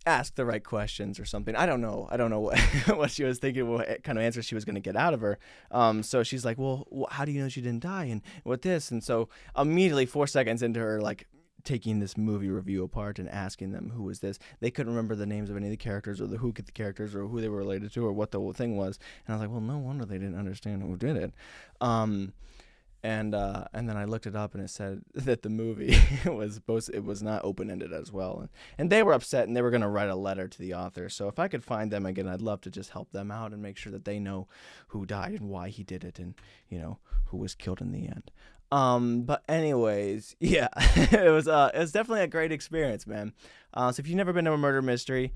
ask 0.05 0.35
the 0.35 0.45
right 0.45 0.63
questions 0.63 1.19
or 1.19 1.25
something. 1.25 1.57
I 1.57 1.65
don't 1.65 1.81
know. 1.81 2.07
I 2.11 2.19
don't 2.19 2.29
know 2.29 2.41
what 2.41 2.59
what 2.95 3.11
she 3.11 3.25
was 3.25 3.39
thinking, 3.39 3.67
what 3.71 4.05
kind 4.05 4.19
of 4.19 4.25
answer 4.25 4.43
she 4.43 4.55
was 4.55 4.67
going 4.67 4.75
to 4.75 4.83
get 4.83 4.97
out 4.97 5.15
of 5.15 5.23
her. 5.23 5.39
Um, 5.71 6.03
so 6.03 6.23
she's 6.23 6.45
like, 6.45 6.59
"Well, 6.59 6.87
how 7.11 7.25
do 7.25 7.33
you 7.33 7.41
know 7.41 7.49
she 7.49 7.63
didn't 7.63 7.85
die?" 7.85 8.05
And 8.05 8.21
what 8.45 8.61
this? 8.61 8.91
And 8.91 9.03
so 9.03 9.31
immediately, 9.57 10.05
four 10.05 10.27
seconds 10.27 10.63
into 10.63 10.81
her 10.81 11.01
like 11.01 11.27
taking 11.65 11.99
this 11.99 12.19
movie 12.19 12.51
review 12.51 12.85
apart 12.85 13.19
and 13.19 13.31
asking 13.31 13.73
them 13.73 13.93
who 13.97 14.03
was 14.03 14.21
this, 14.21 14.39
they 14.61 14.71
couldn't 14.71 14.93
remember 14.93 15.15
the 15.17 15.27
names 15.27 15.49
of 15.49 15.57
any 15.57 15.67
of 15.67 15.71
the 15.73 15.77
characters 15.79 16.21
or 16.21 16.27
the 16.27 16.37
who 16.37 16.53
could 16.53 16.67
the 16.67 16.73
characters 16.73 17.15
or 17.15 17.27
who 17.27 17.41
they 17.41 17.49
were 17.49 17.57
related 17.57 17.91
to 17.95 18.05
or 18.05 18.13
what 18.13 18.31
the 18.31 18.39
whole 18.39 18.53
thing 18.53 18.77
was. 18.77 18.99
And 19.27 19.33
I 19.33 19.39
was 19.39 19.41
like, 19.41 19.51
"Well, 19.51 19.63
no 19.63 19.79
wonder 19.79 20.05
they 20.05 20.19
didn't 20.19 20.39
understand 20.39 20.83
who 20.83 20.99
did 20.99 21.17
it." 21.17 21.33
Um, 21.81 22.35
and 23.03 23.35
uh, 23.35 23.65
and 23.73 23.89
then 23.89 23.97
I 23.97 24.05
looked 24.05 24.27
it 24.27 24.37
up 24.37 24.55
and 24.55 24.63
it 24.63 24.71
said 24.71 25.03
that 25.15 25.43
the 25.43 25.49
movie 25.49 25.99
was 26.27 26.55
supposed 26.55 26.91
it 26.93 27.05
was 27.05 27.23
not 27.23 27.45
open 27.45 27.71
ended 27.71 27.93
as 27.93 28.13
well, 28.13 28.39
and, 28.41 28.49
and 28.79 28.91
they 28.91 29.03
were 29.03 29.13
upset 29.13 29.47
and 29.47 29.57
they 29.57 29.63
were 29.63 29.71
going 29.71 29.83
to 29.83 29.89
write 29.89 30.09
a 30.09 30.17
letter 30.17 30.49
to 30.49 30.59
the 30.59 30.75
author. 30.75 31.09
So 31.09 31.29
if 31.29 31.39
I 31.39 31.49
could 31.49 31.65
find 31.65 31.91
them 31.91 32.07
again, 32.07 32.29
I'd 32.29 32.43
love 32.43 32.61
to 32.63 32.71
just 32.71 32.91
help 32.91 33.13
them 33.13 33.31
out 33.31 33.53
and 33.53 33.63
make 33.63 33.77
sure 33.77 33.93
that 33.93 34.05
they 34.05 34.19
know 34.19 34.49
who 34.89 35.07
died 35.07 35.33
and 35.33 35.49
why 35.49 35.69
he 35.69 35.83
did 35.85 36.05
it, 36.05 36.19
and 36.19 36.35
you 36.69 36.79
know 36.79 36.99
who 37.27 37.39
was 37.39 37.55
killed 37.55 37.81
in 37.81 37.93
the 37.93 38.07
end. 38.07 38.31
Um, 38.73 39.23
but 39.23 39.43
anyways, 39.49 40.37
yeah, 40.41 40.69
it 40.77 41.33
was 41.33 41.49
uh, 41.49 41.71
it 41.75 41.79
was 41.79 41.93
definitely 41.93 42.23
a 42.23 42.29
great 42.29 42.53
experience, 42.53 43.07
man. 43.07 43.33
Uh, 43.73 43.93
so 43.93 44.01
if 44.01 44.09
you've 44.09 44.17
never 44.17 44.33
been 44.33 44.47
to 44.47 44.53
a 44.53 44.59
murder 44.59 44.83
mystery, 44.83 45.33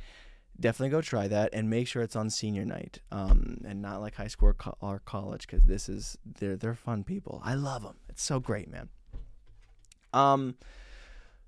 definitely 0.60 0.90
go 0.90 1.00
try 1.00 1.26
that 1.26 1.50
and 1.52 1.70
make 1.70 1.88
sure 1.88 2.02
it's 2.02 2.16
on 2.16 2.28
senior 2.30 2.64
night 2.64 3.00
um, 3.10 3.58
and 3.64 3.80
not 3.80 4.00
like 4.00 4.14
high 4.14 4.26
school 4.26 4.50
or, 4.50 4.54
co- 4.54 4.76
or 4.80 5.00
college 5.04 5.46
because 5.46 5.62
this 5.64 5.88
is 5.88 6.18
they're 6.24 6.56
they're 6.56 6.74
fun 6.74 7.02
people. 7.02 7.40
I 7.44 7.54
love 7.54 7.82
them 7.82 7.96
it's 8.08 8.22
so 8.22 8.38
great 8.40 8.68
man. 8.70 8.88
Um 10.12 10.56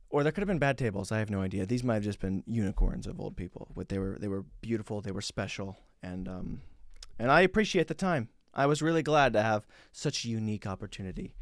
or 0.09 0.23
there 0.23 0.33
could 0.33 0.43
have 0.43 0.49
been 0.49 0.59
bad 0.59 0.77
tables. 0.77 1.11
I 1.11 1.19
have 1.19 1.31
no 1.31 1.41
idea. 1.41 1.65
These 1.65 1.83
might 1.85 1.95
have 1.95 2.05
just 2.05 2.21
been 2.21 2.43
unicorns 2.47 3.07
of 3.07 3.21
old 3.21 3.37
people 3.37 3.69
but 3.75 3.89
they 3.89 3.99
were 3.99 4.17
they 4.21 4.29
were 4.29 4.45
beautiful. 4.61 5.01
They 5.01 5.13
were 5.13 5.21
special. 5.21 5.77
And 6.03 6.29
um 6.29 6.63
and 7.19 7.31
i 7.31 7.43
appreciate 7.43 7.89
the 7.89 7.95
time. 7.95 8.29
I 8.55 8.67
was 8.67 8.83
really 8.83 9.03
glad 9.03 9.33
to 9.35 9.43
have 9.43 9.67
such 9.93 10.25
a 10.25 10.29
unique 10.29 10.67
opportunity. 10.67 11.35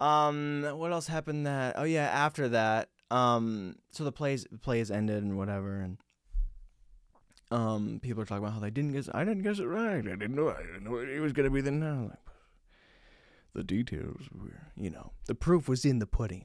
Um 0.00 0.66
what 0.74 0.92
else 0.92 1.06
happened 1.06 1.46
that 1.46 1.74
oh 1.78 1.84
yeah 1.84 2.08
after 2.08 2.48
that 2.50 2.90
um 3.10 3.76
so 3.90 4.04
the 4.04 4.12
plays 4.12 4.46
plays 4.60 4.90
ended 4.90 5.22
and 5.22 5.38
whatever 5.38 5.80
and 5.80 5.96
um, 7.50 8.00
people 8.02 8.22
are 8.22 8.26
talking 8.26 8.44
about 8.44 8.54
how 8.54 8.60
they 8.60 8.70
didn't 8.70 8.92
guess. 8.92 9.08
I 9.12 9.24
didn't 9.24 9.42
guess 9.42 9.58
it 9.58 9.66
right. 9.66 9.98
I 9.98 10.16
didn't 10.16 10.34
know. 10.34 10.50
I 10.50 10.62
didn't 10.62 10.84
know 10.84 10.96
it 10.96 11.20
was 11.20 11.32
gonna 11.32 11.50
be 11.50 11.60
the 11.60 11.70
no. 11.70 12.08
Like, 12.10 12.18
the 13.54 13.64
details 13.64 14.28
were, 14.32 14.68
you 14.76 14.90
know, 14.90 15.12
the 15.26 15.34
proof 15.34 15.68
was 15.68 15.84
in 15.84 15.98
the 15.98 16.06
pudding. 16.06 16.44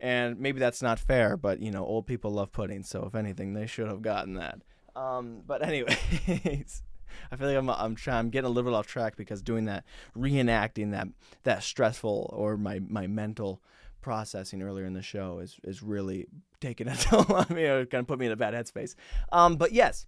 And 0.00 0.38
maybe 0.38 0.60
that's 0.60 0.80
not 0.80 0.98
fair, 0.98 1.36
but 1.36 1.60
you 1.60 1.70
know, 1.70 1.84
old 1.84 2.06
people 2.06 2.30
love 2.30 2.52
pudding, 2.52 2.84
so 2.84 3.04
if 3.04 3.14
anything, 3.14 3.52
they 3.52 3.66
should 3.66 3.88
have 3.88 4.00
gotten 4.00 4.34
that. 4.34 4.62
Um, 4.94 5.42
but 5.46 5.62
anyways, 5.66 6.82
I 7.30 7.36
feel 7.36 7.48
like 7.48 7.56
I'm 7.56 7.68
I'm 7.68 7.94
trying 7.96 8.18
I'm 8.18 8.30
getting 8.30 8.46
a 8.46 8.50
little 8.50 8.70
bit 8.70 8.76
off 8.76 8.86
track 8.86 9.16
because 9.16 9.42
doing 9.42 9.64
that, 9.64 9.84
reenacting 10.16 10.92
that 10.92 11.08
that 11.42 11.62
stressful 11.62 12.32
or 12.32 12.56
my 12.56 12.80
my 12.86 13.06
mental 13.06 13.60
processing 14.00 14.62
earlier 14.62 14.84
in 14.84 14.92
the 14.92 15.02
show 15.02 15.38
is 15.38 15.56
is 15.64 15.82
really 15.82 16.26
taking 16.60 16.88
a 16.88 16.96
toll 16.96 17.26
on 17.28 17.46
me. 17.50 17.64
It 17.64 17.90
kind 17.90 18.02
of 18.02 18.06
put 18.08 18.18
me 18.18 18.26
in 18.26 18.32
a 18.32 18.36
bad 18.36 18.54
headspace. 18.54 18.94
Um, 19.32 19.56
but 19.56 19.72
yes, 19.72 20.06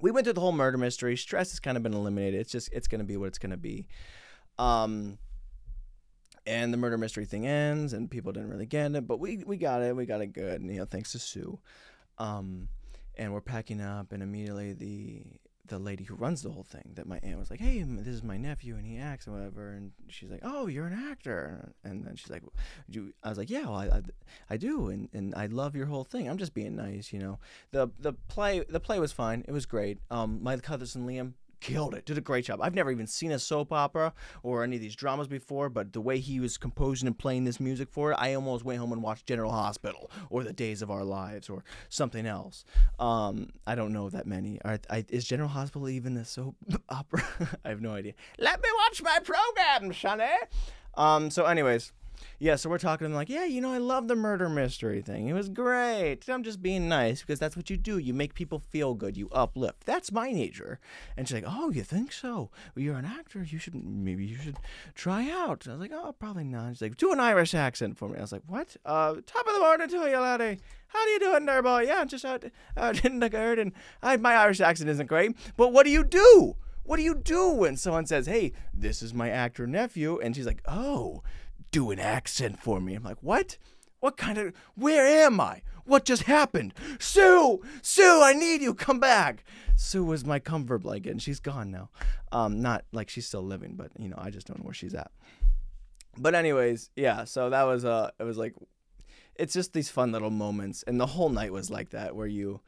we 0.00 0.10
went 0.10 0.26
through 0.26 0.34
the 0.34 0.40
whole 0.40 0.52
murder 0.52 0.78
mystery. 0.78 1.16
Stress 1.16 1.50
has 1.50 1.60
kind 1.60 1.76
of 1.76 1.82
been 1.82 1.94
eliminated. 1.94 2.40
It's 2.40 2.52
just 2.52 2.70
it's 2.72 2.88
going 2.88 3.00
to 3.00 3.04
be 3.04 3.16
what 3.16 3.26
it's 3.26 3.38
going 3.38 3.50
to 3.50 3.56
be. 3.56 3.86
Um, 4.58 5.18
and 6.46 6.72
the 6.72 6.76
murder 6.76 6.98
mystery 6.98 7.24
thing 7.24 7.46
ends, 7.46 7.92
and 7.92 8.10
people 8.10 8.32
didn't 8.32 8.50
really 8.50 8.66
get 8.66 8.94
it, 8.94 9.06
but 9.06 9.18
we 9.18 9.42
we 9.46 9.56
got 9.56 9.82
it. 9.82 9.96
We 9.96 10.06
got 10.06 10.20
it 10.20 10.32
good, 10.32 10.60
and 10.60 10.70
you 10.70 10.78
know, 10.78 10.84
thanks 10.84 11.12
to 11.12 11.18
Sue. 11.18 11.58
Um, 12.18 12.68
and 13.16 13.32
we're 13.32 13.40
packing 13.40 13.80
up, 13.80 14.12
and 14.12 14.22
immediately 14.22 14.72
the 14.72 15.22
the 15.66 15.78
lady 15.78 16.04
who 16.04 16.14
runs 16.14 16.42
the 16.42 16.50
whole 16.50 16.62
thing 16.62 16.92
that 16.94 17.06
my 17.06 17.18
aunt 17.22 17.38
was 17.38 17.50
like, 17.50 17.60
"Hey, 17.60 17.82
this 17.82 18.06
is 18.06 18.22
my 18.22 18.36
nephew, 18.36 18.76
and 18.76 18.86
he 18.86 18.98
acts 18.98 19.26
and 19.26 19.34
whatever." 19.34 19.72
And 19.72 19.92
she's 20.08 20.30
like, 20.30 20.40
"Oh, 20.42 20.66
you're 20.66 20.86
an 20.86 20.92
actor." 21.10 21.72
And 21.82 22.04
then 22.04 22.16
she's 22.16 22.30
like, 22.30 22.42
"You?" 22.88 23.12
I 23.22 23.30
was 23.30 23.38
like, 23.38 23.50
"Yeah, 23.50 23.62
well, 23.62 23.76
I, 23.76 23.86
I, 23.86 24.02
I 24.50 24.56
do, 24.56 24.88
and, 24.88 25.08
and 25.12 25.34
I 25.34 25.46
love 25.46 25.74
your 25.74 25.86
whole 25.86 26.04
thing. 26.04 26.28
I'm 26.28 26.38
just 26.38 26.54
being 26.54 26.76
nice, 26.76 27.12
you 27.12 27.18
know." 27.18 27.38
the 27.70 27.88
The 27.98 28.12
play 28.12 28.64
the 28.68 28.80
play 28.80 29.00
was 29.00 29.12
fine. 29.12 29.44
It 29.48 29.52
was 29.52 29.66
great. 29.66 29.98
Um, 30.10 30.42
my 30.42 30.56
cousin 30.58 31.06
Liam 31.06 31.32
killed 31.60 31.94
it. 31.94 32.04
Did 32.06 32.18
a 32.18 32.20
great 32.20 32.44
job. 32.44 32.60
I've 32.62 32.74
never 32.74 32.90
even 32.90 33.06
seen 33.06 33.32
a 33.32 33.38
soap 33.38 33.72
opera 33.72 34.12
or 34.42 34.62
any 34.62 34.76
of 34.76 34.82
these 34.82 34.96
dramas 34.96 35.28
before, 35.28 35.68
but 35.68 35.92
the 35.92 36.00
way 36.00 36.18
he 36.18 36.40
was 36.40 36.56
composing 36.56 37.06
and 37.06 37.18
playing 37.18 37.44
this 37.44 37.60
music 37.60 37.88
for 37.90 38.12
it, 38.12 38.16
I 38.18 38.34
almost 38.34 38.64
went 38.64 38.80
home 38.80 38.92
and 38.92 39.02
watched 39.02 39.26
General 39.26 39.50
Hospital 39.50 40.10
or 40.30 40.44
The 40.44 40.52
Days 40.52 40.82
of 40.82 40.90
Our 40.90 41.04
Lives 41.04 41.48
or 41.48 41.64
something 41.88 42.26
else. 42.26 42.64
Um, 42.98 43.50
I 43.66 43.74
don't 43.74 43.92
know 43.92 44.10
that 44.10 44.26
many. 44.26 44.60
Are, 44.64 44.78
I, 44.90 45.04
is 45.08 45.24
General 45.24 45.48
Hospital 45.48 45.88
even 45.88 46.16
a 46.16 46.24
soap 46.24 46.56
opera? 46.88 47.24
I 47.64 47.68
have 47.68 47.80
no 47.80 47.92
idea. 47.92 48.14
Let 48.38 48.62
me 48.62 48.68
watch 48.86 49.02
my 49.02 49.18
program, 49.20 49.92
Sonny. 49.92 50.24
Um, 50.96 51.30
so, 51.30 51.44
anyways 51.46 51.92
yeah, 52.38 52.56
so 52.56 52.68
we're 52.68 52.78
talking 52.78 53.12
like, 53.14 53.28
yeah, 53.28 53.44
you 53.44 53.60
know, 53.60 53.72
I 53.72 53.78
love 53.78 54.08
the 54.08 54.16
murder 54.16 54.48
mystery 54.48 55.00
thing. 55.02 55.28
It 55.28 55.32
was 55.32 55.48
great. 55.48 56.28
I'm 56.28 56.42
just 56.42 56.62
being 56.62 56.88
nice 56.88 57.20
because 57.20 57.38
that's 57.38 57.56
what 57.56 57.70
you 57.70 57.76
do. 57.76 57.98
You 57.98 58.12
make 58.14 58.34
people 58.34 58.58
feel 58.58 58.94
good. 58.94 59.16
You 59.16 59.28
uplift. 59.30 59.84
That's 59.84 60.12
my 60.12 60.30
nature. 60.32 60.78
And 61.16 61.26
she's 61.26 61.36
like, 61.36 61.44
oh, 61.46 61.70
you 61.70 61.82
think 61.82 62.12
so? 62.12 62.50
Well, 62.74 62.84
you're 62.84 62.96
an 62.96 63.04
actor. 63.04 63.44
You 63.44 63.58
should 63.58 63.74
maybe 63.74 64.24
you 64.24 64.36
should 64.36 64.56
try 64.94 65.30
out. 65.30 65.66
I 65.66 65.72
was 65.72 65.80
like, 65.80 65.92
oh, 65.92 66.14
probably 66.18 66.44
not. 66.44 66.70
She's 66.70 66.82
like, 66.82 66.96
do 66.96 67.12
an 67.12 67.20
Irish 67.20 67.54
accent 67.54 67.96
for 67.96 68.08
me. 68.08 68.18
I 68.18 68.22
was 68.22 68.32
like, 68.32 68.42
what? 68.46 68.76
Uh, 68.84 69.14
top 69.26 69.46
of 69.46 69.54
the 69.54 69.60
morning 69.60 69.88
to 69.88 69.96
you, 69.96 70.18
laddie. 70.18 70.58
How 70.88 71.04
do 71.04 71.10
you 71.10 71.18
doing 71.18 71.46
there, 71.46 71.62
boy? 71.62 71.82
Yeah, 71.82 72.04
just 72.04 72.24
out, 72.24 72.44
out 72.76 73.04
in 73.04 73.20
the 73.20 73.28
garden. 73.28 73.72
I, 74.02 74.16
my 74.16 74.34
Irish 74.34 74.60
accent 74.60 74.90
isn't 74.90 75.06
great, 75.06 75.36
but 75.56 75.72
what 75.72 75.84
do 75.84 75.90
you 75.90 76.04
do? 76.04 76.56
What 76.84 76.98
do 76.98 77.02
you 77.02 77.14
do 77.14 77.48
when 77.48 77.76
someone 77.76 78.04
says, 78.04 78.26
hey, 78.26 78.52
this 78.74 79.02
is 79.02 79.14
my 79.14 79.30
actor 79.30 79.66
nephew? 79.66 80.20
And 80.20 80.36
she's 80.36 80.46
like, 80.46 80.60
oh 80.68 81.22
do 81.74 81.90
an 81.90 81.98
accent 81.98 82.60
for 82.60 82.80
me. 82.80 82.94
I'm 82.94 83.02
like, 83.02 83.20
what? 83.20 83.58
What 83.98 84.16
kind 84.16 84.38
of, 84.38 84.54
where 84.76 85.04
am 85.04 85.40
I? 85.40 85.62
What 85.84 86.04
just 86.04 86.22
happened? 86.22 86.72
Sue! 87.00 87.60
Sue, 87.82 88.20
I 88.22 88.32
need 88.32 88.62
you. 88.62 88.74
Come 88.74 89.00
back. 89.00 89.42
Sue 89.74 90.04
was 90.04 90.24
my 90.24 90.38
comfort 90.38 90.82
blanket, 90.82 91.10
and 91.10 91.20
she's 91.20 91.40
gone 91.40 91.72
now. 91.72 91.90
Um, 92.30 92.60
not 92.60 92.84
like 92.92 93.10
she's 93.10 93.26
still 93.26 93.42
living, 93.42 93.74
but 93.74 93.90
you 93.98 94.08
know, 94.08 94.16
I 94.16 94.30
just 94.30 94.46
don't 94.46 94.60
know 94.60 94.64
where 94.64 94.72
she's 94.72 94.94
at. 94.94 95.10
But 96.16 96.36
anyways, 96.36 96.90
yeah. 96.94 97.24
So 97.24 97.50
that 97.50 97.64
was 97.64 97.84
uh, 97.84 98.10
it 98.20 98.22
was 98.22 98.38
like, 98.38 98.54
it's 99.34 99.52
just 99.52 99.72
these 99.72 99.90
fun 99.90 100.12
little 100.12 100.30
moments, 100.30 100.84
and 100.86 101.00
the 101.00 101.06
whole 101.06 101.28
night 101.28 101.52
was 101.52 101.70
like 101.70 101.90
that, 101.90 102.14
where 102.14 102.28
you, 102.28 102.60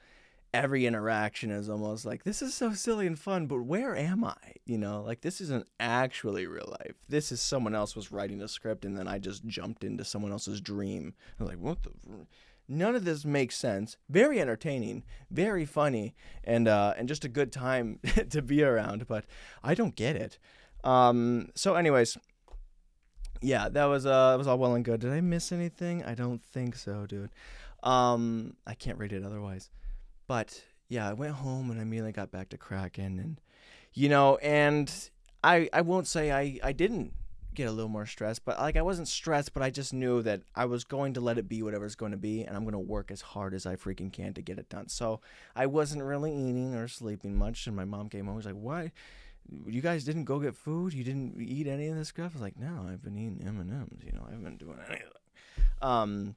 every 0.56 0.86
interaction 0.86 1.50
is 1.50 1.68
almost 1.68 2.06
like 2.06 2.24
this 2.24 2.40
is 2.40 2.54
so 2.54 2.72
silly 2.72 3.06
and 3.06 3.18
fun 3.18 3.46
but 3.46 3.60
where 3.60 3.94
am 3.94 4.24
i? 4.24 4.36
You 4.64 4.78
know 4.78 5.02
like 5.02 5.20
this 5.20 5.40
isn't 5.42 5.68
actually 5.78 6.46
real 6.46 6.74
life. 6.80 6.94
This 7.08 7.30
is 7.30 7.42
someone 7.42 7.74
else 7.74 7.94
was 7.94 8.10
writing 8.10 8.40
a 8.40 8.48
script 8.48 8.84
and 8.84 8.96
then 8.96 9.06
i 9.06 9.18
just 9.18 9.46
jumped 9.46 9.84
into 9.84 10.04
someone 10.04 10.32
else's 10.32 10.60
dream. 10.60 11.14
I'm 11.38 11.46
like 11.46 11.58
what 11.58 11.82
the 11.82 11.90
none 12.68 12.96
of 12.96 13.04
this 13.04 13.24
makes 13.24 13.56
sense. 13.56 13.98
Very 14.08 14.40
entertaining 14.40 15.04
very 15.30 15.66
funny 15.66 16.14
and 16.42 16.66
uh 16.66 16.94
and 16.96 17.06
just 17.06 17.24
a 17.24 17.28
good 17.28 17.52
time 17.52 18.00
to 18.30 18.40
be 18.40 18.62
around 18.62 19.06
but 19.06 19.26
i 19.62 19.74
don't 19.74 19.94
get 19.94 20.16
it. 20.16 20.38
Um 20.84 21.50
so 21.54 21.74
anyways 21.74 22.16
yeah 23.42 23.68
that 23.68 23.84
was 23.84 24.06
uh 24.06 24.30
that 24.30 24.38
was 24.38 24.46
all 24.46 24.58
well 24.58 24.74
and 24.74 24.86
good. 24.86 25.00
Did 25.00 25.12
i 25.12 25.20
miss 25.20 25.52
anything? 25.52 26.02
I 26.02 26.14
don't 26.14 26.42
think 26.42 26.76
so 26.76 27.04
dude. 27.04 27.30
Um 27.82 28.54
i 28.66 28.72
can't 28.72 28.98
rate 28.98 29.12
it 29.12 29.22
otherwise 29.22 29.68
but 30.26 30.62
yeah, 30.88 31.08
I 31.08 31.12
went 31.12 31.34
home 31.34 31.70
and 31.70 31.78
I 31.80 31.82
immediately 31.82 32.12
got 32.12 32.30
back 32.30 32.48
to 32.50 32.58
Kraken 32.58 33.18
and 33.18 33.40
you 33.92 34.08
know, 34.08 34.36
and 34.36 34.92
I 35.42 35.68
I 35.72 35.80
won't 35.80 36.06
say 36.06 36.30
I 36.30 36.58
I 36.62 36.72
didn't 36.72 37.12
get 37.56 37.66
a 37.66 37.72
little 37.72 37.88
more 37.88 38.06
stressed, 38.06 38.44
but 38.44 38.58
like 38.58 38.76
I 38.76 38.82
wasn't 38.82 39.08
stressed, 39.08 39.54
but 39.54 39.62
I 39.62 39.70
just 39.70 39.92
knew 39.92 40.22
that 40.22 40.42
I 40.54 40.66
was 40.66 40.84
going 40.84 41.14
to 41.14 41.20
let 41.20 41.38
it 41.38 41.48
be 41.48 41.62
whatever 41.62 41.86
it's 41.86 41.94
going 41.94 42.12
to 42.12 42.18
be, 42.18 42.42
and 42.42 42.54
I'm 42.54 42.62
going 42.62 42.74
to 42.74 42.78
work 42.78 43.10
as 43.10 43.22
hard 43.22 43.54
as 43.54 43.66
I 43.66 43.74
freaking 43.74 44.12
can 44.12 44.34
to 44.34 44.42
get 44.42 44.58
it 44.58 44.68
done. 44.68 44.88
So 44.88 45.20
I 45.56 45.66
wasn't 45.66 46.02
really 46.04 46.32
eating 46.32 46.74
or 46.74 46.86
sleeping 46.86 47.34
much, 47.36 47.66
and 47.66 47.74
my 47.74 47.86
mom 47.86 48.08
came 48.08 48.26
home. 48.26 48.28
And 48.28 48.36
was 48.36 48.46
like, 48.46 48.54
"Why? 48.54 48.92
You 49.66 49.80
guys 49.80 50.04
didn't 50.04 50.24
go 50.24 50.38
get 50.38 50.54
food? 50.54 50.92
You 50.92 51.02
didn't 51.02 51.40
eat 51.40 51.66
any 51.66 51.88
of 51.88 51.96
this 51.96 52.08
stuff?" 52.08 52.32
I 52.32 52.34
was 52.34 52.42
like, 52.42 52.58
"No, 52.58 52.86
I've 52.88 53.02
been 53.02 53.16
eating 53.16 53.42
M 53.44 53.58
and 53.58 53.70
M's. 53.70 54.04
You 54.04 54.12
know, 54.12 54.24
I 54.26 54.30
haven't 54.30 54.44
been 54.44 54.56
doing 54.58 54.78
any 54.86 54.96
anything." 54.96 55.12
Um, 55.82 56.36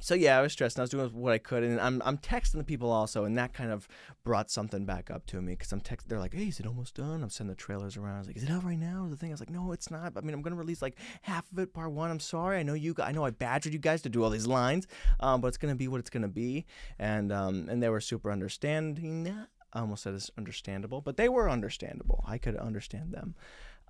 so 0.00 0.14
yeah, 0.14 0.38
I 0.38 0.42
was 0.42 0.52
stressed. 0.52 0.76
And 0.76 0.80
I 0.80 0.84
was 0.84 0.90
doing 0.90 1.08
what 1.12 1.32
I 1.32 1.38
could, 1.38 1.62
and 1.62 1.80
I'm 1.80 2.02
I'm 2.04 2.18
texting 2.18 2.58
the 2.58 2.64
people 2.64 2.90
also, 2.90 3.24
and 3.24 3.36
that 3.38 3.52
kind 3.52 3.70
of 3.70 3.88
brought 4.24 4.50
something 4.50 4.84
back 4.84 5.10
up 5.10 5.26
to 5.26 5.40
me 5.40 5.52
because 5.52 5.72
I'm 5.72 5.80
text. 5.80 6.08
They're 6.08 6.18
like, 6.18 6.34
"Hey, 6.34 6.48
is 6.48 6.60
it 6.60 6.66
almost 6.66 6.94
done?" 6.94 7.22
I'm 7.22 7.30
sending 7.30 7.54
the 7.54 7.60
trailers 7.60 7.96
around. 7.96 8.16
I 8.16 8.18
was 8.18 8.26
like, 8.28 8.36
"Is 8.36 8.44
it 8.44 8.50
out 8.50 8.64
right 8.64 8.78
now?" 8.78 9.06
The 9.08 9.16
thing 9.16 9.30
I 9.30 9.32
was 9.32 9.40
like, 9.40 9.50
"No, 9.50 9.72
it's 9.72 9.90
not." 9.90 10.12
I 10.16 10.20
mean, 10.20 10.34
I'm 10.34 10.42
gonna 10.42 10.56
release 10.56 10.82
like 10.82 10.96
half 11.22 11.50
of 11.52 11.58
it, 11.58 11.72
part 11.72 11.92
one. 11.92 12.10
I'm 12.10 12.20
sorry. 12.20 12.58
I 12.58 12.62
know 12.62 12.74
you. 12.74 12.94
I 13.02 13.12
know 13.12 13.24
I 13.24 13.30
badgered 13.30 13.72
you 13.72 13.78
guys 13.78 14.02
to 14.02 14.08
do 14.08 14.22
all 14.22 14.30
these 14.30 14.46
lines, 14.46 14.86
um, 15.20 15.40
but 15.40 15.48
it's 15.48 15.58
gonna 15.58 15.74
be 15.74 15.88
what 15.88 16.00
it's 16.00 16.10
gonna 16.10 16.28
be, 16.28 16.66
and 16.98 17.32
um, 17.32 17.68
and 17.68 17.82
they 17.82 17.88
were 17.88 18.00
super 18.00 18.30
understanding. 18.30 19.34
I 19.72 19.80
almost 19.80 20.02
said 20.02 20.14
it's 20.14 20.30
understandable, 20.38 21.00
but 21.00 21.16
they 21.16 21.28
were 21.28 21.50
understandable. 21.50 22.24
I 22.26 22.38
could 22.38 22.56
understand 22.56 23.12
them. 23.12 23.34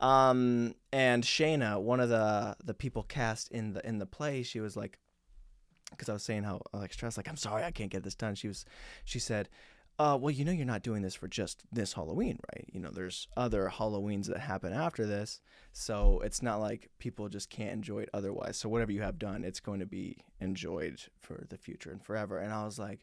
Um, 0.00 0.74
and 0.92 1.24
Shayna, 1.24 1.80
one 1.80 2.00
of 2.00 2.08
the 2.08 2.56
the 2.64 2.74
people 2.74 3.02
cast 3.02 3.50
in 3.50 3.72
the 3.72 3.86
in 3.86 3.98
the 3.98 4.06
play, 4.06 4.42
she 4.42 4.60
was 4.60 4.76
like 4.76 4.98
because 5.90 6.09
I 6.09 6.12
was 6.12 6.22
saying 6.22 6.44
how 6.44 6.61
like 6.72 6.92
stressed, 6.92 7.16
like 7.16 7.29
I'm 7.29 7.37
sorry 7.37 7.64
I 7.64 7.70
can't 7.70 7.90
get 7.90 8.03
this 8.03 8.14
done. 8.14 8.35
She 8.35 8.48
was, 8.48 8.64
she 9.05 9.18
said, 9.18 9.48
uh, 9.98 10.16
well, 10.20 10.31
you 10.31 10.44
know, 10.44 10.53
you're 10.53 10.64
not 10.64 10.83
doing 10.83 11.03
this 11.03 11.16
for 11.16 11.27
just 11.27 11.64
this 11.72 11.94
Halloween, 11.94 12.38
right? 12.55 12.64
You 12.72 12.79
know, 12.79 12.90
there's 12.90 13.27
other 13.37 13.68
Halloweens 13.74 14.27
that 14.27 14.38
happen 14.38 14.72
after 14.72 15.05
this. 15.05 15.40
So 15.72 16.20
it's 16.24 16.40
not 16.40 16.61
like 16.61 16.88
people 16.98 17.29
just 17.29 17.51
can't 17.51 17.72
enjoy 17.72 18.01
it 18.01 18.11
otherwise. 18.14 18.57
So 18.57 18.68
whatever 18.68 18.92
you 18.92 19.03
have 19.03 19.18
done, 19.18 19.42
it's 19.42 19.59
going 19.59 19.81
to 19.81 19.87
be 19.87 20.18
enjoyed 20.40 21.01
for 21.20 21.46
the 21.48 21.59
future 21.59 21.90
and 21.90 22.03
forever. 22.03 22.38
And 22.38 22.53
I 22.53 22.64
was 22.64 22.79
like, 22.79 23.01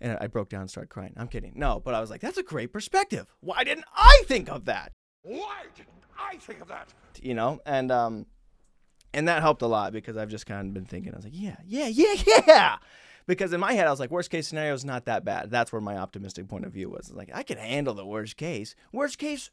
and 0.00 0.16
I 0.20 0.28
broke 0.28 0.48
down 0.48 0.60
and 0.60 0.70
started 0.70 0.90
crying. 0.90 1.14
I'm 1.16 1.28
kidding. 1.28 1.52
No, 1.56 1.80
but 1.80 1.94
I 1.94 2.00
was 2.00 2.10
like, 2.10 2.20
that's 2.20 2.38
a 2.38 2.42
great 2.42 2.72
perspective. 2.72 3.26
Why 3.40 3.64
didn't 3.64 3.86
I 3.96 4.22
think 4.26 4.48
of 4.48 4.66
that? 4.66 4.92
Why 5.22 5.64
didn't 5.74 5.88
I 6.16 6.36
think 6.36 6.60
of 6.60 6.68
that? 6.68 6.88
You 7.20 7.34
know, 7.34 7.60
and 7.66 7.90
um, 7.90 8.26
and 9.14 9.28
that 9.28 9.42
helped 9.42 9.62
a 9.62 9.66
lot 9.66 9.92
because 9.92 10.16
I've 10.16 10.28
just 10.28 10.46
kind 10.46 10.68
of 10.68 10.74
been 10.74 10.84
thinking. 10.84 11.12
I 11.12 11.16
was 11.16 11.24
like, 11.24 11.34
yeah, 11.36 11.56
yeah, 11.66 11.86
yeah, 11.86 12.14
yeah. 12.46 12.76
Because 13.26 13.54
in 13.54 13.60
my 13.60 13.72
head, 13.72 13.86
I 13.86 13.90
was 13.90 14.00
like, 14.00 14.10
worst 14.10 14.30
case 14.30 14.46
scenario 14.46 14.74
is 14.74 14.84
not 14.84 15.06
that 15.06 15.24
bad. 15.24 15.50
That's 15.50 15.72
where 15.72 15.80
my 15.80 15.96
optimistic 15.96 16.46
point 16.46 16.66
of 16.66 16.72
view 16.72 16.90
was. 16.90 17.10
Like, 17.10 17.30
I 17.32 17.42
can 17.42 17.56
handle 17.56 17.94
the 17.94 18.04
worst 18.04 18.36
case. 18.36 18.74
Worst 18.92 19.18
case, 19.18 19.50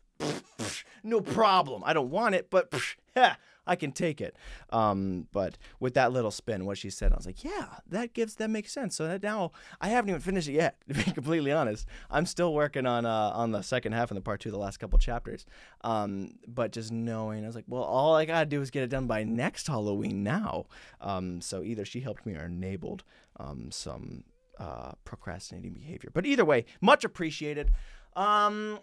no 1.04 1.22
problem. 1.22 1.84
I 1.86 1.94
don't 1.94 2.10
want 2.10 2.36
it, 2.36 2.50
but 2.50 2.74
yeah, 3.16 3.36
I 3.66 3.76
can 3.76 3.92
take 3.92 4.22
it. 4.22 4.36
Um, 4.72 5.28
but 5.32 5.58
with 5.80 5.94
that 5.94 6.12
little 6.12 6.32
spin, 6.32 6.66
what 6.66 6.78
she 6.78 6.90
said, 6.90 7.12
I 7.12 7.16
was 7.16 7.26
like, 7.26 7.44
yeah, 7.44 7.68
that 7.88 8.14
gives 8.14 8.36
that 8.36 8.50
makes 8.50 8.72
sense. 8.72 8.96
So 8.96 9.08
that 9.08 9.24
now 9.24 9.52
I 9.80 9.90
haven't 9.90 10.10
even 10.10 10.22
finished 10.22 10.48
it 10.48 10.54
yet. 10.54 10.78
To 10.88 10.94
be 10.94 11.12
completely 11.12 11.52
honest, 11.52 11.88
I'm 12.10 12.26
still 12.26 12.54
working 12.54 12.86
on 12.86 13.06
uh, 13.06 13.32
on 13.34 13.52
the 13.52 13.62
second 13.62 13.94
half 13.94 14.12
and 14.12 14.18
the 14.18 14.22
part 14.22 14.42
two, 14.42 14.52
the 14.52 14.58
last 14.58 14.78
couple 14.78 15.00
chapters. 15.00 15.46
Um, 15.84 16.36
but 16.48 16.72
just 16.72 16.92
knowing, 16.92 17.44
I 17.44 17.48
was 17.48 17.56
like, 17.56 17.66
well, 17.68 17.84
all 17.84 18.16
I 18.16 18.26
gotta 18.26 18.46
do 18.46 18.62
is 18.62 18.72
get 18.72 18.84
it 18.84 18.90
done 18.90 19.08
by 19.08 19.24
next 19.24 19.68
Halloween 19.68 20.24
now. 20.24 20.66
Um, 21.00 21.42
so 21.42 21.64
either 21.64 21.86
she 21.86 22.02
helped 22.02 22.26
me 22.26 22.36
or 22.36 22.46
enabled 22.46 23.04
um, 23.40 23.72
some 23.72 24.24
uh, 24.58 24.92
procrastinating 25.06 25.74
behavior. 25.74 26.10
But 26.14 26.26
either 26.26 26.46
way, 26.46 26.66
much 26.82 27.04
appreciated. 27.04 27.72
Um, 28.16 28.80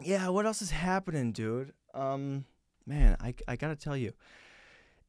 yeah, 0.00 0.28
what 0.28 0.46
else 0.46 0.62
is 0.62 0.70
happening, 0.70 1.32
dude? 1.32 1.72
Um, 1.94 2.44
man, 2.86 3.16
I, 3.20 3.34
I 3.46 3.56
gotta 3.56 3.76
tell 3.76 3.96
you, 3.96 4.12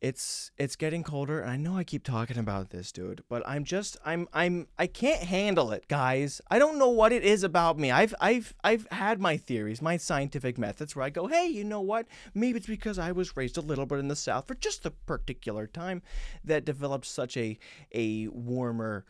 it's 0.01 0.51
it's 0.57 0.75
getting 0.75 1.01
colder, 1.01 1.39
and 1.39 1.49
I 1.49 1.55
know 1.55 1.77
I 1.77 1.85
keep 1.85 2.03
talking 2.03 2.37
about 2.37 2.71
this, 2.71 2.91
dude, 2.91 3.23
but 3.29 3.41
I'm 3.47 3.63
just 3.63 3.95
I'm 4.05 4.27
I'm 4.33 4.67
I 4.77 4.85
can't 4.85 5.23
handle 5.23 5.71
it, 5.71 5.87
guys. 5.87 6.41
I 6.51 6.59
don't 6.59 6.77
know 6.77 6.89
what 6.89 7.13
it 7.13 7.23
is 7.23 7.43
about 7.43 7.79
me. 7.79 7.89
I've 7.89 8.13
I've 8.19 8.53
I've 8.65 8.85
had 8.91 9.21
my 9.21 9.37
theories, 9.37 9.81
my 9.81 9.95
scientific 9.95 10.57
methods, 10.57 10.93
where 10.93 11.05
I 11.05 11.09
go, 11.09 11.27
hey, 11.27 11.47
you 11.47 11.63
know 11.63 11.79
what? 11.79 12.05
Maybe 12.33 12.57
it's 12.57 12.67
because 12.67 12.99
I 12.99 13.13
was 13.13 13.37
raised 13.37 13.55
a 13.57 13.61
little 13.61 13.85
bit 13.85 13.99
in 13.99 14.09
the 14.09 14.15
South 14.17 14.45
for 14.45 14.55
just 14.55 14.85
a 14.85 14.91
particular 14.91 15.67
time 15.67 16.01
that 16.43 16.65
developed 16.65 17.05
such 17.05 17.37
a 17.37 17.57
a 17.93 18.27
warmer 18.27 19.05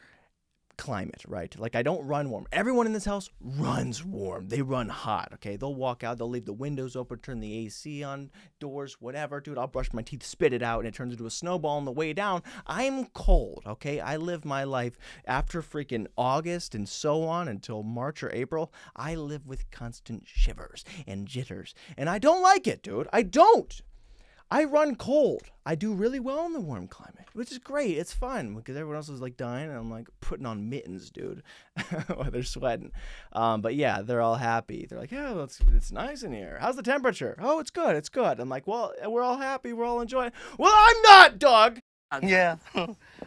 climate, 0.77 1.23
right? 1.27 1.57
Like 1.57 1.75
I 1.75 1.83
don't 1.83 2.05
run 2.05 2.29
warm. 2.29 2.47
Everyone 2.51 2.85
in 2.85 2.93
this 2.93 3.05
house 3.05 3.29
runs 3.41 4.03
warm. 4.03 4.47
They 4.47 4.61
run 4.61 4.89
hot, 4.89 5.29
okay? 5.35 5.55
They'll 5.55 5.75
walk 5.75 6.03
out, 6.03 6.17
they'll 6.17 6.29
leave 6.29 6.45
the 6.45 6.53
windows 6.53 6.95
open, 6.95 7.19
turn 7.19 7.39
the 7.39 7.65
AC 7.65 8.03
on, 8.03 8.31
doors, 8.59 8.97
whatever. 8.99 9.39
Dude, 9.39 9.57
I'll 9.57 9.67
brush 9.67 9.93
my 9.93 10.01
teeth, 10.01 10.23
spit 10.23 10.53
it 10.53 10.61
out, 10.61 10.79
and 10.79 10.87
it 10.87 10.93
turns 10.93 11.13
into 11.13 11.25
a 11.25 11.31
snowball 11.31 11.77
on 11.77 11.85
the 11.85 11.91
way 11.91 12.13
down. 12.13 12.43
I'm 12.67 13.05
cold, 13.07 13.63
okay? 13.65 13.99
I 13.99 14.17
live 14.17 14.45
my 14.45 14.63
life 14.63 14.97
after 15.25 15.61
freaking 15.61 16.07
August 16.17 16.75
and 16.75 16.87
so 16.87 17.23
on 17.23 17.47
until 17.47 17.83
March 17.83 18.23
or 18.23 18.31
April. 18.33 18.73
I 18.95 19.15
live 19.15 19.47
with 19.47 19.69
constant 19.71 20.23
shivers 20.25 20.83
and 21.07 21.27
jitters, 21.27 21.73
and 21.97 22.09
I 22.09 22.19
don't 22.19 22.41
like 22.41 22.67
it, 22.67 22.83
dude. 22.83 23.07
I 23.13 23.23
don't. 23.23 23.81
I 24.53 24.65
run 24.65 24.95
cold. 24.95 25.49
I 25.65 25.73
do 25.73 25.93
really 25.93 26.19
well 26.19 26.45
in 26.45 26.53
the 26.53 26.59
warm 26.59 26.87
climate, 26.87 27.25
which 27.33 27.51
is 27.51 27.57
great. 27.57 27.97
It's 27.97 28.13
fun 28.13 28.53
because 28.53 28.75
everyone 28.75 28.97
else 28.97 29.09
is 29.09 29.19
like 29.19 29.35
dying, 29.35 29.67
and 29.67 29.75
I'm 29.75 29.89
like 29.89 30.07
putting 30.21 30.45
on 30.45 30.69
mittens, 30.69 31.09
dude, 31.09 31.41
while 32.13 32.29
they're 32.29 32.43
sweating. 32.43 32.91
Um, 33.31 33.61
but 33.61 33.73
yeah, 33.73 34.03
they're 34.03 34.21
all 34.21 34.35
happy. 34.35 34.85
They're 34.87 34.99
like, 34.99 35.11
yeah, 35.11 35.41
it's 35.41 35.59
it's 35.73 35.91
nice 35.91 36.21
in 36.21 36.33
here. 36.33 36.59
How's 36.61 36.75
the 36.75 36.83
temperature? 36.83 37.35
Oh, 37.41 37.57
it's 37.57 37.71
good. 37.71 37.95
It's 37.95 38.09
good. 38.09 38.39
I'm 38.39 38.47
like, 38.47 38.67
well, 38.67 38.93
we're 39.07 39.23
all 39.23 39.37
happy. 39.37 39.73
We're 39.73 39.85
all 39.85 40.01
enjoying. 40.01 40.33
Well, 40.59 40.71
I'm 40.71 41.01
not, 41.01 41.39
Doug. 41.39 41.79
Yeah. 42.21 42.57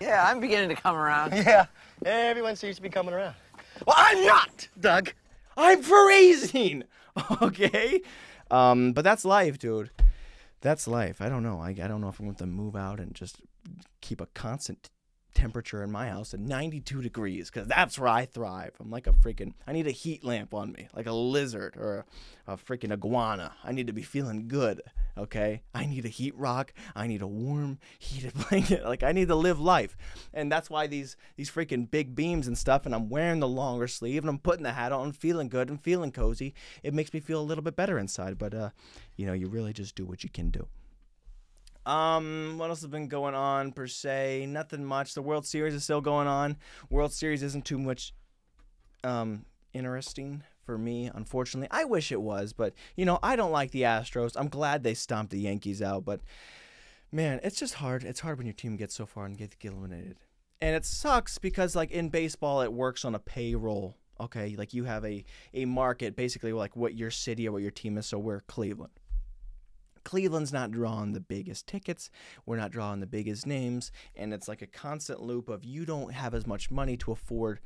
Yeah, 0.00 0.24
I'm 0.30 0.38
beginning 0.38 0.68
to 0.68 0.80
come 0.80 0.94
around. 0.94 1.32
yeah. 1.34 1.66
Everyone 2.04 2.54
seems 2.54 2.76
to 2.76 2.82
be 2.82 2.88
coming 2.88 3.14
around. 3.14 3.34
Well, 3.84 3.96
I'm 3.98 4.24
not, 4.24 4.68
Doug. 4.78 5.12
I'm 5.56 5.82
freezing. 5.82 6.84
Okay. 7.42 8.02
Um, 8.48 8.92
but 8.92 9.02
that's 9.02 9.24
life, 9.24 9.58
dude. 9.58 9.90
That's 10.60 10.88
life. 10.88 11.20
I 11.20 11.28
don't 11.28 11.42
know. 11.42 11.60
I, 11.60 11.70
I 11.70 11.88
don't 11.88 12.00
know 12.00 12.08
if 12.08 12.18
I'm 12.18 12.26
going 12.26 12.36
to 12.36 12.46
move 12.46 12.76
out 12.76 12.98
and 13.00 13.14
just 13.14 13.40
keep 14.00 14.20
a 14.20 14.26
constant 14.26 14.90
temperature 15.36 15.82
in 15.82 15.92
my 15.92 16.08
house 16.08 16.32
at 16.32 16.40
92 16.40 17.02
degrees 17.02 17.50
because 17.50 17.68
that's 17.68 17.98
where 17.98 18.08
I 18.08 18.24
thrive. 18.24 18.72
I'm 18.80 18.90
like 18.90 19.06
a 19.06 19.12
freaking, 19.12 19.52
I 19.66 19.72
need 19.72 19.86
a 19.86 19.92
heat 19.92 20.24
lamp 20.24 20.54
on 20.54 20.72
me, 20.72 20.88
like 20.96 21.06
a 21.06 21.12
lizard 21.12 21.76
or 21.76 22.06
a, 22.46 22.54
a 22.54 22.56
freaking 22.56 22.90
iguana. 22.90 23.52
I 23.62 23.72
need 23.72 23.86
to 23.86 23.92
be 23.92 24.02
feeling 24.02 24.48
good, 24.48 24.80
okay? 25.18 25.62
I 25.74 25.84
need 25.84 26.06
a 26.06 26.08
heat 26.08 26.34
rock. 26.36 26.72
I 26.94 27.06
need 27.06 27.20
a 27.20 27.26
warm, 27.26 27.78
heated 27.98 28.32
blanket. 28.48 28.84
Like, 28.86 29.02
I 29.02 29.12
need 29.12 29.28
to 29.28 29.34
live 29.34 29.60
life. 29.60 29.94
And 30.32 30.50
that's 30.50 30.70
why 30.70 30.86
these, 30.86 31.18
these 31.36 31.50
freaking 31.50 31.90
big 31.90 32.14
beams 32.14 32.46
and 32.46 32.56
stuff, 32.56 32.86
and 32.86 32.94
I'm 32.94 33.10
wearing 33.10 33.40
the 33.40 33.48
longer 33.48 33.86
sleeve 33.86 34.22
and 34.22 34.30
I'm 34.30 34.38
putting 34.38 34.62
the 34.62 34.72
hat 34.72 34.90
on, 34.90 35.12
feeling 35.12 35.50
good 35.50 35.68
and 35.68 35.82
feeling 35.82 36.12
cozy. 36.12 36.54
It 36.82 36.94
makes 36.94 37.12
me 37.12 37.20
feel 37.20 37.40
a 37.40 37.44
little 37.44 37.62
bit 37.62 37.76
better 37.76 37.98
inside. 37.98 38.38
But, 38.38 38.54
uh, 38.54 38.70
you 39.16 39.26
know, 39.26 39.34
you 39.34 39.48
really 39.48 39.74
just 39.74 39.94
do 39.94 40.06
what 40.06 40.24
you 40.24 40.30
can 40.30 40.48
do. 40.48 40.66
Um, 41.86 42.56
what 42.58 42.68
else 42.68 42.80
has 42.80 42.90
been 42.90 43.08
going 43.08 43.34
on 43.34 43.72
per 43.72 43.86
se? 43.86 44.46
Nothing 44.48 44.84
much. 44.84 45.14
The 45.14 45.22
World 45.22 45.46
Series 45.46 45.72
is 45.72 45.84
still 45.84 46.00
going 46.00 46.26
on. 46.26 46.56
World 46.90 47.12
Series 47.12 47.42
isn't 47.42 47.64
too 47.64 47.78
much 47.78 48.12
um 49.04 49.44
interesting 49.72 50.42
for 50.64 50.76
me, 50.76 51.10
unfortunately. 51.14 51.68
I 51.70 51.84
wish 51.84 52.10
it 52.10 52.20
was, 52.20 52.52
but 52.52 52.74
you 52.96 53.04
know, 53.04 53.20
I 53.22 53.36
don't 53.36 53.52
like 53.52 53.70
the 53.70 53.82
Astros. 53.82 54.32
I'm 54.36 54.48
glad 54.48 54.82
they 54.82 54.94
stomped 54.94 55.30
the 55.30 55.38
Yankees 55.38 55.80
out, 55.80 56.04
but 56.04 56.20
man, 57.12 57.38
it's 57.44 57.58
just 57.58 57.74
hard. 57.74 58.02
It's 58.02 58.20
hard 58.20 58.38
when 58.38 58.46
your 58.46 58.54
team 58.54 58.76
gets 58.76 58.94
so 58.94 59.06
far 59.06 59.24
and 59.24 59.38
get, 59.38 59.56
get 59.60 59.72
eliminated. 59.72 60.16
And 60.60 60.74
it 60.74 60.84
sucks 60.84 61.38
because 61.38 61.76
like 61.76 61.92
in 61.92 62.08
baseball 62.08 62.62
it 62.62 62.72
works 62.72 63.04
on 63.04 63.14
a 63.14 63.20
payroll. 63.20 63.94
Okay, 64.18 64.56
like 64.56 64.74
you 64.74 64.84
have 64.84 65.04
a 65.04 65.24
a 65.54 65.66
market 65.66 66.16
basically 66.16 66.52
like 66.52 66.74
what 66.74 66.94
your 66.94 67.10
city 67.10 67.46
or 67.46 67.52
what 67.52 67.62
your 67.62 67.70
team 67.70 67.96
is. 67.96 68.06
So 68.06 68.18
we're 68.18 68.40
Cleveland. 68.40 68.98
Cleveland's 70.06 70.52
not 70.52 70.70
drawing 70.70 71.14
the 71.14 71.20
biggest 71.20 71.66
tickets. 71.66 72.10
We're 72.46 72.58
not 72.58 72.70
drawing 72.70 73.00
the 73.00 73.08
biggest 73.08 73.44
names. 73.44 73.90
And 74.14 74.32
it's 74.32 74.46
like 74.46 74.62
a 74.62 74.66
constant 74.68 75.20
loop 75.20 75.48
of 75.48 75.64
you 75.64 75.84
don't 75.84 76.12
have 76.12 76.32
as 76.32 76.46
much 76.46 76.70
money 76.70 76.96
to 76.98 77.10
afford 77.10 77.58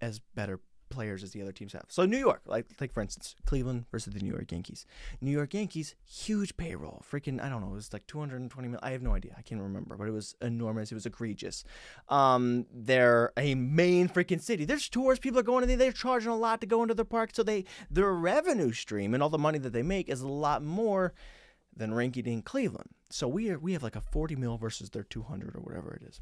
as 0.00 0.20
better 0.36 0.60
players 0.90 1.24
as 1.24 1.32
the 1.32 1.42
other 1.42 1.50
teams 1.50 1.72
have. 1.72 1.86
So 1.88 2.06
New 2.06 2.18
York, 2.18 2.42
like 2.46 2.66
like 2.80 2.92
for 2.92 3.00
instance, 3.00 3.34
Cleveland 3.46 3.86
versus 3.90 4.14
the 4.14 4.20
New 4.20 4.30
York 4.30 4.52
Yankees. 4.52 4.86
New 5.20 5.32
York 5.32 5.54
Yankees, 5.54 5.96
huge 6.04 6.56
payroll. 6.56 7.02
Freaking, 7.10 7.42
I 7.42 7.48
don't 7.48 7.62
know, 7.62 7.72
it 7.72 7.74
was 7.74 7.92
like 7.92 8.06
220 8.06 8.68
million. 8.68 8.78
I 8.84 8.92
have 8.92 9.02
no 9.02 9.14
idea. 9.14 9.34
I 9.36 9.42
can't 9.42 9.60
remember, 9.60 9.96
but 9.96 10.06
it 10.06 10.12
was 10.12 10.36
enormous. 10.40 10.92
It 10.92 10.94
was 10.94 11.06
egregious. 11.06 11.64
Um, 12.08 12.66
they're 12.72 13.32
a 13.36 13.56
main 13.56 14.08
freaking 14.08 14.40
city. 14.40 14.64
There's 14.64 14.88
tours. 14.88 15.18
People 15.18 15.40
are 15.40 15.42
going 15.42 15.66
to. 15.66 15.76
They're 15.76 15.90
charging 15.90 16.30
a 16.30 16.36
lot 16.36 16.60
to 16.60 16.66
go 16.68 16.82
into 16.82 16.94
their 16.94 17.04
park. 17.04 17.30
So 17.32 17.42
they 17.42 17.64
their 17.90 18.12
revenue 18.12 18.70
stream 18.70 19.14
and 19.14 19.20
all 19.20 19.30
the 19.30 19.36
money 19.36 19.58
that 19.58 19.72
they 19.72 19.82
make 19.82 20.08
is 20.08 20.20
a 20.20 20.28
lot 20.28 20.62
more 20.62 21.12
than 21.76 21.92
rinky 21.92 22.22
dink 22.22 22.44
Cleveland. 22.44 22.90
So 23.10 23.28
we 23.28 23.50
are 23.50 23.58
we 23.58 23.72
have 23.74 23.82
like 23.82 23.96
a 23.96 24.00
40 24.00 24.36
mil 24.36 24.56
versus 24.56 24.90
their 24.90 25.04
200 25.04 25.54
or 25.54 25.60
whatever 25.60 25.94
it 25.94 26.06
is. 26.06 26.20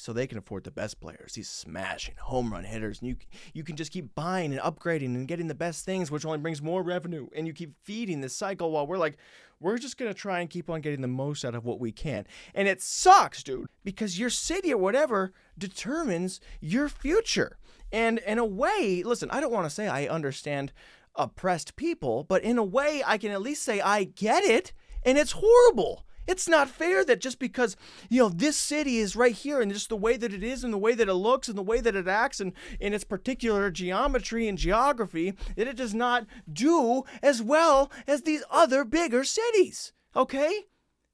So 0.00 0.12
they 0.12 0.28
can 0.28 0.38
afford 0.38 0.62
the 0.62 0.70
best 0.70 1.00
players, 1.00 1.32
these 1.32 1.48
smashing 1.48 2.14
home 2.20 2.52
run 2.52 2.62
hitters, 2.62 3.00
and 3.00 3.08
you 3.08 3.16
you 3.52 3.64
can 3.64 3.76
just 3.76 3.90
keep 3.90 4.14
buying 4.14 4.52
and 4.52 4.60
upgrading 4.60 5.16
and 5.16 5.26
getting 5.26 5.48
the 5.48 5.54
best 5.54 5.84
things, 5.84 6.10
which 6.10 6.24
only 6.24 6.38
brings 6.38 6.62
more 6.62 6.82
revenue. 6.82 7.26
And 7.34 7.46
you 7.46 7.52
keep 7.52 7.74
feeding 7.82 8.20
this 8.20 8.36
cycle 8.36 8.70
while 8.70 8.86
we're 8.86 8.98
like, 8.98 9.18
we're 9.60 9.78
just 9.78 9.98
gonna 9.98 10.14
try 10.14 10.40
and 10.40 10.48
keep 10.48 10.70
on 10.70 10.80
getting 10.80 11.00
the 11.00 11.08
most 11.08 11.44
out 11.44 11.56
of 11.56 11.64
what 11.64 11.80
we 11.80 11.90
can. 11.90 12.26
And 12.54 12.68
it 12.68 12.80
sucks, 12.80 13.42
dude, 13.42 13.66
because 13.84 14.18
your 14.18 14.30
city 14.30 14.72
or 14.72 14.78
whatever 14.78 15.32
determines 15.58 16.40
your 16.60 16.88
future. 16.88 17.58
And 17.90 18.18
in 18.18 18.38
a 18.38 18.44
way, 18.44 19.02
listen, 19.04 19.30
I 19.30 19.40
don't 19.40 19.52
want 19.52 19.66
to 19.66 19.74
say 19.74 19.88
I 19.88 20.06
understand 20.06 20.72
oppressed 21.18 21.76
people, 21.76 22.24
but 22.24 22.42
in 22.42 22.56
a 22.56 22.64
way, 22.64 23.02
I 23.04 23.18
can 23.18 23.32
at 23.32 23.42
least 23.42 23.62
say 23.62 23.80
I 23.80 24.04
get 24.04 24.44
it, 24.44 24.72
and 25.02 25.18
it's 25.18 25.32
horrible. 25.32 26.06
It's 26.28 26.46
not 26.46 26.68
fair 26.68 27.06
that 27.06 27.22
just 27.22 27.38
because, 27.38 27.74
you 28.10 28.20
know, 28.20 28.28
this 28.28 28.56
city 28.56 28.98
is 28.98 29.16
right 29.16 29.34
here 29.34 29.62
and 29.62 29.72
just 29.72 29.88
the 29.88 29.96
way 29.96 30.18
that 30.18 30.34
it 30.34 30.44
is 30.44 30.62
and 30.62 30.74
the 30.74 30.78
way 30.78 30.94
that 30.94 31.08
it 31.08 31.14
looks 31.14 31.48
and 31.48 31.56
the 31.56 31.62
way 31.62 31.80
that 31.80 31.96
it 31.96 32.06
acts 32.06 32.38
and 32.38 32.52
in 32.78 32.92
its 32.92 33.02
particular 33.02 33.70
geometry 33.70 34.46
and 34.46 34.58
geography, 34.58 35.32
that 35.56 35.66
it 35.66 35.76
does 35.76 35.94
not 35.94 36.26
do 36.52 37.04
as 37.22 37.40
well 37.40 37.90
as 38.06 38.22
these 38.22 38.44
other 38.50 38.84
bigger 38.84 39.24
cities. 39.24 39.94
Okay? 40.14 40.64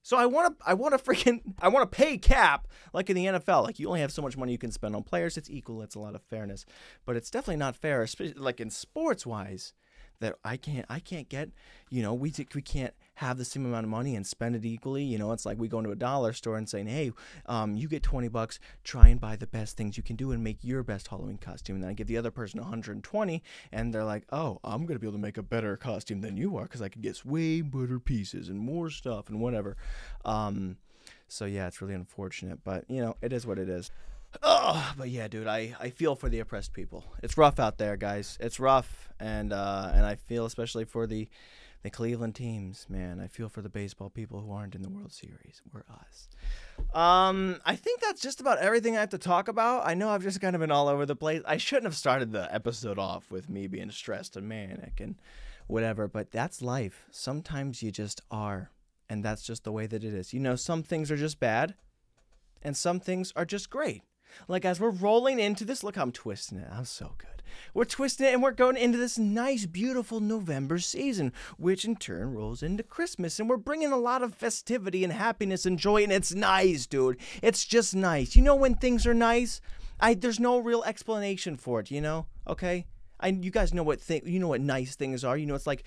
So 0.02 0.18
I 0.18 0.26
want 0.26 0.58
to 0.58 0.68
I 0.68 0.74
want 0.74 0.98
to 0.98 1.02
freaking 1.02 1.40
I 1.60 1.68
want 1.68 1.90
to 1.90 1.96
pay 1.96 2.18
cap 2.18 2.68
like 2.92 3.08
in 3.08 3.16
the 3.16 3.24
NFL. 3.26 3.62
Like 3.62 3.78
you 3.78 3.88
only 3.88 4.00
have 4.00 4.12
so 4.12 4.20
much 4.20 4.36
money 4.36 4.52
you 4.52 4.58
can 4.58 4.70
spend 4.70 4.94
on 4.94 5.02
players. 5.02 5.38
It's 5.38 5.48
equal. 5.48 5.80
It's 5.80 5.94
a 5.94 6.00
lot 6.00 6.14
of 6.14 6.22
fairness, 6.22 6.66
but 7.06 7.16
it's 7.16 7.30
definitely 7.30 7.56
not 7.56 7.74
fair. 7.74 8.06
Like 8.36 8.60
in 8.60 8.68
sports 8.68 9.24
wise, 9.24 9.72
that 10.20 10.36
I 10.44 10.56
can't 10.56 10.86
I 10.88 11.00
can't 11.00 11.28
get 11.28 11.50
you 11.90 12.02
know 12.02 12.14
we 12.14 12.32
we 12.54 12.62
can't 12.62 12.94
have 13.16 13.38
the 13.38 13.44
same 13.44 13.64
amount 13.64 13.84
of 13.84 13.90
money 13.90 14.16
and 14.16 14.26
spend 14.26 14.56
it 14.56 14.64
equally 14.64 15.04
you 15.04 15.18
know? 15.18 15.32
It's 15.32 15.46
like 15.46 15.58
we 15.58 15.68
go 15.68 15.78
into 15.78 15.90
a 15.90 15.96
dollar 15.96 16.32
store 16.32 16.56
and 16.56 16.68
saying 16.68 16.86
hey 16.86 17.12
um, 17.46 17.74
you 17.76 17.88
get 17.88 18.02
20 18.02 18.28
bucks 18.28 18.58
try 18.82 19.08
and 19.08 19.20
buy 19.20 19.36
the 19.36 19.46
best 19.46 19.76
things 19.76 19.96
you 19.96 20.02
can 20.02 20.16
do 20.16 20.32
and 20.32 20.42
make 20.42 20.58
your 20.62 20.82
best 20.82 21.08
Halloween 21.08 21.38
costume. 21.38 21.76
And 21.76 21.84
then 21.84 21.90
I 21.90 21.94
give 21.94 22.06
the 22.06 22.18
other 22.18 22.30
person 22.30 22.60
120 22.60 23.42
and 23.72 23.94
they're 23.94 24.04
like 24.04 24.24
oh 24.32 24.60
I'm 24.64 24.86
gonna 24.86 24.98
be 24.98 25.06
able 25.06 25.18
to 25.18 25.22
make 25.22 25.38
a 25.38 25.42
better 25.42 25.76
costume 25.76 26.20
than 26.20 26.36
you 26.36 26.56
are 26.56 26.64
because 26.64 26.82
I 26.82 26.88
can 26.88 27.02
get 27.02 27.24
way 27.24 27.60
better 27.60 27.98
pieces 27.98 28.48
and 28.48 28.58
more 28.58 28.90
stuff 28.90 29.28
and 29.28 29.40
whatever. 29.40 29.76
Um, 30.24 30.76
so 31.28 31.44
yeah 31.44 31.66
it's 31.66 31.80
really 31.82 31.94
unfortunate 31.94 32.60
but 32.64 32.84
you 32.88 33.00
know 33.00 33.16
it 33.20 33.32
is 33.32 33.46
what 33.46 33.58
it 33.58 33.68
is 33.68 33.90
Oh, 34.42 34.94
but 34.98 35.08
yeah, 35.08 35.28
dude, 35.28 35.46
I, 35.46 35.74
I 35.80 35.90
feel 35.90 36.14
for 36.14 36.28
the 36.28 36.40
oppressed 36.40 36.72
people. 36.72 37.04
It's 37.22 37.36
rough 37.36 37.58
out 37.58 37.78
there, 37.78 37.96
guys. 37.96 38.36
It's 38.40 38.58
rough, 38.58 39.08
and 39.20 39.52
uh, 39.52 39.90
and 39.94 40.04
I 40.04 40.16
feel 40.16 40.44
especially 40.44 40.84
for 40.84 41.06
the 41.06 41.28
the 41.84 41.90
Cleveland 41.90 42.34
teams, 42.34 42.86
man. 42.88 43.20
I 43.20 43.26
feel 43.26 43.50
for 43.50 43.60
the 43.60 43.68
baseball 43.68 44.08
people 44.08 44.40
who 44.40 44.50
aren't 44.52 44.74
in 44.74 44.80
the 44.82 44.88
World 44.88 45.12
Series. 45.12 45.60
We're 45.70 45.84
us. 45.90 46.28
Um, 46.94 47.60
I 47.66 47.76
think 47.76 48.00
that's 48.00 48.22
just 48.22 48.40
about 48.40 48.58
everything 48.58 48.96
I 48.96 49.00
have 49.00 49.10
to 49.10 49.18
talk 49.18 49.48
about. 49.48 49.86
I 49.86 49.92
know 49.92 50.08
I've 50.08 50.22
just 50.22 50.40
kind 50.40 50.56
of 50.56 50.60
been 50.60 50.70
all 50.70 50.88
over 50.88 51.04
the 51.04 51.14
place. 51.14 51.42
I 51.46 51.58
shouldn't 51.58 51.84
have 51.84 51.94
started 51.94 52.32
the 52.32 52.52
episode 52.52 52.98
off 52.98 53.30
with 53.30 53.50
me 53.50 53.66
being 53.66 53.90
stressed 53.90 54.34
and 54.34 54.48
manic 54.48 54.98
and 54.98 55.16
whatever, 55.66 56.08
but 56.08 56.30
that's 56.30 56.62
life. 56.62 57.04
Sometimes 57.10 57.82
you 57.82 57.90
just 57.90 58.22
are, 58.30 58.70
and 59.10 59.22
that's 59.22 59.42
just 59.42 59.64
the 59.64 59.72
way 59.72 59.86
that 59.86 60.02
it 60.02 60.14
is. 60.14 60.32
You 60.32 60.40
know, 60.40 60.56
some 60.56 60.82
things 60.82 61.10
are 61.10 61.18
just 61.18 61.38
bad, 61.38 61.74
and 62.62 62.74
some 62.74 62.98
things 62.98 63.30
are 63.36 63.44
just 63.44 63.68
great. 63.68 64.02
Like 64.48 64.64
as 64.64 64.80
we're 64.80 64.90
rolling 64.90 65.38
into 65.38 65.64
this, 65.64 65.82
look 65.82 65.96
how 65.96 66.02
I'm 66.02 66.12
twisting 66.12 66.58
it. 66.58 66.68
I'm 66.70 66.84
so 66.84 67.12
good. 67.18 67.28
We're 67.72 67.84
twisting 67.84 68.26
it 68.26 68.32
and 68.32 68.42
we're 68.42 68.52
going 68.52 68.76
into 68.76 68.98
this 68.98 69.18
nice, 69.18 69.66
beautiful 69.66 70.20
November 70.20 70.78
season, 70.78 71.32
which 71.56 71.84
in 71.84 71.96
turn 71.96 72.34
rolls 72.34 72.62
into 72.62 72.82
Christmas. 72.82 73.38
And 73.38 73.48
we're 73.48 73.56
bringing 73.56 73.92
a 73.92 73.98
lot 73.98 74.22
of 74.22 74.34
festivity 74.34 75.04
and 75.04 75.12
happiness 75.12 75.66
and 75.66 75.78
joy. 75.78 76.02
And 76.02 76.12
it's 76.12 76.34
nice, 76.34 76.86
dude. 76.86 77.18
It's 77.42 77.64
just 77.64 77.94
nice. 77.94 78.36
You 78.36 78.42
know 78.42 78.56
when 78.56 78.74
things 78.74 79.06
are 79.06 79.14
nice? 79.14 79.60
I 80.00 80.14
there's 80.14 80.40
no 80.40 80.58
real 80.58 80.82
explanation 80.84 81.56
for 81.56 81.80
it, 81.80 81.90
you 81.90 82.00
know? 82.00 82.26
Okay? 82.46 82.86
I 83.20 83.28
you 83.28 83.50
guys 83.50 83.72
know 83.72 83.82
what 83.82 84.00
thing 84.00 84.22
you 84.26 84.38
know 84.38 84.48
what 84.48 84.60
nice 84.60 84.96
things 84.96 85.24
are. 85.24 85.36
You 85.36 85.46
know 85.46 85.54
it's 85.54 85.66
like 85.66 85.84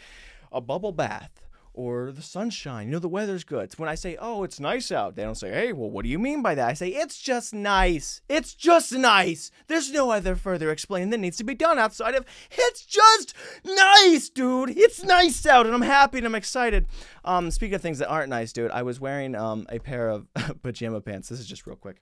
a 0.52 0.62
bubble 0.62 0.94
bath 0.94 1.47
or 1.78 2.12
the 2.12 2.24
sunshine. 2.24 2.88
You 2.88 2.94
know, 2.94 3.00
the 3.00 3.08
weather's 3.08 3.44
good. 3.44 3.66
It's 3.66 3.78
when 3.78 3.88
I 3.88 3.94
say, 3.94 4.18
oh, 4.20 4.44
it's 4.44 4.60
nice 4.60 4.92
out, 4.92 5.16
they 5.16 5.22
don't 5.22 5.36
say, 5.36 5.52
hey, 5.52 5.74
well, 5.74 5.92
what 5.92 6.04
do 6.04 6.10
you 6.10 6.18
mean 6.18 6.42
by 6.42 6.56
that? 6.56 6.68
I 6.68 6.74
say, 6.74 6.90
it's 6.90 7.22
just 7.22 7.54
nice. 7.54 8.20
It's 8.28 8.56
just 8.56 8.92
nice. 8.92 9.52
There's 9.68 9.92
no 9.92 10.10
other 10.10 10.36
further 10.36 10.72
explaining 10.72 11.12
that 11.12 11.20
needs 11.20 11.38
to 11.38 11.44
be 11.44 11.54
done 11.54 11.78
outside 11.78 12.16
of, 12.16 12.26
it's 12.52 12.84
just 12.84 13.36
nice, 13.64 14.28
dude. 14.28 14.72
It's 14.76 15.04
nice 15.04 15.46
out, 15.46 15.68
and 15.68 15.76
I'm 15.76 15.84
happy 15.84 16.18
and 16.18 16.26
I'm 16.26 16.36
excited. 16.36 16.88
Um, 17.24 17.52
speaking 17.52 17.76
of 17.76 17.82
things 17.82 18.00
that 18.00 18.10
aren't 18.10 18.30
nice, 18.30 18.52
dude, 18.52 18.72
I 18.72 18.82
was 18.82 19.00
wearing 19.00 19.36
um, 19.36 19.68
a 19.70 19.78
pair 19.78 20.10
of 20.10 20.28
pajama 20.64 21.00
pants. 21.00 21.30
This 21.30 21.40
is 21.40 21.46
just 21.46 21.68
real 21.68 21.78
quick. 21.78 22.02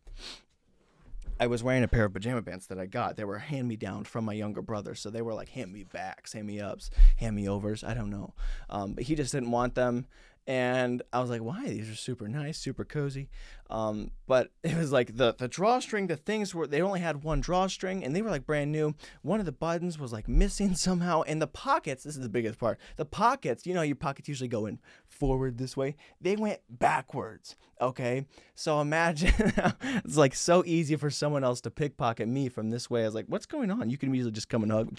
I 1.37 1.47
was 1.47 1.63
wearing 1.63 1.83
a 1.83 1.87
pair 1.87 2.05
of 2.05 2.13
pajama 2.13 2.41
pants 2.41 2.67
that 2.67 2.79
I 2.79 2.85
got. 2.85 3.17
They 3.17 3.25
were 3.25 3.39
hand 3.39 3.67
me 3.67 3.75
down 3.75 4.05
from 4.05 4.23
my 4.23 4.33
younger 4.33 4.61
brother, 4.61 4.95
so 4.95 5.09
they 5.09 5.21
were 5.21 5.33
like 5.33 5.49
hand 5.49 5.73
me 5.73 5.83
backs, 5.83 6.31
hand 6.31 6.47
me 6.47 6.61
ups, 6.61 6.89
hand 7.17 7.35
me 7.35 7.49
overs. 7.49 7.83
I 7.83 7.93
don't 7.93 8.09
know, 8.09 8.33
um, 8.69 8.93
but 8.93 9.03
he 9.03 9.15
just 9.15 9.33
didn't 9.33 9.51
want 9.51 9.75
them, 9.75 10.05
and 10.47 11.01
I 11.11 11.19
was 11.19 11.29
like, 11.29 11.41
"Why? 11.41 11.67
These 11.67 11.89
are 11.89 11.95
super 11.95 12.29
nice, 12.29 12.57
super 12.57 12.85
cozy." 12.85 13.29
Um, 13.69 14.11
but 14.27 14.51
it 14.63 14.77
was 14.77 14.91
like 14.91 15.17
the 15.17 15.33
the 15.37 15.47
drawstring, 15.47 16.07
the 16.07 16.15
things 16.15 16.53
were 16.53 16.67
they 16.67 16.81
only 16.81 16.99
had 16.99 17.23
one 17.23 17.41
drawstring, 17.41 18.03
and 18.03 18.15
they 18.15 18.21
were 18.21 18.29
like 18.29 18.45
brand 18.45 18.71
new. 18.71 18.95
One 19.21 19.39
of 19.39 19.45
the 19.45 19.51
buttons 19.51 19.99
was 19.99 20.13
like 20.13 20.27
missing 20.27 20.75
somehow, 20.75 21.23
and 21.23 21.41
the 21.41 21.47
pockets. 21.47 22.03
This 22.03 22.15
is 22.15 22.21
the 22.21 22.29
biggest 22.29 22.59
part. 22.59 22.79
The 22.97 23.05
pockets, 23.05 23.65
you 23.65 23.73
know, 23.73 23.81
your 23.81 23.95
pockets 23.95 24.27
usually 24.27 24.47
go 24.47 24.65
in 24.65 24.79
forward 25.07 25.57
this 25.57 25.75
way. 25.77 25.95
They 26.21 26.35
went 26.35 26.59
backwards. 26.69 27.55
Okay, 27.81 28.25
so 28.53 28.79
imagine 28.79 29.33
it's 29.81 30.15
like 30.15 30.33
so 30.33 30.63
easy 30.65 30.95
for 30.95 31.09
someone 31.09 31.43
else 31.43 31.59
to 31.61 31.69
pickpocket 31.69 32.25
me 32.27 32.47
from 32.47 32.69
this 32.69 32.89
way. 32.89 33.01
I 33.01 33.05
was 33.05 33.15
like, 33.15 33.25
"What's 33.27 33.45
going 33.45 33.69
on?" 33.69 33.89
You 33.89 33.97
can 33.97 34.13
easily 34.15 34.31
just 34.31 34.47
come 34.47 34.63
and 34.63 34.71
hug, 34.71 34.97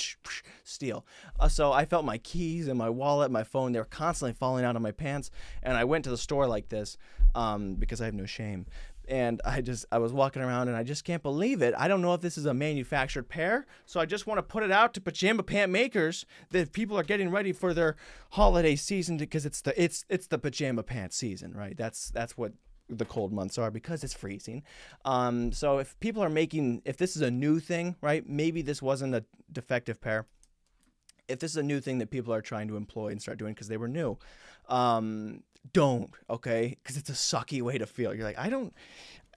steal. 0.62 1.06
Uh, 1.40 1.48
so 1.48 1.72
I 1.72 1.86
felt 1.86 2.04
my 2.04 2.18
keys 2.18 2.68
and 2.68 2.78
my 2.78 2.90
wallet, 2.90 3.30
my 3.30 3.44
phone. 3.44 3.72
They 3.72 3.78
were 3.78 3.86
constantly 3.86 4.34
falling 4.34 4.64
out 4.64 4.76
of 4.76 4.82
my 4.82 4.92
pants, 4.92 5.30
and 5.62 5.76
I 5.76 5.84
went 5.84 6.04
to 6.04 6.10
the 6.10 6.18
store 6.18 6.46
like 6.46 6.68
this 6.68 6.98
um, 7.34 7.74
because 7.74 8.00
I 8.00 8.06
have 8.06 8.14
no 8.14 8.26
shame 8.26 8.55
and 9.09 9.40
I 9.44 9.61
just 9.61 9.86
I 9.92 9.98
was 9.98 10.12
walking 10.12 10.42
around 10.42 10.68
and 10.68 10.76
I 10.76 10.82
just 10.82 11.04
can't 11.04 11.22
believe 11.22 11.62
it. 11.62 11.74
I 11.76 11.88
don't 11.88 12.02
know 12.02 12.14
if 12.14 12.20
this 12.20 12.36
is 12.36 12.46
a 12.46 12.54
manufactured 12.54 13.28
pair, 13.28 13.66
so 13.84 14.00
I 14.00 14.07
just 14.07 14.26
want 14.26 14.38
to 14.38 14.42
put 14.42 14.62
it 14.62 14.72
out 14.72 14.94
to 14.94 15.00
pajama 15.00 15.42
pant 15.42 15.70
makers 15.70 16.26
that 16.50 16.72
people 16.72 16.98
are 16.98 17.02
getting 17.04 17.30
ready 17.30 17.52
for 17.52 17.72
their 17.72 17.96
holiday 18.30 18.76
season 18.76 19.16
because 19.16 19.46
it's 19.46 19.61
the 19.61 19.80
it's 19.82 20.04
it's 20.09 20.26
the 20.26 20.38
pajama 20.38 20.82
pant 20.82 21.12
season, 21.12 21.52
right? 21.54 21.76
That's 21.76 22.11
that's 22.11 22.36
what 22.36 22.52
the 22.88 23.04
cold 23.04 23.32
months 23.32 23.59
are 23.59 23.70
because 23.70 24.04
it's 24.04 24.14
freezing. 24.14 24.62
Um, 25.04 25.52
so 25.52 25.78
if 25.78 25.98
people 26.00 26.22
are 26.22 26.30
making 26.30 26.82
if 26.84 26.96
this 26.96 27.16
is 27.16 27.22
a 27.22 27.30
new 27.30 27.61
thing, 27.61 27.96
right? 28.00 28.28
Maybe 28.28 28.62
this 28.62 28.82
wasn't 28.82 29.14
a 29.14 29.24
defective 29.52 30.00
pair. 30.00 30.26
If 31.28 31.40
this 31.40 31.50
is 31.50 31.57
a 31.57 31.62
new 31.62 31.80
thing 31.80 31.98
that 31.98 32.11
people 32.11 32.32
are 32.32 32.40
trying 32.40 32.68
to 32.68 32.76
employ 32.76 33.09
and 33.09 33.20
start 33.20 33.38
doing 33.38 33.52
because 33.52 33.66
they 33.66 33.76
were 33.76 33.88
new, 33.88 34.16
um, 34.68 35.42
don't 35.72 36.10
okay? 36.28 36.76
Because 36.82 36.96
it's 36.96 37.10
a 37.10 37.14
sucky 37.14 37.62
way 37.62 37.78
to 37.78 37.86
feel. 37.86 38.14
You're 38.14 38.24
like 38.24 38.38
i 38.38 38.48
don't 38.48 38.72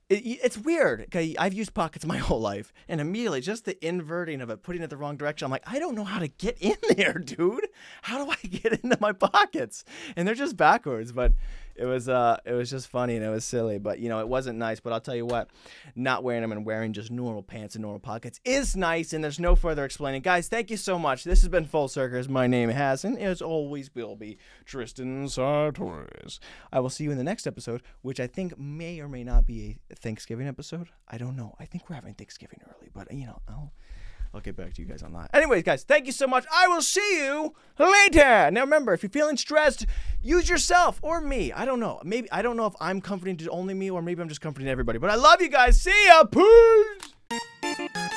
it, 0.10 0.24
it's 0.44 0.58
weird 0.58 1.02
okay 1.02 1.36
i've 1.38 1.54
used 1.54 1.74
pockets 1.74 2.06
my 2.14 2.18
whole 2.18 2.42
life 2.42 2.74
and 2.88 3.00
immediately 3.00 3.42
just 3.42 3.66
the 3.66 3.86
inverting 3.86 4.42
of 4.42 4.50
it 4.50 4.64
putting 4.64 4.82
it 4.82 4.90
the 4.90 4.98
wrong 4.98 5.18
direction 5.18 5.46
i'm 5.46 5.52
like 5.52 5.64
i 5.68 5.80
don't 5.80 5.96
know 5.96 6.04
how 6.04 6.20
to 6.20 6.28
get 6.28 6.58
in 6.60 6.76
there 6.96 7.14
dude. 7.14 7.68
How 8.02 8.24
do 8.24 8.32
i 8.32 8.48
get 8.48 8.74
into 8.84 8.98
my 9.00 9.12
pockets? 9.12 9.84
And 10.16 10.28
they're 10.28 10.36
just 10.36 10.58
backwards 10.58 11.12
but 11.12 11.34
it 11.80 11.86
was 11.86 12.10
uh 12.10 12.38
it 12.46 12.54
was 12.54 12.70
just 12.70 12.88
funny 12.88 13.16
and 13.16 13.26
it 13.26 13.30
was 13.30 13.46
silly 13.46 13.78
but 13.78 14.00
you 14.00 14.10
know 14.10 14.20
it 14.20 14.28
wasn't 14.28 14.58
nice 14.58 14.80
but 14.80 14.92
i'll 14.92 15.00
tell 15.00 15.16
you 15.16 15.26
what 15.26 15.50
not 15.96 16.24
wearing 16.24 16.42
them 16.42 16.52
and 16.52 16.66
wearing 16.66 16.92
just 16.92 17.10
normal 17.10 17.42
pants 17.42 17.76
and 17.76 17.82
normal 17.82 18.00
pockets 18.00 18.40
is 18.44 18.76
nice 18.76 19.14
and 19.14 19.24
there's 19.24 19.40
no 19.40 19.56
further 19.56 19.86
explaining. 19.86 20.22
Guys 20.22 20.48
thank 20.48 20.70
you 20.70 20.78
so 20.78 21.00
much. 21.00 21.24
This 21.24 21.42
has 21.42 21.50
been 21.50 21.66
full 21.66 21.88
circus. 21.88 22.28
My 22.28 22.48
name 22.48 22.70
has 22.70 23.06
and 23.06 23.18
as 23.18 23.42
always 23.42 23.94
will 23.96 24.16
be 24.16 24.38
tristan 24.66 25.28
sartorius. 25.30 26.40
I 26.72 26.80
will 26.82 26.90
see 26.90 27.06
you 27.06 27.12
in 27.12 27.18
the 27.18 27.24
next 27.24 27.48
episode 27.48 27.82
which 28.02 28.20
i 28.20 28.28
think 28.28 28.60
may 28.60 29.00
or 29.00 29.08
may 29.08 29.24
not 29.24 29.46
be 29.46 29.80
a 29.90 29.96
thanksgiving 29.96 30.48
episode. 30.48 30.90
I 31.08 31.18
don't 31.18 31.38
know. 31.38 31.56
I 31.60 31.66
think 31.66 31.90
we're 31.90 31.96
having 31.96 32.14
thanksgiving 32.14 32.60
early 32.68 32.90
but 32.94 33.12
you 33.14 33.26
know 33.26 33.40
i'll 33.48 33.72
I'll 34.34 34.42
get 34.42 34.56
back 34.56 34.74
to 34.76 34.82
you 34.82 34.88
guys 34.88 35.02
on 35.02 35.14
that. 35.14 35.32
Anyways, 35.34 35.64
guys, 35.64 35.84
thank 35.84 36.06
you 36.06 36.12
so 36.12 36.28
much. 36.28 36.46
I 36.54 36.68
will 36.68 36.84
see 36.84 37.18
you 37.18 37.56
later. 37.80 38.52
Now 38.52 38.62
remember, 38.62 38.94
if 38.94 39.02
you're 39.02 39.10
feeling 39.10 39.38
stressed, 39.38 39.88
use 40.22 40.48
yourself 40.48 41.00
or 41.02 41.20
me. 41.20 41.52
I 41.52 41.66
don't 41.66 41.80
know. 41.80 42.00
Maybe 42.04 42.32
I 42.32 42.42
don't 42.42 42.56
know 42.56 42.68
if 42.68 42.76
I'm 42.80 43.02
comforting 43.02 43.38
to 43.38 43.50
only 43.50 43.74
me 43.74 43.90
or 43.90 44.02
maybe 44.02 44.22
I'm 44.22 44.30
just 44.30 44.42
comforting 44.42 44.70
everybody. 44.70 45.00
But 45.00 45.10
I 45.10 45.16
love 45.16 45.42
you 45.42 45.50
guys. 45.50 45.82
See 45.82 46.08
ya. 46.08 46.24
Peace. 46.26 48.09